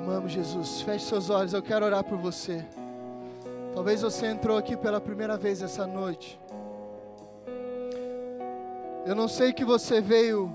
Amamos, 0.00 0.32
Jesus. 0.32 0.82
Feche 0.82 1.04
seus 1.04 1.30
olhos, 1.30 1.52
eu 1.52 1.62
quero 1.62 1.84
orar 1.84 2.04
por 2.04 2.18
você. 2.18 2.64
Talvez 3.74 4.02
você 4.02 4.26
entrou 4.26 4.56
aqui 4.56 4.76
pela 4.76 5.00
primeira 5.00 5.36
vez 5.36 5.62
essa 5.62 5.86
noite. 5.86 6.38
Eu 9.06 9.14
não 9.14 9.28
sei 9.28 9.52
que 9.52 9.64
você 9.64 10.00
veio 10.00 10.50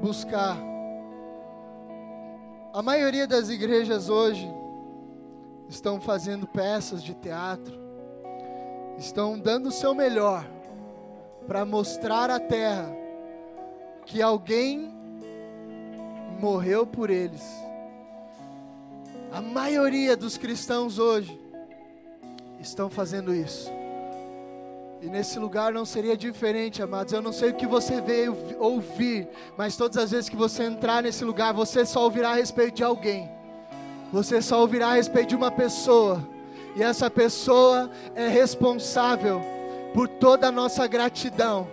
buscar. 0.00 0.56
A 2.72 2.82
maioria 2.82 3.26
das 3.26 3.48
igrejas 3.48 4.08
hoje 4.08 4.48
estão 5.68 6.00
fazendo 6.00 6.46
peças 6.46 7.02
de 7.02 7.14
teatro, 7.14 7.78
estão 8.96 9.38
dando 9.38 9.68
o 9.68 9.72
seu 9.72 9.94
melhor 9.94 10.44
para 11.46 11.64
mostrar 11.64 12.30
à 12.30 12.40
terra 12.40 12.90
que 14.08 14.20
alguém 14.20 14.92
morreu 16.40 16.86
por 16.86 17.10
eles 17.10 17.68
a 19.30 19.42
maioria 19.42 20.16
dos 20.16 20.38
cristãos 20.38 20.98
hoje 20.98 21.38
estão 22.58 22.88
fazendo 22.88 23.34
isso. 23.34 23.70
E 25.00 25.06
nesse 25.06 25.38
lugar 25.38 25.72
não 25.72 25.84
seria 25.84 26.16
diferente, 26.16 26.82
amados. 26.82 27.12
Eu 27.12 27.22
não 27.22 27.32
sei 27.32 27.50
o 27.50 27.54
que 27.54 27.66
você 27.66 28.00
veio 28.00 28.36
ouvir, 28.58 29.28
mas 29.56 29.76
todas 29.76 29.96
as 29.96 30.10
vezes 30.10 30.28
que 30.28 30.34
você 30.34 30.64
entrar 30.64 31.02
nesse 31.02 31.24
lugar, 31.24 31.52
você 31.52 31.84
só 31.84 32.04
ouvirá 32.04 32.30
a 32.30 32.34
respeito 32.34 32.76
de 32.76 32.82
alguém. 32.82 33.30
Você 34.12 34.40
só 34.40 34.60
ouvirá 34.60 34.88
a 34.88 34.94
respeito 34.94 35.28
de 35.28 35.36
uma 35.36 35.50
pessoa. 35.50 36.26
E 36.74 36.82
essa 36.82 37.10
pessoa 37.10 37.90
é 38.14 38.28
responsável 38.28 39.40
por 39.92 40.08
toda 40.08 40.48
a 40.48 40.52
nossa 40.52 40.86
gratidão. 40.86 41.68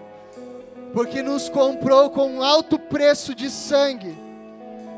Porque 0.96 1.22
nos 1.22 1.50
comprou 1.50 2.10
com 2.10 2.36
um 2.36 2.42
alto 2.42 2.80
preço 2.80 3.36
de 3.36 3.50
sangue. 3.50 4.18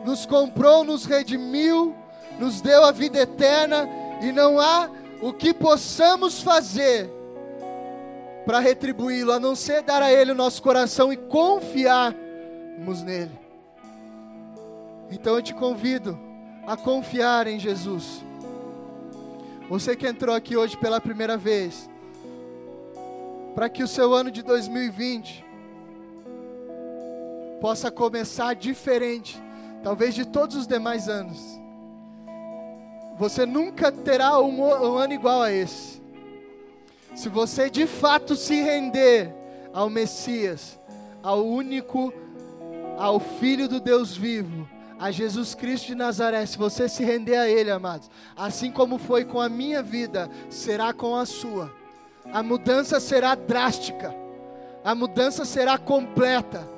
Nos 0.06 0.28
comprou, 0.28 0.84
nos 0.84 1.06
redimiu, 1.06 1.96
nos 2.38 2.62
deu 2.62 2.86
a 2.86 2.92
vida 2.92 3.18
eterna. 3.18 3.90
E 4.22 4.32
não 4.32 4.60
há 4.60 4.92
o 5.24 5.34
que 5.34 5.56
possamos 5.56 6.40
fazer 6.40 7.10
para 8.46 8.60
retribuí-lo, 8.60 9.32
a 9.32 9.40
não 9.40 9.56
ser 9.56 9.82
dar 9.82 10.04
a 10.04 10.14
Ele 10.14 10.34
o 10.34 10.36
nosso 10.36 10.62
coração 10.62 11.12
e 11.12 11.18
confiarmos 11.18 13.02
nele. 13.04 13.32
Então 15.10 15.34
eu 15.34 15.42
te 15.42 15.56
convido 15.56 16.18
a 16.68 16.78
confiar 16.78 17.48
em 17.48 17.60
Jesus. 17.60 18.24
Você 19.68 19.96
que 19.96 20.08
entrou 20.08 20.36
aqui 20.36 20.56
hoje 20.56 20.78
pela 20.78 21.02
primeira 21.02 21.38
vez, 21.38 21.90
para 23.56 23.68
que 23.68 23.82
o 23.82 23.88
seu 23.88 24.14
ano 24.14 24.30
de 24.30 24.44
2020 24.44 25.47
possa 27.60 27.92
começar 27.92 28.56
diferente, 28.56 29.42
talvez 29.84 30.14
de 30.14 30.26
todos 30.26 30.56
os 30.56 30.68
demais 30.68 31.08
anos. 31.10 31.60
Você 33.18 33.46
nunca 33.46 33.92
terá 33.92 34.40
um, 34.40 34.62
um 34.62 34.98
ano 34.98 35.14
igual 35.14 35.42
a 35.42 35.52
esse. 35.52 36.02
Se 37.16 37.30
você 37.30 37.70
de 37.70 37.88
fato 37.88 38.36
se 38.36 38.62
render 38.62 39.34
ao 39.74 39.90
Messias, 39.90 40.80
ao 41.24 41.44
único, 41.44 42.14
ao 42.98 43.20
Filho 43.20 43.68
do 43.68 43.80
Deus 43.80 44.16
vivo, 44.16 44.70
a 45.00 45.10
Jesus 45.10 45.56
Cristo 45.56 45.88
de 45.88 45.96
Nazaré, 45.96 46.46
se 46.46 46.58
você 46.58 46.88
se 46.88 47.04
render 47.04 47.36
a 47.36 47.50
Ele, 47.50 47.72
amados, 47.72 48.10
assim 48.36 48.72
como 48.72 48.98
foi 48.98 49.26
com 49.26 49.42
a 49.42 49.50
minha 49.50 49.82
vida, 49.82 50.30
será 50.50 50.94
com 50.94 51.16
a 51.16 51.26
sua. 51.26 51.74
A 52.32 52.44
mudança 52.44 53.00
será 53.00 53.34
drástica, 53.34 54.14
a 54.84 54.94
mudança 54.94 55.44
será 55.44 55.78
completa. 55.78 56.77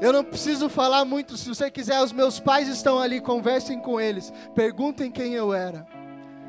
Eu 0.00 0.12
não 0.12 0.24
preciso 0.24 0.68
falar 0.68 1.04
muito, 1.04 1.36
se 1.36 1.48
você 1.48 1.70
quiser, 1.70 2.00
os 2.02 2.12
meus 2.12 2.40
pais 2.40 2.68
estão 2.68 2.98
ali, 2.98 3.20
conversem 3.20 3.78
com 3.80 4.00
eles, 4.00 4.32
perguntem 4.54 5.10
quem 5.10 5.34
eu 5.34 5.54
era, 5.54 5.86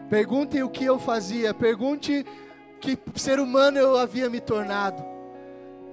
perguntem 0.10 0.64
o 0.64 0.70
que 0.70 0.84
eu 0.84 1.00
fazia, 1.00 1.54
pergunte 1.54 2.26
que 2.82 2.98
ser 3.16 3.40
humano 3.40 3.78
eu 3.78 3.98
havia 3.98 4.30
me 4.30 4.40
tornado. 4.40 5.04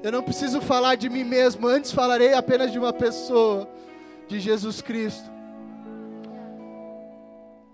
Eu 0.02 0.10
não 0.10 0.22
preciso 0.22 0.60
falar 0.60 0.96
de 0.96 1.08
mim 1.08 1.24
mesmo, 1.24 1.68
antes 1.68 1.92
falarei 1.92 2.34
apenas 2.34 2.72
de 2.72 2.78
uma 2.78 2.92
pessoa, 2.92 3.68
de 4.26 4.40
Jesus 4.40 4.80
Cristo. 4.80 5.30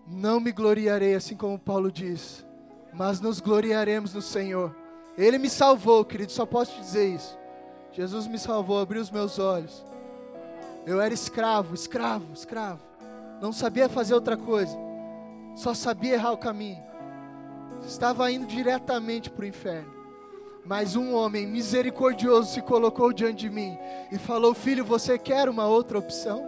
Não 0.07 0.41
me 0.41 0.53
gloriarei, 0.53 1.15
assim 1.15 1.37
como 1.37 1.59
Paulo 1.59 1.91
diz, 1.91 2.45
mas 2.93 3.21
nos 3.21 3.41
gloriaremos 3.41 4.13
no 4.13 4.21
Senhor. 4.21 4.75
Ele 5.17 5.39
me 5.39 5.49
salvou, 5.49 6.05
querido, 6.05 6.33
só 6.33 6.45
posso 6.45 6.73
te 6.73 6.81
dizer 6.81 7.15
isso. 7.15 7.39
Jesus 7.99 8.27
me 8.27 8.39
salvou, 8.39 8.81
abriu 8.81 9.03
os 9.03 9.11
meus 9.11 9.39
olhos. 9.39 9.85
Eu 10.87 11.01
era 11.01 11.13
escravo, 11.13 11.75
escravo, 11.75 12.33
escravo. 12.33 12.81
Não 13.43 13.53
sabia 13.53 13.89
fazer 13.89 14.15
outra 14.15 14.37
coisa, 14.37 14.75
só 15.55 15.75
sabia 15.75 16.15
errar 16.15 16.33
o 16.33 16.39
caminho 16.39 16.89
estava 17.87 18.31
indo 18.31 18.47
diretamente 18.47 19.31
para 19.31 19.45
o 19.45 19.49
inferno. 19.49 19.93
Mas 20.65 20.97
um 20.97 21.15
homem 21.15 21.47
misericordioso 21.47 22.53
se 22.53 22.63
colocou 22.63 23.13
diante 23.13 23.41
de 23.41 23.51
mim 23.51 23.79
e 24.11 24.19
falou: 24.19 24.55
Filho, 24.55 24.85
você 24.85 25.19
quer 25.19 25.49
uma 25.49 25.67
outra 25.67 25.99
opção? 25.99 26.47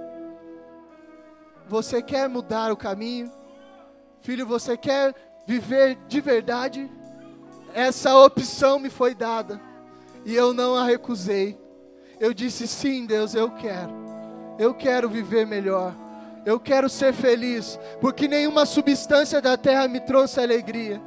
Você 1.68 2.02
quer 2.02 2.28
mudar 2.28 2.72
o 2.72 2.76
caminho? 2.76 3.30
Filho, 4.20 4.46
você 4.46 4.76
quer 4.76 5.14
viver 5.46 5.96
de 6.08 6.20
verdade? 6.20 6.90
Essa 7.72 8.16
opção 8.16 8.78
me 8.78 8.90
foi 8.90 9.14
dada 9.14 9.60
e 10.24 10.34
eu 10.34 10.52
não 10.52 10.74
a 10.74 10.84
recusei. 10.84 11.58
Eu 12.18 12.34
disse: 12.34 12.66
Sim, 12.66 13.06
Deus, 13.06 13.34
eu 13.34 13.50
quero. 13.50 13.92
Eu 14.58 14.74
quero 14.74 15.08
viver 15.08 15.46
melhor. 15.46 15.94
Eu 16.44 16.58
quero 16.58 16.88
ser 16.88 17.12
feliz, 17.12 17.78
porque 18.00 18.26
nenhuma 18.26 18.64
substância 18.64 19.40
da 19.40 19.56
terra 19.56 19.86
me 19.88 20.00
trouxe 20.00 20.40
alegria 20.40 21.00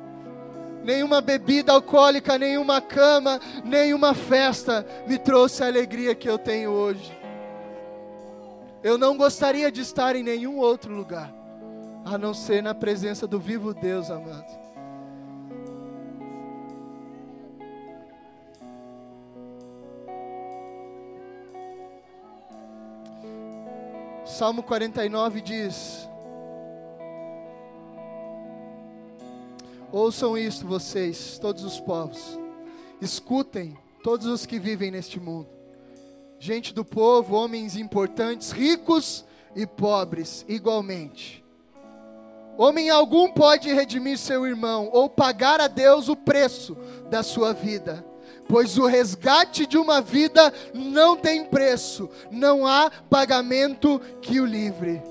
nenhuma 0.84 1.22
bebida 1.22 1.72
alcoólica, 1.72 2.38
nenhuma 2.38 2.82
cama, 2.82 3.40
nenhuma 3.64 4.14
festa 4.14 4.86
me 5.08 5.18
trouxe 5.18 5.64
a 5.64 5.68
alegria 5.68 6.14
que 6.14 6.30
eu 6.30 6.38
tenho 6.38 6.72
hoje. 6.72 7.18
Eu 8.84 8.98
não 8.98 9.16
gostaria 9.16 9.72
de 9.72 9.82
estar 9.82 10.16
em 10.16 10.24
nenhum 10.24 10.58
outro 10.58 10.94
lugar, 10.94 11.34
a 12.04 12.18
não 12.18 12.34
ser 12.34 12.62
na 12.62 12.76
presença 12.76 13.26
do 13.26 13.40
vivo 13.40 13.74
Deus, 13.74 14.12
amado. 14.12 14.63
Salmo 24.34 24.64
49 24.64 25.42
diz: 25.42 26.10
Ouçam 29.92 30.36
isto, 30.36 30.66
vocês, 30.66 31.38
todos 31.38 31.64
os 31.64 31.80
povos. 31.80 32.40
Escutem, 33.00 33.78
todos 34.04 34.26
os 34.26 34.44
que 34.48 34.58
vivem 34.58 34.90
neste 34.90 35.20
mundo. 35.20 35.48
Gente 36.40 36.74
do 36.74 36.84
povo, 36.84 37.36
homens 37.36 37.78
importantes, 37.78 38.52
ricos 38.52 39.24
e 39.56 39.68
pobres, 39.68 40.44
igualmente. 40.50 41.46
Homem 42.58 42.90
algum 42.90 43.32
pode 43.32 43.72
redimir 43.72 44.18
seu 44.18 44.48
irmão 44.48 44.90
ou 44.92 45.08
pagar 45.08 45.62
a 45.62 45.68
Deus 45.68 46.10
o 46.10 46.16
preço 46.16 46.76
da 47.08 47.22
sua 47.22 47.54
vida, 47.54 48.04
pois 48.48 48.78
o 48.78 48.86
resgate 48.86 49.66
de 49.66 49.78
uma 49.78 50.02
vida 50.02 50.54
não 50.74 51.16
tem 51.16 51.46
preço, 51.46 52.10
não 52.32 52.66
há 52.68 52.92
pagamento 53.10 54.00
que 54.22 54.40
o 54.40 54.46
livre. 54.46 55.02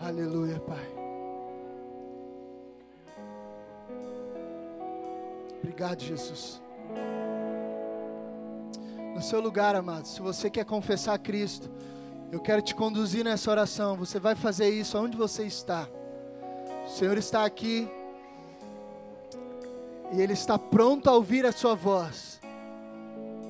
Aleluia, 0.00 0.58
Pai. 0.60 0.98
Obrigado, 5.58 6.00
Jesus. 6.00 6.62
No 9.14 9.20
seu 9.20 9.40
lugar, 9.40 9.74
amado, 9.74 10.06
se 10.06 10.20
você 10.22 10.48
quer 10.48 10.64
confessar 10.64 11.18
Cristo, 11.18 11.68
eu 12.30 12.40
quero 12.40 12.60
te 12.60 12.74
conduzir 12.74 13.24
nessa 13.24 13.50
oração. 13.50 13.96
Você 13.96 14.18
vai 14.18 14.34
fazer 14.34 14.68
isso 14.68 14.98
onde 14.98 15.16
você 15.16 15.44
está. 15.44 15.88
O 16.86 16.90
Senhor 16.90 17.16
está 17.16 17.44
aqui 17.44 17.88
e 20.12 20.20
Ele 20.20 20.32
está 20.34 20.58
pronto 20.58 21.08
a 21.08 21.14
ouvir 21.14 21.46
a 21.46 21.52
sua 21.52 21.74
voz. 21.74 22.38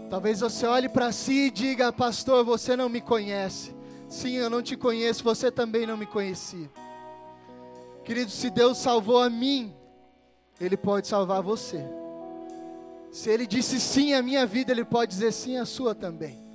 Talvez 0.09 0.41
você 0.41 0.66
olhe 0.66 0.89
para 0.89 1.12
si 1.12 1.47
e 1.47 1.51
diga, 1.51 1.93
pastor, 1.93 2.45
você 2.45 2.76
não 2.76 2.89
me 2.89 3.01
conhece. 3.01 3.74
Sim, 4.09 4.35
eu 4.35 4.49
não 4.49 4.62
te 4.62 4.76
conheço, 4.76 5.22
você 5.22 5.51
também 5.51 5.87
não 5.87 5.97
me 5.97 6.07
conhecia. 6.07 6.70
Querido, 8.05 8.31
se 8.31 8.49
Deus 8.49 8.79
salvou 8.79 9.20
a 9.20 9.29
mim, 9.29 9.74
Ele 10.59 10.79
pode 10.79 11.07
salvar 11.07 11.43
você. 11.43 11.85
Se 13.12 13.29
Ele 13.29 13.47
disse 13.47 13.79
sim 13.79 14.14
à 14.14 14.22
minha 14.22 14.47
vida, 14.47 14.72
Ele 14.72 14.85
pode 14.85 15.11
dizer 15.11 15.33
sim 15.33 15.59
à 15.59 15.66
sua 15.66 15.95
também. 15.95 16.47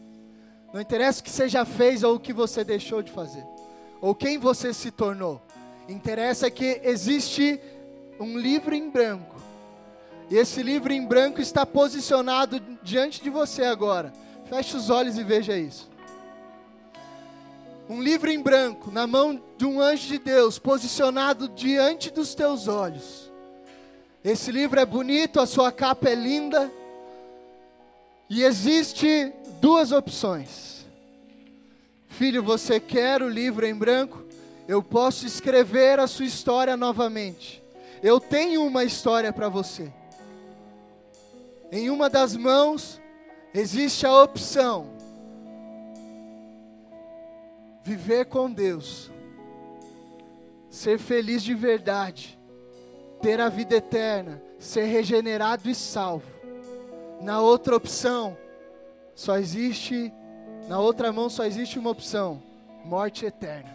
Não 0.74 0.82
interessa 0.82 1.22
o 1.22 1.24
que 1.24 1.30
você 1.30 1.48
já 1.48 1.64
fez 1.64 2.04
ou 2.04 2.16
o 2.16 2.20
que 2.20 2.34
você 2.34 2.64
deixou 2.64 3.02
de 3.02 3.12
fazer, 3.12 3.46
ou 4.02 4.16
quem 4.16 4.38
você 4.38 4.74
se 4.74 4.90
tornou. 4.92 5.40
Interessa 5.88 6.50
que 6.50 6.82
existe 6.84 7.60
um 8.20 8.38
livro 8.38 8.74
em 8.74 8.90
branco. 8.90 9.42
E 10.30 10.36
esse 10.36 10.64
livro 10.64 10.92
em 10.92 11.06
branco 11.06 11.40
está 11.40 11.66
posicionado 11.66 12.60
diante 12.82 13.22
de 13.22 13.30
você 13.30 13.64
agora. 13.64 14.12
Feche 14.50 14.76
os 14.76 14.90
olhos 14.90 15.18
e 15.18 15.24
veja 15.24 15.56
isso 15.56 15.94
um 17.90 18.02
livro 18.02 18.32
em 18.32 18.42
branco 18.42 18.92
na 18.92 19.06
mão 19.06 19.42
de 19.58 19.66
um 19.66 19.80
anjo 19.80 20.08
de 20.08 20.18
Deus, 20.18 20.58
posicionado 20.58 21.50
diante 21.50 22.12
dos 22.12 22.34
teus 22.34 22.68
olhos. 22.68 23.32
Esse 24.24 24.52
livro 24.52 24.80
é 24.80 24.86
bonito, 24.86 25.40
a 25.40 25.46
sua 25.46 25.72
capa 25.72 26.10
é 26.10 26.16
linda, 26.16 26.72
e 28.34 28.44
existe 28.44 29.32
duas 29.62 29.92
opções. 29.92 30.88
Filho, 32.08 32.42
você 32.42 32.80
quer 32.80 33.22
o 33.22 33.30
livro 33.30 33.64
em 33.64 33.76
branco? 33.76 34.24
Eu 34.68 34.82
posso 34.82 35.28
escrever 35.28 36.00
a 36.00 36.08
sua 36.08 36.26
história 36.26 36.76
novamente. 36.76 37.64
Eu 38.02 38.20
tenho 38.20 38.66
uma 38.66 38.84
história 38.84 39.32
para 39.32 39.50
você. 39.50 39.94
Em 41.72 41.92
uma 41.92 42.10
das 42.10 42.36
mãos 42.36 43.00
existe 43.54 44.04
a 44.04 44.24
opção 44.24 44.92
viver 47.84 48.26
com 48.26 48.52
Deus, 48.52 49.12
ser 50.72 50.98
feliz 50.98 51.44
de 51.44 51.54
verdade, 51.54 52.40
ter 53.22 53.40
a 53.40 53.48
vida 53.48 53.76
eterna, 53.76 54.42
ser 54.58 54.86
regenerado 54.86 55.70
e 55.70 55.76
salvo. 55.76 56.33
Na 57.22 57.40
outra 57.40 57.76
opção, 57.76 58.38
só 59.16 59.38
existe, 59.38 60.12
na 60.68 60.80
outra 60.80 61.12
mão 61.12 61.30
só 61.30 61.46
existe 61.46 61.80
uma 61.80 61.90
opção: 61.90 62.42
morte 62.84 63.26
eterna. 63.26 63.74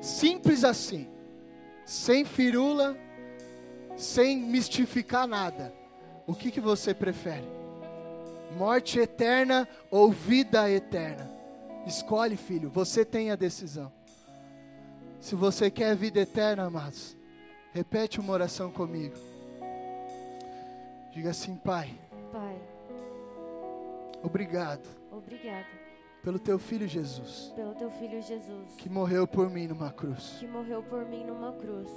Simples 0.00 0.64
assim, 0.64 1.08
sem 1.84 2.24
firula, 2.24 2.96
sem 3.96 4.38
mistificar 4.38 5.26
nada. 5.26 5.72
O 6.26 6.34
que, 6.34 6.50
que 6.50 6.60
você 6.60 6.94
prefere? 6.94 7.46
Morte 8.56 8.98
eterna 8.98 9.68
ou 9.90 10.10
vida 10.10 10.70
eterna? 10.70 11.30
Escolhe, 11.86 12.36
filho, 12.36 12.70
você 12.70 13.04
tem 13.04 13.30
a 13.30 13.36
decisão. 13.36 13.92
Se 15.20 15.34
você 15.34 15.70
quer 15.70 15.94
vida 15.94 16.20
eterna, 16.20 16.64
amados, 16.64 17.16
repete 17.72 18.18
uma 18.18 18.32
oração 18.32 18.70
comigo. 18.70 19.29
Diga 21.10 21.30
assim, 21.30 21.56
Pai, 21.56 21.98
Pai, 22.32 22.56
obrigado 24.22 24.88
obrigado 25.10 25.66
pelo 26.22 26.38
teu 26.38 26.58
filho 26.58 26.86
Jesus, 26.86 27.52
pelo 27.56 27.74
teu 27.74 27.90
filho 27.90 28.20
Jesus, 28.22 28.74
que 28.76 28.88
morreu 28.88 29.26
por 29.26 29.48
mim 29.48 29.66
numa 29.66 29.90
cruz. 29.90 30.36
que 30.38 30.46
morreu 30.46 30.82
por 30.82 31.04
mim 31.06 31.24
numa 31.24 31.52
cruz. 31.52 31.88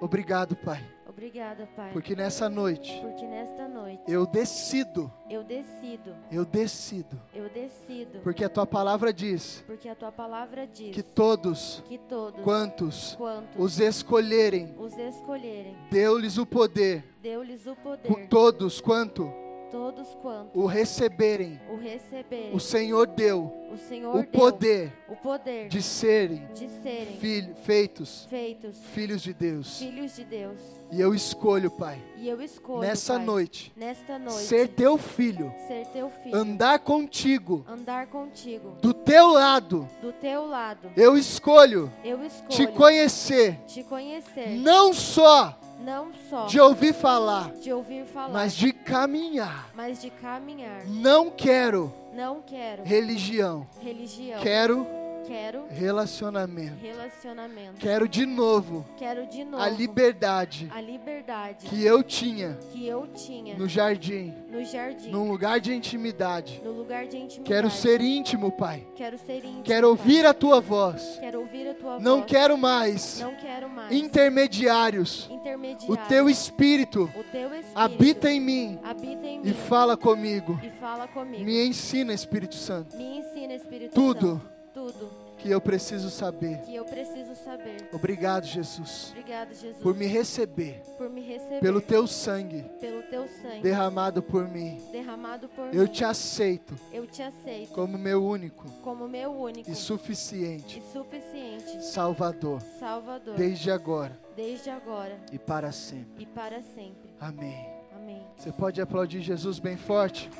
Obrigado, 0.00 0.56
Pai, 0.56 0.82
Obrigada, 1.06 1.68
Pai, 1.76 1.92
porque 1.92 2.16
nessa 2.16 2.48
noite 2.48 2.98
porque 3.02 3.26
nesta 3.26 3.68
noite 3.68 4.02
eu 4.08 4.24
decido, 4.26 5.12
eu 5.28 5.44
decido, 5.44 6.16
eu 6.30 6.44
decido, 6.44 7.20
eu 7.34 7.48
decido, 7.50 8.20
porque 8.20 8.42
a 8.42 8.48
tua 8.48 8.66
palavra 8.66 9.12
diz 9.12 9.62
porque 9.66 9.88
a 9.88 9.94
tua 9.94 10.10
palavra 10.10 10.66
diz 10.66 10.94
que 10.94 11.02
todos 11.02 11.82
que 11.86 11.98
todos 11.98 12.40
quantos 12.42 13.14
quantos 13.16 13.62
os 13.62 13.78
escolherem, 13.78 14.74
escolherem, 15.08 15.76
deu-lhes 15.90 16.38
o 16.38 16.46
poder, 16.46 17.04
deu-lhes 17.22 17.66
o 17.66 17.74
com 17.74 17.96
poder, 17.96 18.28
todos 18.28 18.80
quanto 18.80 19.32
todos 19.70 20.08
quantos 20.20 20.54
o 20.54 20.66
receberem, 20.66 21.60
o 21.70 21.76
receberem, 21.76 22.54
o 22.54 22.60
Senhor 22.60 23.06
deu 23.06 23.52
o 23.70 23.76
Senhor 23.76 24.16
o 24.16 24.22
deu 24.22 24.30
poder 24.32 24.92
o 25.08 25.16
poder 25.16 25.68
de 25.68 25.80
serem 25.80 26.46
de 26.52 26.68
serem 26.68 27.16
filho, 27.18 27.54
feitos 27.56 28.26
feitos 28.28 28.76
filhos 28.92 29.22
de 29.22 29.32
Deus. 29.32 29.78
filhos 29.78 30.16
de 30.16 30.24
Deus. 30.24 30.60
E 30.92 31.00
eu 31.00 31.14
escolho, 31.14 31.70
Pai, 31.70 32.02
E 32.16 32.28
eu 32.28 32.42
escolho 32.42 32.80
nessa 32.80 33.14
Pai, 33.14 33.24
noite, 33.24 33.72
nesta 33.76 34.18
noite, 34.18 34.42
ser 34.42 34.68
teu 34.68 34.98
filho, 34.98 35.54
ser 35.68 35.86
teu 35.86 36.10
filho, 36.10 36.34
andar 36.36 36.80
contigo, 36.80 37.64
andar 37.68 38.08
contigo, 38.08 38.76
do 38.82 38.92
teu 38.92 39.28
lado. 39.28 39.88
do 40.02 40.12
teu 40.12 40.46
lado. 40.46 40.90
Eu 40.96 41.16
escolho 41.16 41.92
Eu 42.02 42.18
te 42.18 42.26
escolho 42.26 42.72
conhecer, 42.72 43.60
te 43.66 43.84
conhecer, 43.84 44.48
não 44.48 44.92
só 44.92 45.56
não 45.80 46.12
só 46.28 46.46
de 46.46 46.60
ouvir 46.60 46.92
falar, 46.94 47.50
de 47.54 47.72
ouvir 47.72 48.04
falar, 48.06 48.32
mas 48.32 48.54
de 48.54 48.72
caminhar. 48.72 49.70
mas 49.74 50.00
de 50.00 50.10
caminhar. 50.10 50.84
Não 50.86 51.30
quero 51.30 51.92
Não 52.12 52.40
quero 52.42 52.82
religião, 52.84 53.66
religião, 53.80 54.40
quero 54.40 54.86
quero 55.30 55.66
relacionamento. 55.70 56.76
relacionamento. 56.82 57.74
Quero 57.78 58.08
de 58.08 58.26
novo 58.26 58.84
Quero 58.96 59.26
de 59.26 59.44
novo 59.44 59.62
a 59.62 59.68
liberdade 59.68 60.68
a 60.74 60.80
liberdade 60.80 61.66
que 61.66 61.84
eu 61.84 62.02
tinha 62.02 62.58
que 62.72 62.86
eu 62.86 63.06
tinha 63.08 63.56
no 63.56 63.68
jardim, 63.68 64.34
no 64.48 64.64
jardim, 64.64 65.10
num 65.10 65.28
lugar 65.30 65.60
de 65.60 65.72
intimidade. 65.72 66.60
no 66.64 66.72
lugar 66.72 67.06
de 67.06 67.16
intimidade. 67.16 67.44
Quero 67.44 67.70
ser 67.70 68.00
íntimo, 68.00 68.50
Pai. 68.52 68.86
Quero 68.96 69.16
ser 69.18 69.44
íntimo. 69.44 69.62
Quero 69.62 69.88
ouvir 69.88 70.22
Pai. 70.22 70.30
a 70.30 70.34
tua 70.34 70.60
voz. 70.60 71.16
Quero 71.20 71.40
ouvir 71.40 71.68
a 71.68 71.74
tua 71.74 72.00
Não 72.00 72.18
voz. 72.18 72.26
quero 72.30 72.58
mais 72.58 73.20
Não 73.20 73.34
quero 73.36 73.68
mais 73.70 73.92
intermediários. 73.92 75.28
intermediário. 75.30 75.92
O 75.94 76.08
teu 76.08 76.28
espírito 76.28 77.04
O 77.16 77.24
teu 77.24 77.48
espírito 77.54 77.72
habita 77.78 78.30
em 78.30 78.40
mim 78.40 78.78
habita 78.82 79.26
em 79.26 79.40
e 79.42 79.44
mim 79.46 79.54
fala 79.54 79.96
comigo. 79.96 80.58
e 80.62 80.70
fala 80.80 81.06
comigo. 81.06 81.44
Me 81.44 81.66
ensina, 81.66 82.12
Espírito 82.12 82.54
Santo, 82.56 82.96
Me 82.96 83.18
ensina, 83.18 83.54
Espírito 83.54 83.94
Tudo. 83.94 84.40
Santo, 84.40 84.50
tudo 84.72 85.19
que 85.42 85.50
eu 85.50 85.60
preciso 85.60 86.10
saber. 86.10 86.58
que 86.62 86.74
eu 86.74 86.84
preciso 86.84 87.34
saber. 87.34 87.88
Obrigado, 87.92 88.44
Jesus, 88.46 89.08
Obrigado, 89.10 89.54
Jesus, 89.54 89.82
por 89.82 89.94
me 89.96 90.06
receber, 90.06 90.82
por 90.98 91.08
me 91.10 91.20
receber 91.20 91.60
pelo 91.60 91.80
teu 91.80 92.06
sangue 92.06 92.64
pelo 92.80 93.02
teu 93.04 93.26
sangue 93.28 93.60
derramado 93.62 94.22
por 94.22 94.48
mim. 94.48 94.78
derramado 94.92 95.48
por 95.48 95.74
Eu 95.74 95.84
mim. 95.84 95.88
te 95.90 96.04
aceito 96.04 96.74
Eu 96.92 97.06
te 97.06 97.22
aceito 97.22 97.72
como 97.72 97.96
meu 97.98 98.24
único 98.24 98.68
como 98.82 99.08
meu 99.08 99.30
único 99.32 99.70
e 99.70 99.74
suficiente 99.74 100.78
e 100.78 100.92
suficiente 100.92 101.84
Salvador, 101.84 102.60
Salvador 102.78 103.34
desde 103.36 103.70
agora 103.70 104.18
desde 104.36 104.70
agora 104.70 105.18
e 105.32 105.38
para 105.38 105.70
sempre. 105.72 106.22
e 106.22 106.26
para 106.26 106.62
sempre. 106.62 107.10
Amém. 107.20 107.66
Amém. 107.94 108.26
Você 108.36 108.50
pode 108.52 108.80
aplaudir 108.80 109.20
Jesus 109.20 109.58
bem 109.58 109.76
forte? 109.76 110.30